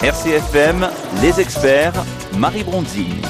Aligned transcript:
RCFM, 0.00 0.88
les 1.22 1.40
experts, 1.40 1.92
Marie 2.36 2.62
Bronzini. 2.62 3.20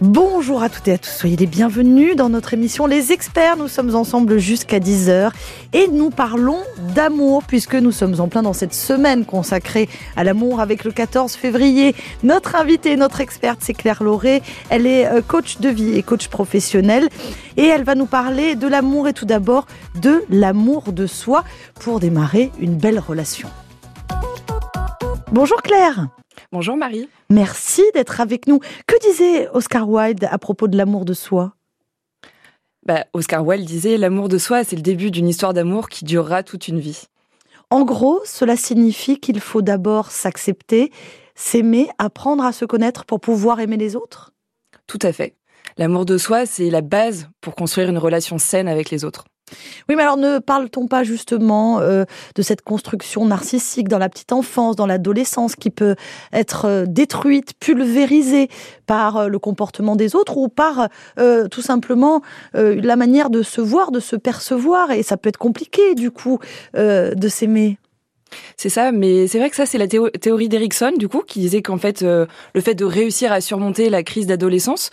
Bonjour 0.00 0.62
à 0.62 0.70
toutes 0.70 0.88
et 0.88 0.94
à 0.94 0.98
tous, 0.98 1.10
soyez 1.10 1.36
les 1.36 1.46
bienvenus 1.46 2.16
dans 2.16 2.30
notre 2.30 2.54
émission 2.54 2.86
Les 2.86 3.12
Experts. 3.12 3.58
Nous 3.58 3.68
sommes 3.68 3.94
ensemble 3.94 4.38
jusqu'à 4.38 4.78
10h 4.78 5.30
et 5.74 5.88
nous 5.88 6.08
parlons 6.08 6.60
d'amour 6.94 7.42
puisque 7.46 7.74
nous 7.74 7.92
sommes 7.92 8.18
en 8.18 8.28
plein 8.28 8.42
dans 8.42 8.54
cette 8.54 8.72
semaine 8.72 9.26
consacrée 9.26 9.90
à 10.16 10.24
l'amour 10.24 10.60
avec 10.60 10.84
le 10.84 10.90
14 10.90 11.34
février. 11.34 11.94
Notre 12.22 12.56
invitée, 12.56 12.96
notre 12.96 13.20
experte, 13.20 13.58
c'est 13.60 13.74
Claire 13.74 14.02
Lauré. 14.02 14.42
Elle 14.70 14.86
est 14.86 15.06
euh, 15.06 15.20
coach 15.20 15.58
de 15.58 15.68
vie 15.68 15.98
et 15.98 16.02
coach 16.02 16.28
professionnel 16.28 17.10
et 17.58 17.66
elle 17.66 17.84
va 17.84 17.94
nous 17.94 18.06
parler 18.06 18.54
de 18.54 18.68
l'amour 18.68 19.06
et 19.06 19.12
tout 19.12 19.26
d'abord 19.26 19.66
de 20.00 20.24
l'amour 20.30 20.94
de 20.94 21.06
soi 21.06 21.44
pour 21.78 22.00
démarrer 22.00 22.52
une 22.58 22.76
belle 22.76 22.98
relation. 22.98 23.50
Bonjour 25.36 25.60
Claire. 25.60 26.08
Bonjour 26.50 26.78
Marie. 26.78 27.10
Merci 27.28 27.82
d'être 27.92 28.22
avec 28.22 28.46
nous. 28.46 28.58
Que 28.86 28.98
disait 29.06 29.50
Oscar 29.50 29.86
Wilde 29.86 30.26
à 30.30 30.38
propos 30.38 30.66
de 30.66 30.78
l'amour 30.78 31.04
de 31.04 31.12
soi? 31.12 31.52
Bah, 32.86 33.04
Oscar 33.12 33.46
Wilde 33.46 33.66
disait 33.66 33.98
L'amour 33.98 34.30
de 34.30 34.38
soi, 34.38 34.64
c'est 34.64 34.76
le 34.76 34.82
début 34.82 35.10
d'une 35.10 35.28
histoire 35.28 35.52
d'amour 35.52 35.90
qui 35.90 36.06
durera 36.06 36.42
toute 36.42 36.68
une 36.68 36.80
vie. 36.80 37.02
En 37.68 37.84
gros, 37.84 38.22
cela 38.24 38.56
signifie 38.56 39.20
qu'il 39.20 39.40
faut 39.40 39.60
d'abord 39.60 40.10
s'accepter, 40.10 40.90
s'aimer, 41.34 41.90
apprendre 41.98 42.42
à 42.42 42.52
se 42.52 42.64
connaître 42.64 43.04
pour 43.04 43.20
pouvoir 43.20 43.60
aimer 43.60 43.76
les 43.76 43.94
autres? 43.94 44.32
Tout 44.86 45.00
à 45.02 45.12
fait. 45.12 45.36
L'amour 45.76 46.06
de 46.06 46.16
soi, 46.16 46.46
c'est 46.46 46.70
la 46.70 46.80
base 46.80 47.28
pour 47.42 47.54
construire 47.54 47.90
une 47.90 47.98
relation 47.98 48.38
saine 48.38 48.68
avec 48.68 48.88
les 48.88 49.04
autres. 49.04 49.26
Oui, 49.88 49.94
mais 49.94 50.02
alors 50.02 50.16
ne 50.16 50.38
parle-t-on 50.38 50.88
pas 50.88 51.04
justement 51.04 51.78
euh, 51.78 52.04
de 52.34 52.42
cette 52.42 52.62
construction 52.62 53.24
narcissique 53.26 53.88
dans 53.88 53.98
la 53.98 54.08
petite 54.08 54.32
enfance, 54.32 54.74
dans 54.74 54.86
l'adolescence, 54.86 55.54
qui 55.54 55.70
peut 55.70 55.94
être 56.32 56.64
euh, 56.64 56.84
détruite, 56.86 57.52
pulvérisée 57.60 58.48
par 58.86 59.16
euh, 59.16 59.28
le 59.28 59.38
comportement 59.38 59.94
des 59.94 60.16
autres 60.16 60.36
ou 60.36 60.48
par 60.48 60.88
tout 61.50 61.62
simplement 61.62 62.22
la 62.54 62.96
manière 62.96 63.30
de 63.30 63.42
se 63.42 63.60
voir, 63.60 63.90
de 63.90 64.00
se 64.00 64.16
percevoir, 64.16 64.90
et 64.90 65.02
ça 65.02 65.16
peut 65.16 65.28
être 65.28 65.38
compliqué 65.38 65.94
du 65.94 66.10
coup 66.10 66.38
de 66.74 67.28
s'aimer. 67.28 67.78
C'est 68.56 68.68
ça, 68.68 68.92
mais 68.92 69.28
c'est 69.28 69.38
vrai 69.38 69.50
que 69.50 69.56
ça, 69.56 69.66
c'est 69.66 69.78
la 69.78 69.86
théorie 69.86 70.48
d'Erickson, 70.48 70.92
du 70.96 71.08
coup, 71.08 71.22
qui 71.26 71.40
disait 71.40 71.62
qu'en 71.62 71.78
fait, 71.78 72.02
le 72.02 72.60
fait 72.60 72.74
de 72.74 72.84
réussir 72.84 73.32
à 73.32 73.40
surmonter 73.40 73.88
la 73.88 74.02
crise 74.02 74.26
d'adolescence, 74.26 74.90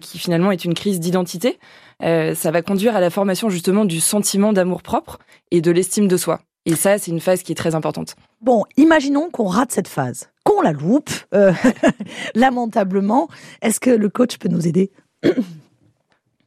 qui 0.00 0.18
finalement 0.18 0.50
est 0.50 0.64
une 0.64 0.74
crise 0.74 0.98
d'identité, 0.98 1.58
euh, 2.02 2.34
ça 2.34 2.50
va 2.50 2.62
conduire 2.62 2.96
à 2.96 3.00
la 3.00 3.10
formation 3.10 3.48
justement 3.48 3.84
du 3.84 4.00
sentiment 4.00 4.52
d'amour 4.52 4.82
propre 4.82 5.18
et 5.50 5.60
de 5.60 5.70
l'estime 5.70 6.08
de 6.08 6.16
soi. 6.16 6.40
Et 6.64 6.74
ça, 6.74 6.98
c'est 6.98 7.10
une 7.10 7.20
phase 7.20 7.42
qui 7.42 7.52
est 7.52 7.56
très 7.56 7.74
importante. 7.74 8.14
Bon, 8.40 8.64
imaginons 8.76 9.30
qu'on 9.30 9.46
rate 9.46 9.72
cette 9.72 9.88
phase, 9.88 10.30
qu'on 10.44 10.62
la 10.62 10.72
loupe, 10.72 11.10
euh, 11.34 11.52
lamentablement. 12.34 13.28
Est-ce 13.62 13.80
que 13.80 13.90
le 13.90 14.08
coach 14.08 14.38
peut 14.38 14.48
nous 14.48 14.66
aider? 14.66 14.90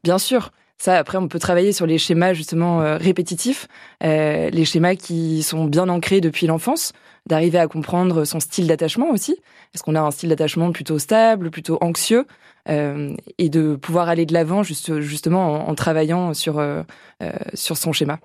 Bien 0.04 0.18
sûr. 0.18 0.52
Ça, 0.78 0.98
après, 0.98 1.18
on 1.18 1.28
peut 1.28 1.40
travailler 1.40 1.72
sur 1.72 1.86
les 1.86 1.98
schémas 1.98 2.34
justement 2.34 2.82
euh, 2.82 2.98
répétitifs, 2.98 3.68
les 4.02 4.66
schémas 4.66 4.96
qui 4.96 5.42
sont 5.42 5.66
bien 5.66 5.90
ancrés 5.90 6.22
depuis 6.22 6.48
l'enfance, 6.48 6.94
d'arriver 7.28 7.58
à 7.58 7.68
comprendre 7.68 8.26
son 8.26 8.40
style 8.40 8.68
d'attachement 8.68 9.10
aussi. 9.10 9.38
Est-ce 9.74 9.84
qu'on 9.84 9.96
a 9.96 10.02
un 10.02 10.12
style 10.12 10.30
d'attachement 10.30 10.72
plutôt 10.72 11.00
stable, 11.00 11.50
plutôt 11.50 11.78
anxieux 11.82 12.26
euh, 12.70 13.16
et 13.38 13.50
de 13.50 13.76
pouvoir 13.76 14.10
aller 14.10 14.26
de 14.26 14.34
l'avant 14.34 14.64
juste, 14.64 15.00
justement 15.02 15.68
en, 15.68 15.76
travaillant 15.76 16.34
sur, 16.34 16.60
euh, 16.60 16.84
euh, 17.24 17.32
sur 17.54 17.78
son 17.78 17.92
schéma? 17.92 18.20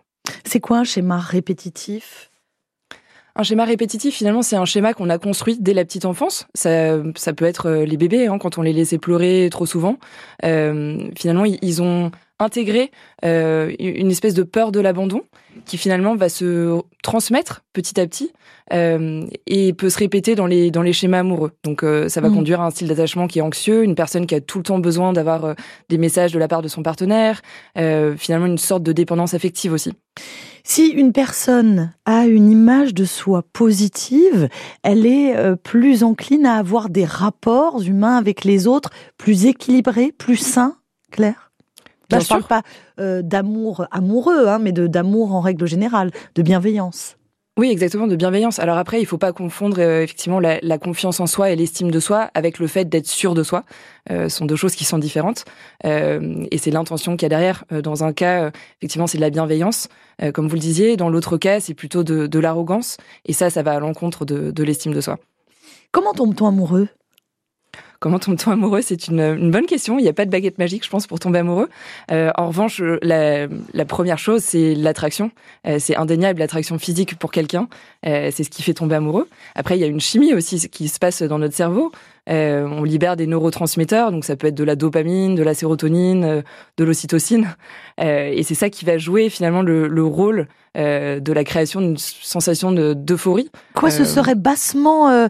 C'est 0.44 0.60
quoi 0.60 0.78
un 0.78 0.84
schéma 0.84 1.18
répétitif? 1.18 2.30
Un 3.36 3.42
schéma 3.42 3.64
répétitif, 3.64 4.14
finalement, 4.14 4.42
c'est 4.42 4.56
un 4.56 4.64
schéma 4.64 4.92
qu'on 4.92 5.08
a 5.08 5.16
construit 5.16 5.56
dès 5.58 5.72
la 5.72 5.84
petite 5.84 6.04
enfance. 6.04 6.46
Ça, 6.52 6.98
ça 7.14 7.32
peut 7.32 7.46
être 7.46 7.70
les 7.70 7.96
bébés, 7.96 8.26
hein, 8.26 8.38
quand 8.38 8.58
on 8.58 8.62
les 8.62 8.72
laissait 8.72 8.98
pleurer 8.98 9.48
trop 9.50 9.66
souvent. 9.66 9.96
finalement, 10.42 11.44
ils 11.44 11.80
ont 11.80 12.10
intégré 12.40 12.90
une 13.22 14.10
espèce 14.10 14.34
de 14.34 14.42
peur 14.42 14.72
de 14.72 14.80
l'abandon 14.80 15.22
qui 15.66 15.78
finalement 15.78 16.16
va 16.16 16.28
se 16.28 16.80
transmettre 17.02 17.62
petit 17.72 18.00
à 18.00 18.06
petit 18.06 18.32
euh, 18.72 19.24
et 19.46 19.72
peut 19.72 19.90
se 19.90 19.98
répéter 19.98 20.34
dans 20.34 20.46
les 20.46 20.70
dans 20.70 20.82
les 20.82 20.92
schémas 20.92 21.20
amoureux. 21.20 21.52
Donc 21.64 21.82
euh, 21.82 22.08
ça 22.08 22.20
va 22.20 22.28
mm. 22.28 22.34
conduire 22.34 22.60
à 22.60 22.66
un 22.66 22.70
style 22.70 22.88
d'attachement 22.88 23.26
qui 23.26 23.38
est 23.38 23.42
anxieux, 23.42 23.82
une 23.82 23.94
personne 23.94 24.26
qui 24.26 24.34
a 24.34 24.40
tout 24.40 24.58
le 24.58 24.64
temps 24.64 24.78
besoin 24.78 25.12
d'avoir 25.12 25.44
euh, 25.44 25.54
des 25.88 25.98
messages 25.98 26.32
de 26.32 26.38
la 26.38 26.48
part 26.48 26.62
de 26.62 26.68
son 26.68 26.82
partenaire, 26.82 27.42
finalement 28.16 28.46
une 28.46 28.58
sorte 28.58 28.82
de 28.82 28.92
dépendance 28.92 29.34
affective 29.34 29.72
aussi. 29.72 29.92
Si 30.62 30.88
une 30.88 31.12
personne 31.12 31.92
a 32.04 32.26
une 32.26 32.50
image 32.50 32.94
de 32.94 33.04
soi 33.04 33.42
positive, 33.52 34.48
elle 34.82 35.06
est 35.06 35.34
plus 35.56 36.04
encline 36.04 36.46
à 36.46 36.56
avoir 36.56 36.90
des 36.90 37.04
rapports 37.04 37.80
humains 37.82 38.16
avec 38.16 38.44
les 38.44 38.66
autres 38.66 38.90
plus 39.16 39.46
équilibrés, 39.46 40.12
plus 40.12 40.36
sains, 40.36 40.76
Claire? 41.10 41.49
Là, 42.10 42.18
je 42.18 42.24
ne 42.24 42.28
parle 42.28 42.44
pas 42.44 42.62
d'amour 43.22 43.86
amoureux, 43.90 44.48
hein, 44.48 44.58
mais 44.58 44.72
d'amour 44.72 45.34
en 45.34 45.40
règle 45.40 45.66
générale, 45.66 46.10
de 46.34 46.42
bienveillance. 46.42 47.16
Oui, 47.60 47.70
exactement, 47.70 48.06
de 48.06 48.16
bienveillance. 48.16 48.58
Alors 48.58 48.78
après, 48.78 49.02
il 49.02 49.06
faut 49.06 49.18
pas 49.18 49.34
confondre 49.34 49.80
euh, 49.80 50.02
effectivement 50.02 50.40
la, 50.40 50.78
confiance 50.78 51.20
en 51.20 51.26
soi 51.26 51.50
et 51.50 51.56
l'estime 51.56 51.90
de 51.90 52.00
soi 52.00 52.30
avec 52.32 52.58
le 52.58 52.66
fait 52.66 52.86
d'être 52.86 53.06
sûr 53.06 53.34
de 53.34 53.42
soi. 53.42 53.64
Euh, 54.10 54.30
ce 54.30 54.38
sont 54.38 54.46
deux 54.46 54.56
choses 54.56 54.74
qui 54.74 54.84
sont 54.84 54.96
différentes. 54.96 55.44
Euh, 55.84 56.46
et 56.50 56.56
c'est 56.56 56.70
l'intention 56.70 57.16
qu'il 57.16 57.24
y 57.24 57.26
a 57.26 57.28
derrière. 57.28 57.64
Dans 57.70 58.02
un 58.02 58.14
cas, 58.14 58.50
effectivement, 58.78 59.06
c'est 59.06 59.18
de 59.18 59.22
la 59.22 59.28
bienveillance, 59.28 59.88
comme 60.32 60.48
vous 60.48 60.54
le 60.54 60.60
disiez. 60.60 60.96
Dans 60.96 61.10
l'autre 61.10 61.36
cas, 61.36 61.60
c'est 61.60 61.74
plutôt 61.74 62.02
de, 62.02 62.38
l'arrogance. 62.38 62.96
Et 63.26 63.34
ça, 63.34 63.50
ça 63.50 63.62
va 63.62 63.72
à 63.72 63.80
l'encontre 63.80 64.24
de, 64.24 64.50
de 64.50 64.64
l'estime 64.64 64.94
de 64.94 65.00
soi. 65.02 65.18
Comment 65.92 66.14
tombe-t-on 66.14 66.46
amoureux? 66.46 66.88
Comment 68.00 68.18
tombe-t-on 68.18 68.50
amoureux? 68.52 68.80
C'est 68.80 69.08
une, 69.08 69.50
bonne 69.50 69.66
question. 69.66 69.98
Il 69.98 70.02
n'y 70.02 70.08
a 70.08 70.14
pas 70.14 70.24
de 70.24 70.30
baguette 70.30 70.56
magique, 70.56 70.86
je 70.86 70.88
pense, 70.88 71.06
pour 71.06 71.20
tomber 71.20 71.40
amoureux. 71.40 71.68
Euh, 72.10 72.30
en 72.34 72.48
revanche, 72.48 72.80
la, 73.02 73.46
première 73.86 74.18
chose, 74.18 74.42
c'est 74.42 74.74
l'attraction. 74.74 75.30
Euh, 75.66 75.76
c'est 75.78 75.96
indéniable, 75.96 76.38
l'attraction 76.38 76.78
physique 76.78 77.18
pour 77.18 77.30
quelqu'un. 77.30 77.68
Euh, 78.06 78.30
c'est 78.32 78.42
ce 78.42 78.48
qui 78.48 78.62
fait 78.62 78.72
tomber 78.72 78.94
amoureux. 78.94 79.28
Après, 79.54 79.76
il 79.76 79.82
y 79.82 79.84
a 79.84 79.86
une 79.86 80.00
chimie 80.00 80.32
aussi 80.32 80.66
qui 80.70 80.88
se 80.88 80.98
passe 80.98 81.22
dans 81.22 81.38
notre 81.38 81.54
cerveau. 81.54 81.92
Euh, 82.30 82.66
on 82.66 82.84
libère 82.84 83.16
des 83.16 83.26
neurotransmetteurs, 83.26 84.12
donc 84.12 84.24
ça 84.24 84.36
peut 84.36 84.46
être 84.46 84.54
de 84.54 84.64
la 84.64 84.76
dopamine, 84.76 85.34
de 85.34 85.42
la 85.42 85.54
sérotonine, 85.54 86.24
euh, 86.24 86.42
de 86.76 86.84
l'ocytocine. 86.84 87.56
Euh, 88.00 88.30
et 88.32 88.42
c'est 88.42 88.54
ça 88.54 88.70
qui 88.70 88.84
va 88.84 88.98
jouer 88.98 89.28
finalement 89.28 89.62
le, 89.62 90.04
rôle 90.04 90.48
de 90.76 91.32
la 91.32 91.44
création 91.44 91.80
d'une 91.80 91.98
sensation 91.98 92.72
d'euphorie. 92.72 93.50
Quoi, 93.74 93.90
ce 93.90 94.04
serait 94.04 94.34
bassement 94.34 95.28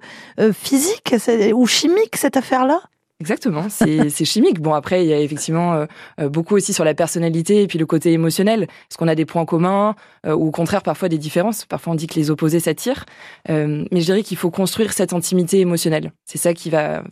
physique 0.52 1.14
ou 1.54 1.66
chimique 1.66 2.16
cette 2.16 2.36
affaire-là? 2.36 2.80
Exactement, 3.20 3.68
c'est 3.68 4.24
chimique. 4.24 4.60
Bon, 4.60 4.72
après, 4.72 5.04
il 5.04 5.08
y 5.08 5.12
a 5.12 5.20
effectivement 5.20 5.74
euh, 5.74 5.86
euh, 6.20 6.28
beaucoup 6.28 6.56
aussi 6.56 6.72
sur 6.72 6.84
la 6.84 6.94
personnalité 6.94 7.62
et 7.62 7.66
puis 7.66 7.78
le 7.78 7.86
côté 7.86 8.12
émotionnel. 8.12 8.62
Est-ce 8.62 8.96
qu'on 8.96 9.08
a 9.08 9.14
des 9.14 9.26
points 9.26 9.44
communs 9.44 9.94
euh, 10.26 10.34
ou 10.34 10.48
au 10.48 10.50
contraire 10.50 10.82
parfois 10.82 11.08
des 11.08 11.18
différences? 11.18 11.66
Parfois, 11.66 11.92
on 11.92 11.96
dit 11.96 12.06
que 12.06 12.14
les 12.14 12.30
opposés 12.30 12.60
s'attirent. 12.60 13.04
mais 13.48 13.86
je 13.92 14.04
dirais 14.04 14.22
qu'il 14.22 14.36
faut 14.36 14.50
construire 14.50 14.92
cette 14.92 15.12
intimité 15.12 15.60
émotionnelle. 15.60 16.12
C'est 16.24 16.38
ça 16.38 16.54
qui 16.54 16.70
va 16.70 17.02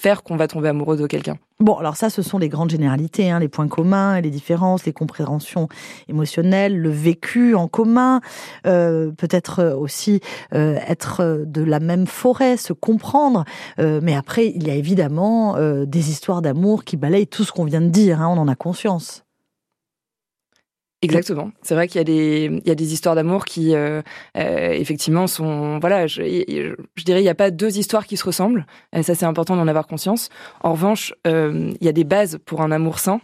faire 0.00 0.22
qu'on 0.22 0.36
va 0.36 0.48
tomber 0.48 0.68
amoureux 0.68 0.96
de 0.96 1.06
quelqu'un. 1.06 1.36
Bon, 1.58 1.74
alors 1.74 1.96
ça, 1.96 2.08
ce 2.08 2.22
sont 2.22 2.38
les 2.38 2.48
grandes 2.48 2.70
généralités, 2.70 3.30
hein, 3.30 3.38
les 3.38 3.48
points 3.48 3.68
communs, 3.68 4.18
les 4.20 4.30
différences, 4.30 4.86
les 4.86 4.94
compréhensions 4.94 5.68
émotionnelles, 6.08 6.76
le 6.76 6.88
vécu 6.88 7.54
en 7.54 7.68
commun, 7.68 8.20
euh, 8.66 9.10
peut-être 9.10 9.74
aussi 9.78 10.20
euh, 10.54 10.78
être 10.88 11.44
de 11.46 11.62
la 11.62 11.80
même 11.80 12.06
forêt, 12.06 12.56
se 12.56 12.72
comprendre. 12.72 13.44
Euh, 13.78 14.00
mais 14.02 14.16
après, 14.16 14.46
il 14.46 14.66
y 14.66 14.70
a 14.70 14.74
évidemment 14.74 15.56
des 15.84 16.10
histoires 16.10 16.40
d'amour 16.40 16.84
qui 16.84 16.96
balayent 16.96 17.26
tout 17.26 17.44
ce 17.44 17.52
qu'on 17.52 17.64
vient 17.64 17.82
de 17.82 17.88
dire, 17.88 18.22
hein, 18.22 18.28
on 18.28 18.38
en 18.38 18.48
a 18.48 18.54
conscience. 18.54 19.24
Exactement. 21.02 21.50
C'est 21.62 21.74
vrai 21.74 21.88
qu'il 21.88 21.98
y 21.98 22.00
a 22.00 22.04
des 22.04 22.60
il 22.62 22.68
y 22.68 22.70
a 22.70 22.74
des 22.74 22.92
histoires 22.92 23.14
d'amour 23.14 23.46
qui 23.46 23.74
euh, 23.74 24.02
euh, 24.36 24.70
effectivement 24.72 25.26
sont 25.26 25.78
voilà 25.78 26.06
je, 26.06 26.22
je, 26.22 27.04
dirais 27.04 27.20
il 27.20 27.22
n'y 27.22 27.30
a 27.30 27.34
pas 27.34 27.50
deux 27.50 27.78
histoires 27.78 28.06
qui 28.06 28.18
se 28.18 28.24
ressemblent. 28.24 28.66
Et 28.92 29.02
ça 29.02 29.14
c'est 29.14 29.24
important 29.24 29.56
d'en 29.56 29.66
avoir 29.66 29.86
conscience. 29.86 30.28
En 30.62 30.72
revanche, 30.72 31.14
euh, 31.26 31.72
il 31.80 31.84
y 31.84 31.88
a 31.88 31.92
des 31.92 32.04
bases 32.04 32.38
pour 32.44 32.60
un 32.60 32.70
amour 32.70 32.98
sain 32.98 33.20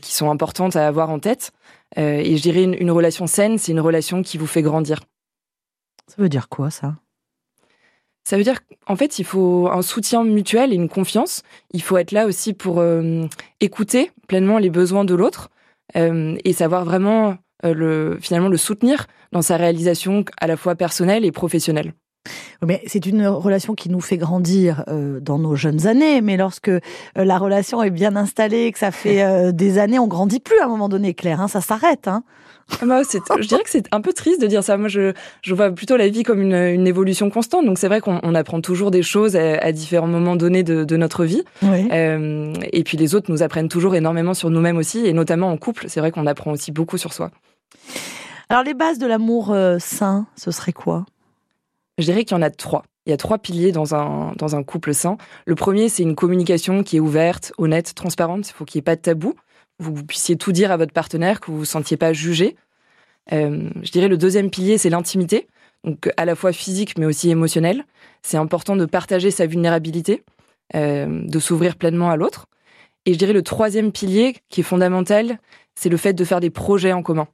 qui 0.00 0.14
sont 0.14 0.30
importantes 0.30 0.76
à 0.76 0.86
avoir 0.86 1.10
en 1.10 1.18
tête. 1.18 1.52
et 1.94 2.38
je 2.38 2.40
dirais 2.40 2.62
une, 2.64 2.72
une 2.72 2.90
relation 2.90 3.26
saine, 3.26 3.58
c'est 3.58 3.72
une 3.72 3.80
relation 3.80 4.22
qui 4.22 4.38
vous 4.38 4.46
fait 4.46 4.62
grandir. 4.62 5.00
Ça 6.06 6.14
veut 6.16 6.30
dire 6.30 6.48
quoi 6.48 6.70
ça? 6.70 6.94
Ça 8.24 8.38
veut 8.38 8.44
dire 8.44 8.60
qu'en 8.86 8.96
fait, 8.96 9.18
il 9.18 9.26
faut 9.26 9.68
un 9.70 9.82
soutien 9.82 10.24
mutuel 10.24 10.72
et 10.72 10.74
une 10.74 10.88
confiance. 10.88 11.42
Il 11.72 11.82
faut 11.82 11.98
être 11.98 12.12
là 12.12 12.24
aussi 12.24 12.54
pour 12.54 12.82
écouter 13.60 14.10
pleinement 14.26 14.56
les 14.56 14.70
besoins 14.70 15.04
de 15.04 15.14
l'autre. 15.14 15.50
Euh, 15.96 16.36
et 16.44 16.52
savoir 16.52 16.84
vraiment 16.84 17.36
euh, 17.64 17.74
le, 17.74 18.18
finalement 18.20 18.48
le 18.48 18.56
soutenir 18.56 19.06
dans 19.32 19.42
sa 19.42 19.56
réalisation 19.56 20.24
à 20.40 20.46
la 20.46 20.56
fois 20.56 20.74
personnelle 20.74 21.24
et 21.24 21.32
professionnelle. 21.32 21.94
Mais 22.66 22.82
c'est 22.86 23.06
une 23.06 23.26
relation 23.26 23.74
qui 23.74 23.88
nous 23.88 24.00
fait 24.02 24.18
grandir 24.18 24.84
euh, 24.88 25.18
dans 25.20 25.38
nos 25.38 25.56
jeunes 25.56 25.86
années. 25.86 26.20
Mais 26.20 26.36
lorsque 26.36 26.70
la 27.16 27.38
relation 27.38 27.82
est 27.82 27.90
bien 27.90 28.16
installée, 28.16 28.70
que 28.72 28.78
ça 28.78 28.90
fait 28.90 29.52
des 29.52 29.78
années, 29.78 29.98
on 29.98 30.08
grandit 30.08 30.40
plus 30.40 30.58
à 30.58 30.64
un 30.64 30.68
moment 30.68 30.88
donné, 30.90 31.14
Claire. 31.14 31.40
Hein, 31.40 31.48
ça 31.48 31.62
s'arrête. 31.62 32.06
Hein. 32.06 32.22
Moi, 32.82 33.02
je 33.02 33.48
dirais 33.48 33.62
que 33.62 33.70
c'est 33.70 33.86
un 33.92 34.00
peu 34.00 34.12
triste 34.12 34.40
de 34.40 34.46
dire 34.46 34.62
ça. 34.62 34.76
Moi, 34.76 34.88
je, 34.88 35.12
je 35.42 35.54
vois 35.54 35.70
plutôt 35.70 35.96
la 35.96 36.08
vie 36.08 36.22
comme 36.22 36.40
une, 36.40 36.54
une 36.54 36.86
évolution 36.86 37.30
constante. 37.30 37.64
Donc, 37.64 37.78
c'est 37.78 37.88
vrai 37.88 38.00
qu'on 38.00 38.34
apprend 38.34 38.60
toujours 38.60 38.90
des 38.90 39.02
choses 39.02 39.36
à, 39.36 39.58
à 39.58 39.72
différents 39.72 40.06
moments 40.06 40.36
donnés 40.36 40.62
de, 40.62 40.84
de 40.84 40.96
notre 40.96 41.24
vie. 41.24 41.42
Oui. 41.62 41.88
Euh, 41.90 42.52
et 42.72 42.84
puis, 42.84 42.96
les 42.96 43.14
autres 43.14 43.32
nous 43.32 43.42
apprennent 43.42 43.68
toujours 43.68 43.94
énormément 43.94 44.34
sur 44.34 44.50
nous-mêmes 44.50 44.76
aussi, 44.76 45.06
et 45.06 45.12
notamment 45.12 45.50
en 45.50 45.56
couple. 45.56 45.86
C'est 45.88 46.00
vrai 46.00 46.12
qu'on 46.12 46.26
apprend 46.26 46.52
aussi 46.52 46.70
beaucoup 46.70 46.98
sur 46.98 47.12
soi. 47.12 47.30
Alors, 48.48 48.62
les 48.62 48.74
bases 48.74 48.98
de 48.98 49.06
l'amour 49.06 49.50
euh, 49.50 49.78
sain, 49.78 50.26
ce 50.36 50.50
serait 50.50 50.72
quoi? 50.72 51.04
Je 51.98 52.04
dirais 52.04 52.24
qu'il 52.24 52.36
y 52.36 52.38
en 52.38 52.42
a 52.42 52.50
trois. 52.50 52.84
Il 53.06 53.10
y 53.10 53.12
a 53.14 53.16
trois 53.16 53.38
piliers 53.38 53.72
dans 53.72 53.94
un, 53.94 54.34
dans 54.36 54.54
un 54.54 54.62
couple 54.62 54.92
sain. 54.92 55.16
Le 55.46 55.54
premier, 55.54 55.88
c'est 55.88 56.02
une 56.02 56.14
communication 56.14 56.82
qui 56.82 56.98
est 56.98 57.00
ouverte, 57.00 57.52
honnête, 57.56 57.94
transparente. 57.94 58.48
Il 58.48 58.52
faut 58.52 58.66
qu'il 58.66 58.78
n'y 58.78 58.82
ait 58.82 58.84
pas 58.84 58.96
de 58.96 59.00
tabou. 59.00 59.34
Vous, 59.78 60.04
puissiez 60.04 60.36
tout 60.36 60.52
dire 60.52 60.72
à 60.72 60.76
votre 60.76 60.92
partenaire, 60.92 61.40
que 61.40 61.46
vous 61.46 61.52
ne 61.52 61.58
vous 61.58 61.64
sentiez 61.64 61.96
pas 61.96 62.12
jugé. 62.12 62.56
Euh, 63.32 63.70
je 63.82 63.90
dirais 63.90 64.08
le 64.08 64.16
deuxième 64.16 64.50
pilier, 64.50 64.78
c'est 64.78 64.90
l'intimité. 64.90 65.46
Donc, 65.84 66.10
à 66.16 66.24
la 66.24 66.34
fois 66.34 66.52
physique, 66.52 66.98
mais 66.98 67.06
aussi 67.06 67.30
émotionnelle. 67.30 67.84
C'est 68.22 68.36
important 68.36 68.76
de 68.76 68.84
partager 68.84 69.30
sa 69.30 69.46
vulnérabilité, 69.46 70.24
euh, 70.74 71.22
de 71.24 71.38
s'ouvrir 71.38 71.76
pleinement 71.76 72.10
à 72.10 72.16
l'autre. 72.16 72.46
Et 73.06 73.12
je 73.12 73.18
dirais 73.18 73.32
le 73.32 73.42
troisième 73.42 73.92
pilier, 73.92 74.36
qui 74.48 74.60
est 74.60 74.64
fondamental, 74.64 75.38
c'est 75.74 75.88
le 75.88 75.96
fait 75.96 76.12
de 76.12 76.24
faire 76.24 76.40
des 76.40 76.50
projets 76.50 76.92
en 76.92 77.02
commun. 77.02 77.28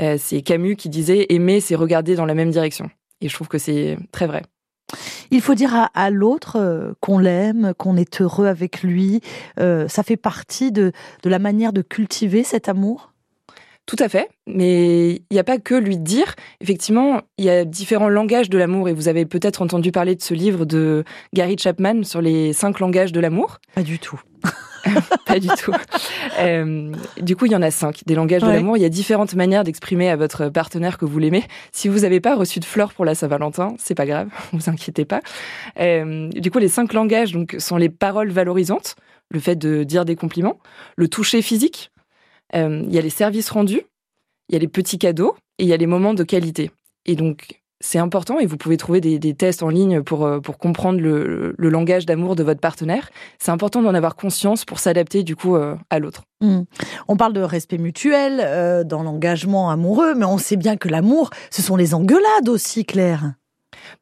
Euh, 0.00 0.16
c'est 0.18 0.42
Camus 0.42 0.76
qui 0.76 0.88
disait 0.88 1.26
aimer, 1.28 1.60
c'est 1.60 1.74
regarder 1.74 2.14
dans 2.14 2.24
la 2.24 2.34
même 2.34 2.50
direction. 2.50 2.90
Et 3.20 3.28
je 3.28 3.34
trouve 3.34 3.48
que 3.48 3.58
c'est 3.58 3.98
très 4.12 4.26
vrai. 4.26 4.42
Il 5.30 5.40
faut 5.40 5.54
dire 5.54 5.88
à, 5.94 6.10
l'autre 6.10 6.56
euh, 6.56 6.92
qu'on 7.00 7.18
l'aime, 7.18 7.72
qu'on 7.78 7.96
est 7.96 8.20
heureux 8.20 8.46
avec 8.46 8.82
lui. 8.82 9.20
Euh, 9.58 9.86
ça 9.88 10.02
fait 10.02 10.16
partie 10.16 10.72
de, 10.72 10.92
de 11.22 11.30
la 11.30 11.38
manière 11.38 11.72
de 11.72 11.82
cultiver 11.82 12.42
cet 12.42 12.68
amour 12.68 13.09
Tout 13.86 13.96
à 13.98 14.08
fait, 14.08 14.28
mais 14.46 15.10
il 15.14 15.22
n'y 15.32 15.38
a 15.40 15.44
pas 15.44 15.58
que 15.58 15.74
lui 15.74 15.96
dire. 15.98 16.34
Effectivement, 16.60 17.22
il 17.38 17.44
y 17.46 17.50
a 17.50 17.64
différents 17.64 18.08
langages 18.08 18.48
de 18.48 18.56
l'amour 18.56 18.88
et 18.88 18.92
vous 18.92 19.08
avez 19.08 19.26
peut-être 19.26 19.62
entendu 19.62 19.90
parler 19.90 20.14
de 20.14 20.22
ce 20.22 20.32
livre 20.32 20.64
de 20.64 21.02
Gary 21.34 21.56
Chapman 21.58 22.04
sur 22.04 22.20
les 22.20 22.52
cinq 22.52 22.78
langages 22.78 23.10
de 23.10 23.18
l'amour. 23.18 23.58
Pas 23.74 23.82
du 23.82 23.98
tout. 23.98 24.20
pas 25.26 25.38
du 25.40 25.48
tout. 25.48 25.72
Euh, 26.38 26.92
du 27.20 27.34
coup, 27.36 27.46
il 27.46 27.52
y 27.52 27.56
en 27.56 27.62
a 27.62 27.70
cinq, 27.70 28.02
des 28.06 28.14
langages 28.14 28.42
Ouais. 28.44 28.50
de 28.50 28.54
l'amour. 28.54 28.76
Il 28.76 28.80
y 28.80 28.86
a 28.86 28.88
différentes 28.88 29.34
manières 29.34 29.64
d'exprimer 29.64 30.08
à 30.08 30.16
votre 30.16 30.48
partenaire 30.48 30.96
que 30.96 31.04
vous 31.04 31.18
l'aimez. 31.18 31.44
Si 31.72 31.88
vous 31.88 32.00
n'avez 32.00 32.20
pas 32.20 32.36
reçu 32.36 32.60
de 32.60 32.64
fleurs 32.64 32.92
pour 32.94 33.04
la 33.04 33.14
Saint-Valentin, 33.16 33.74
c'est 33.78 33.94
pas 33.96 34.06
grave, 34.06 34.28
vous 34.52 34.70
inquiétez 34.70 35.04
pas. 35.04 35.20
Euh, 35.80 36.28
du 36.28 36.50
coup, 36.52 36.58
les 36.58 36.68
cinq 36.68 36.92
langages 36.92 37.32
donc, 37.32 37.56
sont 37.58 37.76
les 37.76 37.88
paroles 37.88 38.30
valorisantes, 38.30 38.94
le 39.30 39.40
fait 39.40 39.56
de 39.56 39.82
dire 39.82 40.04
des 40.04 40.16
compliments, 40.16 40.58
le 40.96 41.08
toucher 41.08 41.42
physique, 41.42 41.90
il 42.54 42.92
y 42.92 42.98
a 42.98 43.02
les 43.02 43.10
services 43.10 43.50
rendus, 43.50 43.82
il 44.48 44.54
y 44.54 44.56
a 44.56 44.58
les 44.58 44.68
petits 44.68 44.98
cadeaux 44.98 45.36
et 45.58 45.64
il 45.64 45.68
y 45.68 45.72
a 45.72 45.76
les 45.76 45.86
moments 45.86 46.14
de 46.14 46.24
qualité. 46.24 46.70
Et 47.06 47.14
donc, 47.14 47.60
c'est 47.80 47.98
important 47.98 48.38
et 48.38 48.46
vous 48.46 48.58
pouvez 48.58 48.76
trouver 48.76 49.00
des, 49.00 49.34
tests 49.34 49.62
en 49.62 49.70
ligne 49.70 50.02
pour, 50.02 50.26
euh, 50.26 50.40
pour 50.40 50.58
comprendre 50.58 51.00
le, 51.00 51.54
le 51.56 51.68
langage 51.70 52.04
d'amour 52.04 52.36
de 52.36 52.42
votre 52.42 52.60
partenaire. 52.60 53.10
C'est 53.38 53.50
important 53.50 53.80
d'en 53.80 53.94
avoir 53.94 54.16
conscience 54.16 54.64
pour 54.64 54.78
s'adapter 54.78 55.22
du 55.22 55.34
coup 55.34 55.56
euh, 55.56 55.76
à 55.88 55.98
l'autre. 55.98 56.22
Hmm. 56.42 56.62
On 57.08 57.16
parle 57.16 57.32
de 57.32 57.40
respect 57.40 57.78
mutuel 57.78 58.40
euh, 58.42 58.84
dans 58.84 59.02
l'engagement 59.02 59.70
amoureux, 59.70 60.14
mais 60.14 60.26
on 60.26 60.38
sait 60.38 60.56
bien 60.56 60.76
que 60.76 60.88
l'amour, 60.88 61.30
ce 61.50 61.62
sont 61.62 61.76
les 61.76 61.94
engueulades 61.94 62.48
aussi, 62.48 62.84
Claire. 62.84 63.32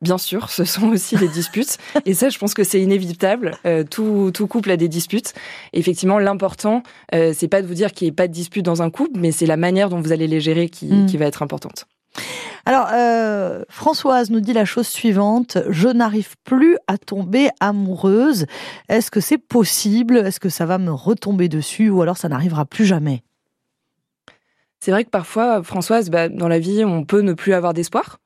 Bien 0.01 0.19
sûr, 0.19 0.51
ce 0.51 0.65
sont 0.65 0.89
aussi 0.89 1.17
des 1.17 1.29
disputes. 1.29 1.79
Et 2.05 2.15
ça, 2.15 2.29
je 2.29 2.39
pense 2.39 2.55
que 2.55 2.65
c'est 2.65 2.81
inévitable. 2.81 3.57
Euh, 3.67 3.85
tout, 3.85 4.31
tout 4.33 4.47
couple 4.47 4.71
a 4.71 4.77
des 4.77 4.89
disputes. 4.89 5.35
Effectivement, 5.73 6.19
l'important, 6.19 6.83
euh, 7.15 7.33
c'est 7.35 7.49
pas 7.49 7.63
de 7.63 7.67
vous 7.67 7.75
dire 7.75 7.93
qu'il 7.93 8.07
n'y 8.07 8.11
ait 8.11 8.13
pas 8.13 8.29
de 8.29 8.33
dispute 8.33 8.65
dans 8.65 8.83
un 8.83 8.91
couple, 8.91 9.19
mais 9.19 9.33
c'est 9.33 9.47
la 9.47 9.57
manière 9.57 9.89
dont 9.89 10.01
vous 10.01 10.13
allez 10.13 10.27
les 10.27 10.41
gérer 10.41 10.69
qui, 10.69 10.87
Mm. 10.87 11.07
qui 11.07 11.17
va 11.17 11.27
être 11.27 11.43
importante. 11.43 11.87
Alors, 12.67 12.89
euh, 12.93 13.65
Françoise 13.71 14.31
nous 14.31 14.41
dit 14.41 14.53
la 14.53 14.65
chose 14.65 14.87
suivante. 14.87 15.59
Je 15.69 15.89
n'arrive 15.89 16.35
plus 16.45 16.77
à 16.87 16.99
tomber 16.99 17.49
amoureuse. 17.61 18.47
Est-ce 18.89 19.11
que 19.11 19.21
c'est 19.21 19.39
possible? 19.39 20.19
Est-ce 20.19 20.41
que 20.41 20.49
ça 20.49 20.67
va 20.67 20.79
me 20.79 20.93
retomber 20.93 21.49
dessus? 21.49 21.89
Ou 21.89 22.03
alors 22.03 22.17
ça 22.17 22.29
n'arrivera 22.29 22.65
plus 22.65 22.85
jamais? 22.85 23.23
C'est 24.81 24.91
vrai 24.91 25.05
que 25.05 25.11
parfois, 25.11 25.63
Françoise, 25.63 26.11
bah, 26.11 26.29
dans 26.29 26.49
la 26.49 26.59
vie, 26.59 26.85
on 26.85 27.05
peut 27.05 27.21
ne 27.21 27.33
plus 27.33 27.53
avoir 27.53 27.75
d'espoir. 27.75 28.19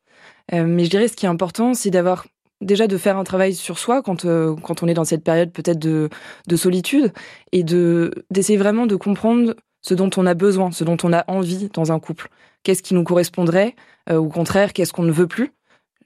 Euh, 0.52 0.64
mais 0.66 0.84
je 0.84 0.90
dirais 0.90 1.08
ce 1.08 1.16
qui 1.16 1.26
est 1.26 1.28
important, 1.28 1.74
c'est 1.74 1.90
d'avoir 1.90 2.26
déjà 2.60 2.86
de 2.86 2.96
faire 2.96 3.16
un 3.16 3.24
travail 3.24 3.54
sur 3.54 3.78
soi 3.78 4.02
quand, 4.02 4.24
euh, 4.24 4.54
quand 4.56 4.82
on 4.82 4.88
est 4.88 4.94
dans 4.94 5.04
cette 5.04 5.24
période 5.24 5.52
peut-être 5.52 5.78
de, 5.78 6.08
de 6.46 6.56
solitude 6.56 7.12
et 7.50 7.64
de 7.64 8.12
d'essayer 8.30 8.58
vraiment 8.58 8.86
de 8.86 8.96
comprendre 8.96 9.54
ce 9.82 9.94
dont 9.94 10.10
on 10.16 10.26
a 10.26 10.34
besoin, 10.34 10.70
ce 10.70 10.84
dont 10.84 10.96
on 11.02 11.12
a 11.12 11.24
envie 11.28 11.68
dans 11.74 11.92
un 11.92 11.98
couple. 11.98 12.28
Qu'est-ce 12.62 12.82
qui 12.82 12.94
nous 12.94 13.02
correspondrait 13.04 13.74
euh, 14.10 14.16
Au 14.16 14.28
contraire, 14.28 14.72
qu'est-ce 14.72 14.92
qu'on 14.92 15.02
ne 15.02 15.12
veut 15.12 15.26
plus? 15.26 15.52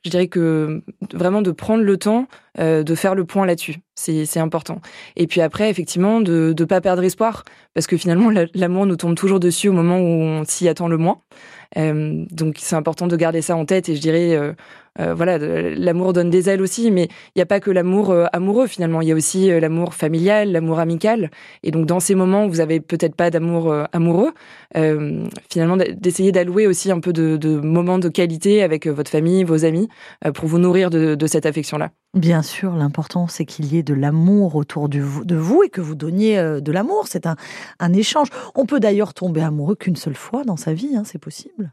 Je 0.07 0.11
dirais 0.11 0.29
que 0.29 0.83
vraiment 1.13 1.43
de 1.43 1.51
prendre 1.51 1.83
le 1.83 1.97
temps 1.97 2.29
euh, 2.61 2.85
de 2.85 2.95
faire 2.95 3.17
le 3.17 3.25
point 3.25 3.45
là-dessus, 3.45 3.75
c'est 3.97 4.39
important. 4.39 4.81
Et 5.17 5.27
puis 5.27 5.41
après, 5.41 5.69
effectivement, 5.69 6.21
de 6.21 6.55
ne 6.57 6.65
pas 6.65 6.81
perdre 6.81 7.03
espoir, 7.03 7.43
parce 7.75 7.89
que 7.89 7.97
finalement, 7.97 8.31
la- 8.31 8.47
l'amour 8.55 8.87
nous 8.87 8.95
tombe 8.95 9.17
toujours 9.17 9.41
dessus 9.41 9.69
au 9.69 9.73
moment 9.73 9.99
où 9.99 10.07
on 10.07 10.45
s'y 10.45 10.69
attend 10.69 10.87
le 10.87 10.97
moins. 10.97 11.19
Euh, 11.77 12.25
donc 12.31 12.55
c'est 12.61 12.77
important 12.77 13.09
de 13.09 13.17
garder 13.17 13.43
ça 13.43 13.57
en 13.57 13.65
tête 13.65 13.89
et 13.89 13.97
je 13.97 14.01
dirais 14.01 14.37
euh, 15.01 15.15
voilà 15.15 15.39
l'amour 15.39 16.13
donne 16.13 16.31
des 16.31 16.49
ailes 16.49 16.63
aussi 16.63 16.91
mais 16.91 17.05
il 17.05 17.39
n'y 17.39 17.43
a 17.43 17.47
pas 17.47 17.61
que 17.61 17.71
l'amour 17.71 18.11
euh, 18.11 18.27
amoureux 18.33 18.67
finalement 18.67 19.01
il 19.01 19.09
y 19.09 19.13
a 19.13 19.15
aussi 19.15 19.51
euh, 19.51 19.61
l'amour 19.61 19.95
familial 19.95 20.53
l'amour 20.53 20.79
amical 20.79 21.31
et 21.63 21.71
donc 21.71 21.87
dans 21.87 22.01
ces 22.01 22.15
moments 22.15 22.47
où 22.47 22.51
vous 22.51 22.61
avez 22.61 22.81
peut-être 22.81 23.15
pas 23.15 23.31
d'amour 23.31 23.75
amoureux 23.93 24.33
finalement 25.51 25.77
d'essayer 25.77 26.33
d'allouer 26.33 26.67
aussi 26.67 26.91
un 26.91 27.01
peu 27.01 27.13
de, 27.13 27.61
moments 27.61 27.99
de 27.99 28.09
qualité 28.09 28.63
avec 28.63 28.87
votre 28.87 29.11
famille 29.11 29.45
vos 29.45 29.65
amis 29.65 29.89
pour 30.35 30.49
vous 30.49 30.59
nourrir 30.59 30.91
de, 30.91 31.27
cette 31.27 31.47
affection 31.47 31.79
là 31.79 31.91
Bien 32.15 32.43
sûr, 32.43 32.75
l'important 32.75 33.27
c'est 33.29 33.45
qu'il 33.45 33.67
y 33.67 33.79
ait 33.79 33.83
de 33.83 33.95
l'amour 33.95 34.57
autour 34.57 34.89
de 34.89 35.01
vous 35.01 35.63
et 35.63 35.69
que 35.69 35.81
vous 35.81 35.95
donniez 35.95 36.37
de 36.37 36.73
l'amour. 36.73 37.09
C'est 37.09 37.27
un, 37.27 37.37
un 37.79 37.93
échange. 37.93 38.29
On 38.55 38.65
peut 38.65 38.81
d'ailleurs 38.81 39.13
tomber 39.13 39.43
amoureux 39.43 39.75
qu'une 39.75 39.97
seule 39.97 40.15
fois 40.15 40.45
dans 40.45 40.57
sa 40.57 40.73
vie, 40.73 40.97
hein, 40.97 41.03
c'est 41.05 41.19
possible. 41.19 41.73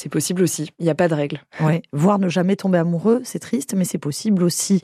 C'est 0.00 0.08
possible 0.08 0.42
aussi 0.42 0.72
il 0.78 0.84
n'y 0.84 0.90
a 0.90 0.94
pas 0.94 1.08
de 1.08 1.14
règle 1.14 1.42
Ouais, 1.60 1.82
voir 1.92 2.18
ne 2.18 2.28
jamais 2.28 2.56
tomber 2.56 2.78
amoureux, 2.78 3.20
c'est 3.24 3.38
triste, 3.38 3.74
mais 3.76 3.84
c'est 3.84 3.98
possible 3.98 4.42
aussi. 4.42 4.80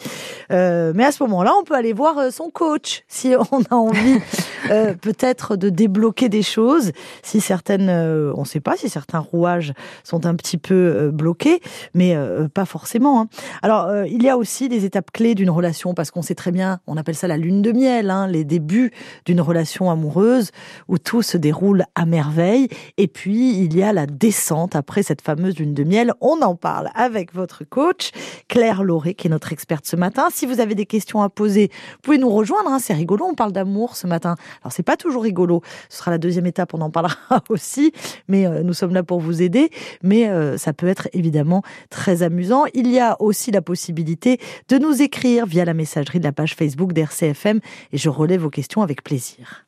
Euh, 0.50 0.92
mais 0.94 1.04
à 1.04 1.12
ce 1.12 1.22
moment-là, 1.22 1.54
on 1.58 1.64
peut 1.64 1.74
aller 1.74 1.94
voir 1.94 2.18
euh, 2.18 2.30
son 2.30 2.50
coach 2.50 3.02
si 3.08 3.34
on 3.52 3.62
a 3.70 3.74
envie 3.74 4.18
euh, 4.70 4.94
peut-être 4.94 5.56
de 5.56 5.70
débloquer 5.70 6.28
des 6.28 6.42
choses. 6.42 6.92
Si 7.22 7.40
certaines, 7.40 7.88
euh, 7.88 8.32
on 8.36 8.40
ne 8.40 8.46
sait 8.46 8.60
pas 8.60 8.76
si 8.76 8.90
certains 8.90 9.20
rouages 9.20 9.72
sont 10.04 10.26
un 10.26 10.34
petit 10.34 10.58
peu 10.58 11.10
bloqués, 11.12 11.60
mais 11.94 12.16
pas 12.52 12.64
forcément. 12.66 13.22
hein. 13.22 13.28
Alors, 13.62 14.04
il 14.04 14.22
y 14.22 14.28
a 14.28 14.36
aussi 14.36 14.68
des 14.68 14.84
étapes 14.84 15.10
clés 15.12 15.34
d'une 15.34 15.50
relation 15.50 15.94
parce 15.94 16.10
qu'on 16.10 16.22
sait 16.22 16.34
très 16.34 16.52
bien, 16.52 16.80
on 16.86 16.96
appelle 16.96 17.14
ça 17.14 17.26
la 17.28 17.36
lune 17.36 17.62
de 17.62 17.72
miel, 17.72 18.10
hein, 18.10 18.26
les 18.26 18.44
débuts 18.44 18.92
d'une 19.24 19.40
relation 19.40 19.90
amoureuse 19.90 20.50
où 20.88 20.98
tout 20.98 21.22
se 21.22 21.36
déroule 21.36 21.84
à 21.94 22.04
merveille. 22.06 22.68
Et 22.98 23.08
puis, 23.08 23.58
il 23.58 23.76
y 23.76 23.82
a 23.82 23.92
la 23.92 24.06
descente 24.06 24.76
après 24.76 25.02
cette 25.06 25.22
fameuse 25.22 25.58
lune 25.58 25.72
de 25.72 25.84
miel. 25.84 26.12
On 26.20 26.42
en 26.42 26.56
parle 26.56 26.90
avec 26.94 27.32
votre 27.32 27.64
coach, 27.64 28.10
Claire 28.48 28.82
Lauré, 28.82 29.14
qui 29.14 29.28
est 29.28 29.30
notre 29.30 29.52
experte 29.52 29.86
ce 29.86 29.96
matin. 29.96 30.26
Si 30.32 30.46
vous 30.46 30.60
avez 30.60 30.74
des 30.74 30.86
questions 30.86 31.22
à 31.22 31.28
poser, 31.28 31.70
vous 31.72 31.98
pouvez 32.02 32.18
nous 32.18 32.30
rejoindre. 32.30 32.70
hein. 32.70 32.78
C'est 32.78 32.94
rigolo, 32.94 33.24
on 33.24 33.34
parle 33.34 33.52
d'amour 33.52 33.96
ce 33.96 34.06
matin. 34.06 34.34
Alors, 34.62 34.72
c'est 34.72 34.82
pas 34.82 34.96
toujours 34.96 35.22
rigolo. 35.22 35.62
Ce 35.88 35.98
sera 35.98 36.10
la 36.10 36.18
deuxième 36.18 36.46
étape, 36.46 36.74
on 36.74 36.80
en 36.80 36.90
parlera 36.90 37.16
aussi. 37.48 37.92
Mais 38.28 38.46
euh, 38.46 38.62
nous 38.62 38.74
sommes 38.74 38.92
là 38.92 39.02
pour 39.02 39.20
vous 39.20 39.42
aider. 39.42 39.70
Mais 40.02 40.28
euh, 40.28 40.58
ça 40.58 40.72
peut 40.72 40.88
être 40.88 41.08
évidemment 41.12 41.62
très 41.90 42.22
amusant. 42.22 42.64
Il 42.74 42.90
y 42.90 42.98
a 42.98 43.16
aussi 43.22 43.50
la 43.52 43.62
possibilité 43.62 44.38
de 44.68 44.78
nous 44.78 45.02
écrire 45.02 45.46
via 45.46 45.64
la 45.64 45.74
messagerie 45.74 46.18
de 46.18 46.24
la 46.24 46.32
page 46.32 46.54
Facebook 46.54 46.92
d'RCFM 46.92 47.60
et 47.92 47.98
je 47.98 48.08
relève 48.08 48.40
vos 48.40 48.50
questions 48.50 48.82
avec 48.82 49.04
plaisir. 49.04 49.66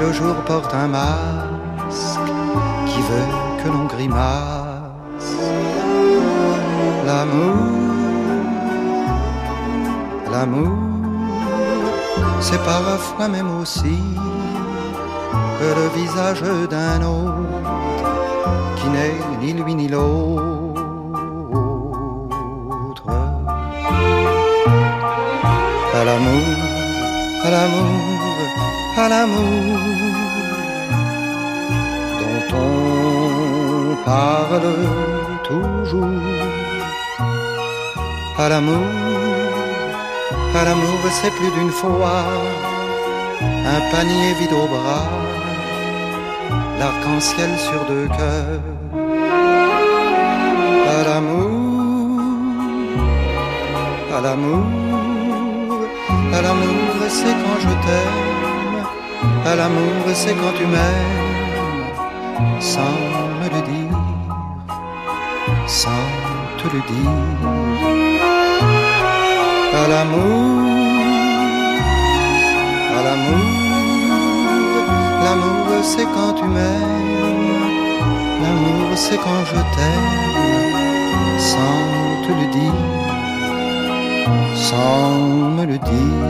Le 0.00 0.12
jour 0.12 0.34
porte 0.46 0.72
un 0.74 0.88
masque 0.88 2.32
qui 2.86 3.00
veut 3.10 3.30
que 3.62 3.68
l'on 3.68 3.84
grimace. 3.84 5.36
L'amour, 7.06 7.56
l'amour, 10.32 10.78
c'est 12.40 12.62
parfois 12.64 13.28
même 13.28 13.60
aussi 13.60 13.98
que 15.58 15.68
le 15.80 15.86
visage 16.00 16.42
d'un 16.70 17.02
autre 17.02 17.34
qui 18.76 18.88
n'est 18.88 19.20
ni 19.40 19.52
lui 19.52 19.74
ni 19.74 19.88
l'autre. 19.88 20.74
À 25.98 26.04
l'amour, 26.04 26.56
à 27.44 27.50
l'amour, 27.50 28.19
à 28.96 29.08
l'amour 29.08 29.78
dont 32.20 32.56
on 32.56 34.04
parle 34.04 34.74
toujours. 35.44 36.06
À 38.38 38.48
l'amour, 38.48 38.88
à 40.54 40.64
l'amour, 40.64 41.00
c'est 41.10 41.30
plus 41.38 41.50
d'une 41.50 41.70
fois 41.70 42.24
un 43.74 43.80
panier 43.92 44.32
vide 44.40 44.52
au 44.52 44.66
bras, 44.66 45.08
l'arc-en-ciel 46.78 47.50
sur 47.58 47.84
deux 47.86 48.08
cœurs. 48.08 48.64
À 50.96 51.04
l'amour, 51.08 52.20
à 54.16 54.20
l'amour, 54.20 54.66
à 56.36 56.42
l'amour, 56.42 56.90
c'est 57.08 57.36
quand 57.42 57.58
je 57.66 57.72
t'aime, 57.84 58.49
à 59.46 59.54
l'amour, 59.56 60.04
c'est 60.14 60.34
quand 60.34 60.52
tu 60.56 60.66
m'aimes, 60.66 61.90
sans 62.60 62.98
me 63.40 63.48
le 63.54 63.60
dire, 63.72 63.98
sans 65.66 66.06
te 66.58 66.66
le 66.74 66.80
dire. 66.92 67.18
À 69.82 69.84
l'amour, 69.88 70.60
à 72.98 73.00
l'amour, 73.06 73.46
l'amour 75.24 75.66
c'est 75.82 76.08
quand 76.14 76.32
tu 76.34 76.44
m'aimes, 76.44 77.64
l'amour 78.42 78.88
c'est 78.96 79.16
quand 79.16 79.42
je 79.50 79.60
t'aime, 79.74 80.18
sans 81.38 81.80
te 82.24 82.32
le 82.40 82.46
dire, 82.58 82.80
sans 84.54 85.10
me 85.56 85.64
le 85.64 85.78
dire. 85.78 86.28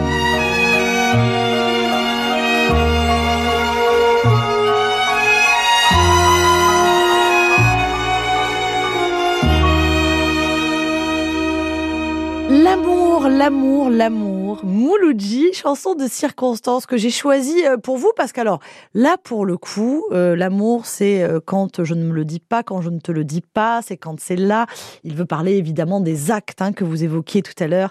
L'amour, 13.31 13.91
l'amour. 13.91 14.61
Mouloudji, 14.81 15.53
chanson 15.53 15.95
de 15.95 16.09
circonstance 16.09 16.87
que 16.87 16.97
j'ai 16.97 17.11
choisie 17.11 17.67
euh, 17.67 17.77
pour 17.77 17.99
vous 17.99 18.13
parce 18.17 18.33
qu'alors 18.33 18.61
là 18.95 19.17
pour 19.23 19.45
le 19.45 19.59
coup, 19.59 20.07
euh, 20.11 20.35
l'amour 20.35 20.87
c'est 20.87 21.23
euh, 21.23 21.39
quand 21.45 21.85
je 21.85 21.93
ne 21.93 22.03
me 22.03 22.15
le 22.15 22.25
dis 22.25 22.41
pas, 22.41 22.63
quand 22.63 22.81
je 22.81 22.89
ne 22.89 22.99
te 22.99 23.13
le 23.13 23.25
dis 23.25 23.43
pas, 23.43 23.83
c'est 23.83 23.99
quand 23.99 24.19
c'est 24.19 24.37
là. 24.37 24.65
Il 25.05 25.17
veut 25.17 25.27
parler 25.27 25.53
évidemment 25.59 26.01
des 26.01 26.31
actes 26.31 26.63
hein, 26.63 26.73
que 26.73 26.85
vous 26.85 27.05
évoquiez 27.05 27.43
tout 27.43 27.53
à 27.63 27.67
l'heure. 27.67 27.91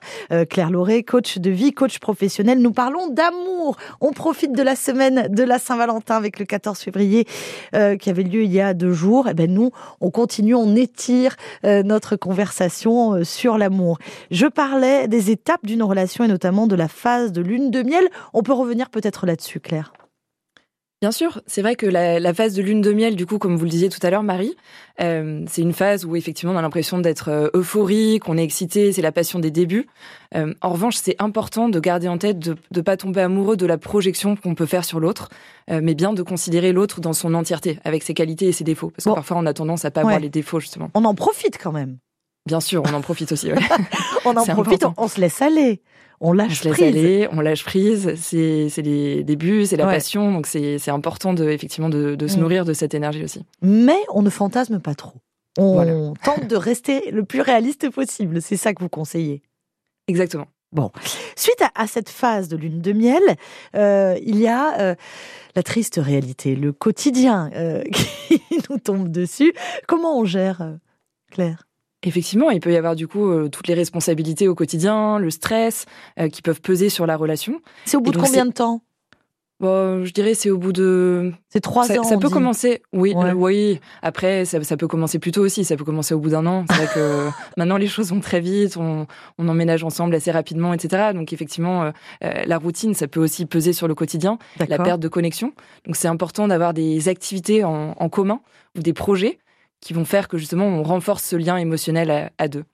Claire 0.50 0.72
Lauré, 0.72 1.03
coach 1.03 1.38
de 1.38 1.51
vie, 1.51 1.74
coach 1.74 2.00
professionnel. 2.00 2.60
Nous 2.60 2.72
parlons 2.72 3.08
d'amour. 3.08 3.77
On 4.01 4.12
profite 4.12 4.53
de 4.53 4.63
la 4.63 4.75
semaine 4.75 5.27
de 5.29 5.43
la 5.43 5.60
Saint-Valentin 5.60 6.15
avec 6.15 6.39
le 6.39 6.46
14 6.46 6.79
février 6.79 7.25
qui 7.72 8.10
avait 8.10 8.24
lieu 8.24 8.43
il 8.43 8.51
y 8.51 8.62
a 8.62 8.74
deux 8.74 8.93
jours. 8.93 9.27
Et 9.27 9.34
ben 9.34 9.51
nous, 9.51 9.72
on 10.01 10.10
continue, 10.12 10.55
on 10.55 10.75
étire 10.75 11.36
notre 11.63 12.15
conversation 12.15 13.24
sur 13.24 13.58
l'amour. 13.58 14.00
Je 14.31 14.48
parlais 14.48 15.08
des 15.08 15.31
étapes 15.31 15.65
d'une 15.65 15.84
relation 15.84 16.24
et 16.24 16.27
notamment 16.27 16.67
de 16.67 16.78
la 16.79 16.88
phase 16.88 17.31
de 17.31 17.41
lune 17.41 17.69
de 17.69 17.83
miel. 17.83 18.09
On 18.33 18.41
peut 18.41 18.53
revenir 18.53 18.89
peut-être 18.89 19.27
là-dessus, 19.27 19.59
Claire. 19.59 19.93
Bien 21.01 21.13
sûr, 21.13 21.41
c'est 21.48 21.62
vrai 21.62 21.77
que 21.77 21.86
la, 21.86 22.19
la, 22.19 22.33
phase 22.33 22.55
de 22.55 22.62
lune 22.62 22.81
de 22.81 22.91
miel, 22.91 23.15
du 23.15 23.25
coup, 23.25 23.38
comme 23.38 23.55
vous 23.55 23.63
le 23.63 23.69
disiez 23.69 23.88
tout 23.88 24.05
à 24.05 24.09
l'heure, 24.09 24.21
Marie, 24.21 24.57
euh, 25.00 25.45
c'est 25.48 25.62
une 25.62 25.71
phase 25.71 26.03
où 26.03 26.17
effectivement 26.17 26.53
on 26.53 26.57
a 26.57 26.62
l'impression 26.62 27.00
d'être 27.00 27.29
euh, 27.29 27.48
euphorique, 27.53 28.27
on 28.27 28.38
est 28.38 28.43
excité, 28.43 28.91
c'est 28.91 29.01
la 29.01 29.13
passion 29.13 29.39
des 29.39 29.50
débuts. 29.50 29.88
Euh, 30.36 30.53
en 30.62 30.71
revanche, 30.71 30.98
c'est 30.98 31.15
important 31.19 31.69
de 31.69 31.79
garder 31.79 32.09
en 32.09 32.17
tête 32.17 32.38
de 32.38 32.57
ne 32.75 32.81
pas 32.81 32.98
tomber 32.98 33.21
amoureux 33.21 33.55
de 33.55 33.65
la 33.65 33.77
projection 33.77 34.36
qu'on 34.36 34.55
peut 34.55 34.65
faire 34.65 34.83
sur 34.83 35.00
l'autre, 35.00 35.29
euh, 35.71 35.79
mais 35.81 35.95
bien 35.95 36.12
de 36.12 36.21
considérer 36.21 36.74
l'autre 36.74 37.00
dans 37.00 37.13
son 37.13 37.33
entièreté, 37.33 37.79
avec 37.86 38.03
ses 38.03 38.13
qualités 38.13 38.48
et 38.48 38.51
ses 38.51 38.65
défauts. 38.65 38.89
Parce 38.89 39.05
que 39.05 39.09
bon. 39.09 39.15
parfois 39.15 39.38
on 39.38 39.45
a 39.45 39.53
tendance 39.53 39.86
à 39.86 39.91
pas 39.91 40.01
ouais. 40.01 40.07
voir 40.07 40.19
les 40.19 40.29
défauts, 40.29 40.59
justement. 40.59 40.89
On 40.95 41.05
en 41.05 41.15
profite 41.15 41.57
quand 41.63 41.71
même. 41.71 41.98
Bien 42.45 42.59
sûr, 42.59 42.83
on 42.86 42.93
en 42.93 43.01
profite 43.01 43.31
aussi. 43.31 43.53
Ouais. 43.53 43.59
on 44.25 44.36
en 44.36 44.45
profite, 44.45 44.86
on, 44.98 45.07
se 45.07 45.21
laisse 45.21 45.41
aller. 45.41 45.81
On 46.21 46.33
lâche 46.33 46.65
on 46.65 46.71
prise. 46.71 46.83
Aller, 46.83 47.27
on 47.31 47.39
lâche 47.39 47.63
prise. 47.63 48.13
C'est 48.17 48.69
les 48.77 49.23
débuts, 49.23 49.65
c'est 49.65 49.77
la 49.77 49.88
ouais. 49.88 49.93
passion. 49.93 50.31
Donc 50.31 50.47
c'est 50.47 50.89
important 50.89 51.33
de, 51.33 51.49
effectivement 51.49 51.89
de, 51.89 52.15
de 52.15 52.27
se 52.27 52.38
mmh. 52.38 52.39
nourrir 52.39 52.65
de 52.65 52.73
cette 52.73 52.93
énergie 52.93 53.23
aussi. 53.23 53.45
Mais 53.61 53.99
on 54.13 54.21
ne 54.21 54.29
fantasme 54.29 54.79
pas 54.79 54.95
trop. 54.95 55.19
On 55.57 55.73
voilà. 55.73 56.13
tente 56.23 56.47
de 56.47 56.55
rester 56.55 57.11
le 57.11 57.23
plus 57.23 57.41
réaliste 57.41 57.89
possible. 57.89 58.41
C'est 58.41 58.57
ça 58.57 58.73
que 58.73 58.81
vous 58.81 58.89
conseillez. 58.89 59.41
Exactement. 60.07 60.47
Bon, 60.71 60.91
suite 61.35 61.61
à, 61.61 61.71
à, 61.73 61.88
cette 61.88 62.09
phase 62.09 62.47
de 62.47 62.55
lune 62.55 62.79
de 62.79 62.93
miel, 62.93 63.23
euh, 63.75 64.15
il 64.21 64.38
y 64.39 64.47
a 64.47 64.79
euh, 64.79 64.95
la 65.55 65.63
triste 65.63 65.99
réalité, 66.01 66.55
le 66.55 66.71
quotidien 66.71 67.49
euh, 67.55 67.81
qui 67.91 68.41
nous 68.69 68.77
tombe 68.77 69.09
dessus. 69.09 69.51
Comment 69.88 70.19
on 70.19 70.25
gère, 70.25 70.77
Claire? 71.31 71.68
Effectivement, 72.03 72.50
il 72.50 72.62
peut 72.62 72.72
y 72.72 72.77
avoir 72.77 72.96
du 72.96 73.08
coup 73.08 73.29
euh, 73.29 73.50
toutes 73.50 73.68
les 73.68 73.74
responsabilités 73.74 74.48
au 74.48 74.56
quotidien, 74.56 75.20
le 75.20 75.29
stress 75.29 75.86
euh, 76.18 76.29
qui 76.29 76.41
peuvent 76.41 76.62
peser 76.62 76.89
sur 76.89 77.06
la 77.06 77.18
relation. 77.18 77.60
C'est 77.86 77.98
au 77.98 78.01
bout 78.01 78.12
de 78.12 78.18
combien 78.18 78.46
de 78.46 78.53
temps? 78.53 78.82
Bon, 79.60 80.06
je 80.06 80.13
dirais 80.13 80.36
c'est 80.36 80.50
au 80.50 80.58
bout 80.58 80.72
de. 80.72 81.34
C'est 81.50 81.60
trois 81.60 81.86
ça, 81.86 82.00
ans. 82.00 82.03
Ça 82.03 82.18
peut 82.18 82.27
dit. 82.27 82.34
commencer. 82.34 82.82
Oui, 82.94 83.13
ouais. 83.13 83.34
oui. 83.34 83.82
Après, 84.01 84.46
ça, 84.46 84.63
ça, 84.63 84.77
peut 84.77 84.88
commencer 84.88 85.20
plus 85.20 85.32
tôt 85.32 85.41
aussi. 85.41 85.65
Ça 85.65 85.75
peut 85.75 85.84
commencer 85.84 86.13
au 86.13 86.20
bout 86.20 86.29
d'un 86.29 86.46
an. 86.46 86.63
C'est 86.70 86.77
vrai 86.77 86.88
que 86.94 87.29
maintenant 87.58 87.75
les 87.75 87.88
choses 87.88 88.12
vont 88.12 88.22
très 88.22 88.39
vite. 88.39 88.77
On, 88.77 89.06
on, 89.38 89.50
emménage 89.50 89.84
ensemble 89.84 90.15
assez 90.15 90.32
rapidement, 90.32 90.74
etc. 90.74 91.12
Donc 91.13 91.34
effectivement, 91.34 91.91
euh, 92.24 92.32
la 92.46 92.58
routine, 92.58 92.94
ça 92.94 93.10
peut 93.10 93.20
aussi 93.20 93.46
peser 93.46 93.74
sur 93.74 93.89
le 93.89 93.96
quotidien. 93.96 94.39
La 94.65 94.77
perte 94.77 95.01
de 95.01 95.10
connexion. 95.10 95.51
Donc 95.86 95.98
c'est 95.98 96.08
important 96.08 96.48
d'avoir 96.48 96.74
des 96.74 97.10
activités 97.10 97.65
en, 97.65 97.96
en, 97.98 98.08
commun 98.08 98.39
ou 98.77 98.82
des 98.82 98.94
projets 98.94 99.39
qui 99.81 99.93
vont 99.93 100.05
faire 100.05 100.27
que 100.27 100.38
justement 100.38 100.65
on 100.65 100.83
renforce 100.83 101.24
ce 101.24 101.36
lien 101.36 101.57
émotionnel 101.57 102.12
à, 102.12 102.31
à 102.38 102.48
deux. 102.48 102.65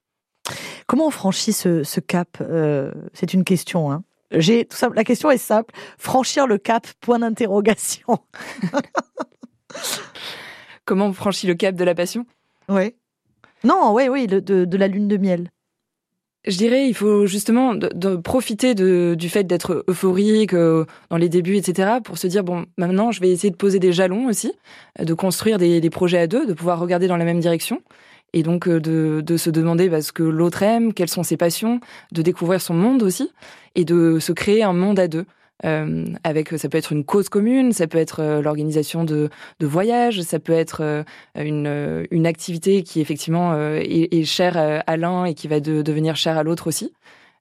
Comment 0.87 1.07
on 1.07 1.11
franchit 1.11 1.53
ce, 1.53 1.83
ce 1.83 1.99
cap 1.99 2.37
euh, 2.41 2.91
C'est 3.13 3.33
une 3.33 3.43
question. 3.43 3.91
Hein 3.91 4.03
j'ai 4.31 4.65
tout 4.65 4.77
simple. 4.77 4.95
La 4.95 5.03
question 5.03 5.31
est 5.31 5.37
simple. 5.37 5.73
Franchir 5.97 6.47
le 6.47 6.57
cap 6.57 6.87
Point 6.99 7.19
d'interrogation. 7.19 8.19
Comment 10.85 11.07
on 11.07 11.13
franchit 11.13 11.47
le 11.47 11.55
cap 11.55 11.75
de 11.75 11.83
la 11.83 11.95
passion? 11.95 12.25
Oui. 12.69 12.95
Non, 13.63 13.93
oui, 13.93 14.07
oui, 14.09 14.27
de, 14.27 14.77
la 14.77 14.87
lune 14.87 15.07
de 15.07 15.17
miel. 15.17 15.49
Je 16.47 16.57
dirais, 16.57 16.87
il 16.87 16.93
faut 16.93 17.25
justement 17.25 17.73
profiter 18.23 18.75
du 18.75 19.29
fait 19.29 19.45
d'être 19.45 19.83
euphorique 19.87 20.53
euh, 20.53 20.85
dans 21.09 21.17
les 21.17 21.29
débuts, 21.29 21.55
etc., 21.55 21.93
pour 22.03 22.17
se 22.17 22.27
dire 22.27 22.43
bon, 22.43 22.65
maintenant, 22.77 23.11
je 23.11 23.19
vais 23.19 23.31
essayer 23.31 23.49
de 23.49 23.55
poser 23.55 23.79
des 23.79 23.91
jalons 23.91 24.27
aussi, 24.27 24.53
de 24.99 25.13
construire 25.13 25.57
des, 25.57 25.89
projets 25.89 26.19
à 26.19 26.27
deux, 26.27 26.45
de 26.45 26.53
pouvoir 26.53 26.79
regarder 26.79 27.07
dans 27.07 27.17
la 27.17 27.25
même 27.25 27.39
direction 27.39 27.81
et 28.33 28.43
donc 28.43 28.67
de, 28.67 29.21
de 29.25 29.37
se 29.37 29.49
demander 29.49 29.87
bah, 29.87 30.01
ce 30.01 30.11
que 30.11 30.23
l'autre 30.23 30.61
aime, 30.61 30.93
quelles 30.93 31.09
sont 31.09 31.23
ses 31.23 31.37
passions, 31.37 31.79
de 32.11 32.21
découvrir 32.21 32.61
son 32.61 32.73
monde 32.73 33.01
aussi, 33.01 33.31
et 33.75 33.85
de 33.85 34.19
se 34.19 34.33
créer 34.33 34.61
un 34.61 34.73
monde 34.73 34.99
à 34.99 35.07
deux, 35.07 35.25
Euh, 35.63 36.05
avec, 36.23 36.49
ça 36.57 36.67
peut 36.67 36.77
être 36.77 36.91
une 36.91 37.05
cause 37.05 37.29
commune, 37.29 37.71
ça 37.71 37.87
peut 37.87 37.97
être 37.97 38.41
l'organisation 38.41 39.03
de, 39.05 39.29
de 39.59 39.65
voyages, 39.65 40.21
ça 40.21 40.39
peut 40.39 40.53
être 40.53 41.05
une, 41.35 42.07
une 42.11 42.27
activité 42.27 42.83
qui 42.83 42.99
effectivement 42.99 43.55
est, 43.57 44.13
est, 44.13 44.25
chère 44.25 44.83
à 44.85 44.97
l'un 44.97 45.25
et 45.25 45.33
qui 45.33 45.47
va 45.47 45.61
devenir 45.61 46.17
chère 46.17 46.37
à 46.37 46.43
l'autre 46.43 46.67
aussi. 46.67 46.93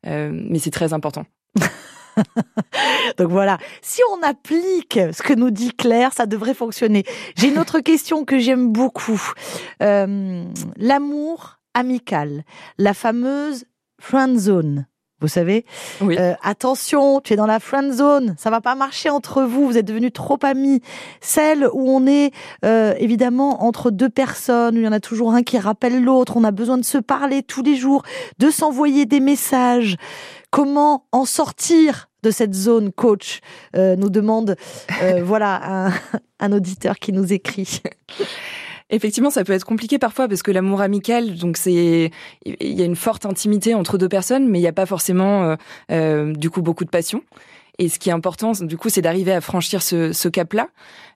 mais 0.05 0.59
c'est 0.59 0.71
très 0.71 0.93
important. 0.93 1.27
Donc 3.19 3.31
voilà, 3.31 3.59
si 3.83 4.01
on 4.13 4.23
applique 4.23 4.99
ce 5.13 5.23
que 5.23 5.35
nous 5.35 5.51
dit 5.51 5.73
Claire, 5.73 6.13
ça 6.13 6.27
devrait 6.27 6.55
fonctionner. 6.55 7.05
J'ai 7.37 7.49
une 7.49 7.59
autre 7.59 7.81
question 7.81 8.25
que 8.25 8.39
j'aime 8.39 8.73
beaucoup. 8.73 9.21
Euh, 9.83 10.45
l'amour 10.77 11.59
amical, 11.75 12.45
la 12.79 12.95
fameuse 12.95 13.65
friend 14.01 14.39
zone. 14.39 14.87
Vous 15.25 15.29
savez, 15.29 15.65
oui. 16.03 16.19
Euh, 16.19 16.35
attention, 16.43 17.23
tu 17.23 17.33
es 17.33 17.37
dans 17.37 17.47
la 17.47 17.59
friend 17.59 17.91
zone, 17.95 18.35
ça 18.37 18.51
va 18.51 18.61
pas 18.61 18.75
marcher 18.75 19.09
entre 19.09 19.43
vous, 19.43 19.67
vous 19.67 19.79
êtes 19.79 19.87
devenus 19.87 20.13
trop 20.13 20.39
amis. 20.43 20.83
Celle 21.23 21.67
où 21.73 21.89
on 21.89 22.07
est 22.07 22.31
euh, 22.63 22.93
évidemment 22.99 23.65
entre 23.65 23.91
deux 23.91 24.11
personnes, 24.11 24.77
où 24.77 24.81
il 24.81 24.85
y 24.85 24.89
en 24.89 24.93
a 24.93 25.01
toujours 25.01 25.33
un 25.33 25.43
qui 25.43 25.59
rappelle 25.59 26.05
l'autre, 26.05 26.37
on 26.37 26.45
a 26.45 26.51
besoin 26.51 26.77
de 26.77 26.85
se 26.85 26.99
parler 26.99 27.43
tous 27.43 27.63
les 27.63 27.75
jours, 27.75 28.03
de 28.39 28.51
s'envoyer 28.51 29.07
des 29.07 29.21
messages. 29.21 29.97
Comment 30.51 31.07
en 31.11 31.25
sortir 31.25 32.11
de 32.23 32.31
cette 32.31 32.53
zone, 32.53 32.93
coach? 32.93 33.41
Euh, 33.77 33.97
Nous 33.97 34.11
demande 34.11 34.57
voilà 35.23 35.87
un, 35.87 35.93
un 36.39 36.53
auditeur 36.53 36.99
qui 36.99 37.15
nous 37.15 37.33
écrit. 37.33 37.81
Effectivement, 38.91 39.31
ça 39.31 39.45
peut 39.45 39.53
être 39.55 39.65
compliqué 39.65 39.99
parfois 39.99 40.29
parce 40.29 40.43
que 40.43 40.51
l'amour 40.51 40.83
amical, 40.83 41.37
donc 41.37 41.57
c'est, 41.57 42.11
il 42.45 42.73
y 42.73 42.83
a 42.83 42.85
une 42.85 42.97
forte 42.97 43.25
intimité 43.25 43.75
entre 43.75 43.97
deux 43.97 44.09
personnes, 44.09 44.49
mais 44.49 44.59
il 44.59 44.63
n'y 44.63 44.69
a 44.69 44.73
pas 44.73 44.87
forcément, 44.87 45.45
euh, 45.45 45.57
euh, 45.91 46.33
du 46.35 46.51
coup, 46.51 46.61
beaucoup 46.61 46.85
de 46.85 46.91
passion. 46.91 47.23
Et 47.79 47.89
ce 47.89 47.99
qui 47.99 48.11
est 48.11 48.13
important, 48.13 48.53
du 48.53 48.77
coup, 48.77 48.91
c'est 48.91 49.03
d'arriver 49.03 49.33
à 49.33 49.41
franchir 49.41 49.83
ce, 49.83 50.13
ce 50.13 50.29
cap-là. 50.29 50.69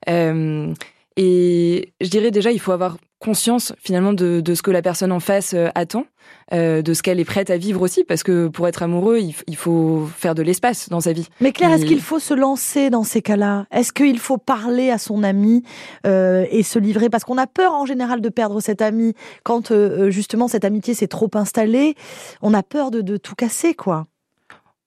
Euh, 0.09 0.73
et 1.17 1.93
je 2.01 2.09
dirais 2.09 2.31
déjà, 2.31 2.51
il 2.51 2.59
faut 2.59 2.73
avoir 2.73 2.97
conscience 3.19 3.73
finalement 3.79 4.13
de, 4.13 4.41
de 4.41 4.55
ce 4.55 4.63
que 4.63 4.71
la 4.71 4.83
personne 4.83 5.13
en 5.13 5.21
face 5.21 5.53
euh, 5.55 5.69
attend, 5.75 6.05
euh, 6.53 6.83
de 6.83 6.95
ce 6.95 7.03
qu'elle 7.03 7.21
est 7.21 7.25
prête 7.25 7.51
à 7.51 7.57
vivre 7.57 7.83
aussi, 7.83 8.05
parce 8.05 8.23
que 8.23 8.49
pour 8.49 8.69
être 8.69 8.83
amoureux, 8.83 9.19
il, 9.19 9.35
il 9.47 9.57
faut 9.57 10.09
faire 10.17 10.35
de 10.35 10.43
l'espace 10.43 10.89
dans 10.89 11.01
sa 11.01 11.13
vie. 11.13 11.29
Mais 11.41 11.53
Claire, 11.53 11.73
est-ce 11.73 11.85
qu'il 11.85 12.01
faut 12.01 12.19
se 12.19 12.35
lancer 12.35 12.91
dans 12.91 13.05
ces 13.05 13.23
cas-là? 13.23 13.67
Est-ce 13.71 13.93
qu'il 13.93 14.19
faut 14.19 14.39
parler 14.39 14.91
à 14.91 14.99
son 14.99 15.23
ami 15.23 15.63
euh, 16.07 16.47
et 16.51 16.63
se 16.63 16.79
livrer? 16.79 17.11
Parce 17.11 17.25
qu'on 17.25 17.39
a 17.39 17.47
peur 17.47 17.75
en 17.75 17.87
général 17.87 18.21
de 18.21 18.29
perdre 18.29 18.61
cet 18.61 18.83
ami 18.83 19.15
quand 19.43 19.71
euh, 19.71 20.11
justement 20.11 20.49
cette 20.49 20.65
amitié 20.65 20.95
s'est 20.95 21.09
trop 21.09 21.31
installée. 21.35 21.97
On 22.43 22.55
a 22.55 22.63
peur 22.63 22.91
de, 22.91 23.01
de 23.01 23.17
tout 23.17 23.35
casser, 23.35 23.75
quoi 23.75 24.07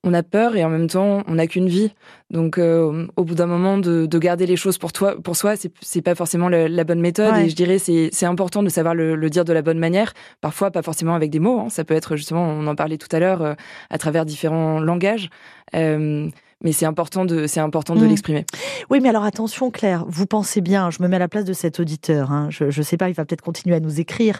on 0.03 0.13
a 0.13 0.23
peur 0.23 0.55
et 0.55 0.63
en 0.63 0.69
même 0.69 0.87
temps 0.87 1.23
on 1.27 1.35
n'a 1.35 1.47
qu'une 1.47 1.67
vie. 1.67 1.91
Donc 2.29 2.57
euh, 2.57 3.07
au 3.15 3.23
bout 3.23 3.35
d'un 3.35 3.45
moment 3.45 3.77
de, 3.77 4.05
de, 4.05 4.19
garder 4.19 4.45
les 4.45 4.55
choses 4.55 4.77
pour 4.77 4.93
toi, 4.93 5.15
pour 5.21 5.35
soi, 5.35 5.53
c'est 5.81 6.01
pas 6.01 6.15
forcément 6.15 6.49
la, 6.49 6.67
la 6.67 6.83
bonne 6.83 7.01
méthode. 7.01 7.33
Ouais. 7.33 7.45
Et 7.45 7.49
je 7.49 7.55
dirais 7.55 7.77
c'est 7.79 8.25
important 8.25 8.63
de 8.63 8.69
savoir 8.69 8.95
le, 8.95 9.15
le, 9.15 9.29
dire 9.29 9.45
de 9.45 9.53
la 9.53 9.61
bonne 9.61 9.79
manière. 9.79 10.13
Parfois 10.41 10.71
pas 10.71 10.81
forcément 10.81 11.13
avec 11.13 11.29
des 11.29 11.39
mots. 11.39 11.59
Hein. 11.59 11.69
Ça 11.69 11.83
peut 11.83 11.93
être 11.93 12.15
justement, 12.15 12.43
on 12.43 12.65
en 12.67 12.75
parlait 12.75 12.97
tout 12.97 13.13
à 13.15 13.19
l'heure, 13.19 13.41
euh, 13.41 13.53
à 13.89 13.97
travers 13.97 14.25
différents 14.25 14.79
langages. 14.79 15.29
Euh, 15.75 16.29
mais 16.63 16.71
c'est 16.71 16.85
important 16.85 17.25
de 17.25 17.47
c'est 17.47 17.59
important 17.59 17.95
de 17.95 18.05
Mmh. 18.05 18.09
l'exprimer. 18.09 18.45
Oui, 18.89 18.99
mais 19.01 19.09
alors 19.09 19.23
attention, 19.23 19.71
Claire, 19.71 20.05
vous 20.07 20.25
pensez 20.27 20.61
bien, 20.61 20.89
je 20.91 21.01
me 21.01 21.07
mets 21.07 21.15
à 21.15 21.19
la 21.19 21.27
place 21.27 21.45
de 21.45 21.53
cet 21.53 21.79
auditeur, 21.79 22.31
hein, 22.31 22.49
je 22.49 22.65
ne 22.65 22.83
sais 22.83 22.97
pas, 22.97 23.09
il 23.09 23.13
va 23.13 23.25
peut-être 23.25 23.41
continuer 23.41 23.75
à 23.75 23.79
nous 23.79 23.99
écrire, 23.99 24.39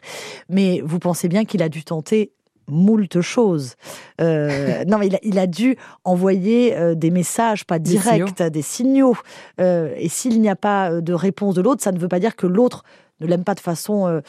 mais 0.50 0.82
vous 0.84 1.00
pensez 1.00 1.28
bien 1.28 1.46
qu'il 1.46 1.64
a 1.64 1.70
dû 1.70 1.84
tenter 1.84 2.32
moult 2.72 3.22
choses. 3.22 3.76
Euh, 4.20 4.84
non, 4.88 4.98
mais 4.98 5.08
il 5.08 5.16
a, 5.16 5.20
il 5.22 5.38
a 5.38 5.48
dû 5.48 5.78
envoyer 6.04 6.76
euh, 6.76 6.96
des 6.96 7.12
messages, 7.12 7.66
pas 7.66 7.78
Des 7.78 7.92
directs, 7.92 8.42
des 8.42 8.62
signaux. 8.62 9.16
Euh, 9.60 9.94
et 9.98 10.10
s'il 10.10 10.42
n'y 10.42 10.50
a 10.50 10.56
pas 10.56 11.02
de 11.02 11.14
réponse 11.14 11.56
de 11.56 11.62
l'autre, 11.62 11.84
ça 11.84 11.92
ne 11.92 12.00
veut 12.00 12.08
pas 12.08 12.20
dire 12.20 12.36
que 12.36 12.48
l'autre 12.48 12.84
ne 13.20 13.28
l'aime 13.28 13.44
pas 13.44 13.54
de 13.54 13.60
façon, 13.60 14.22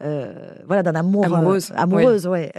voilà, 0.00 0.82
d'un 0.82 0.94
amour 0.94 1.24
Amoureuse, 1.24 1.72
amoureuse, 1.76 2.26
ouais. 2.26 2.52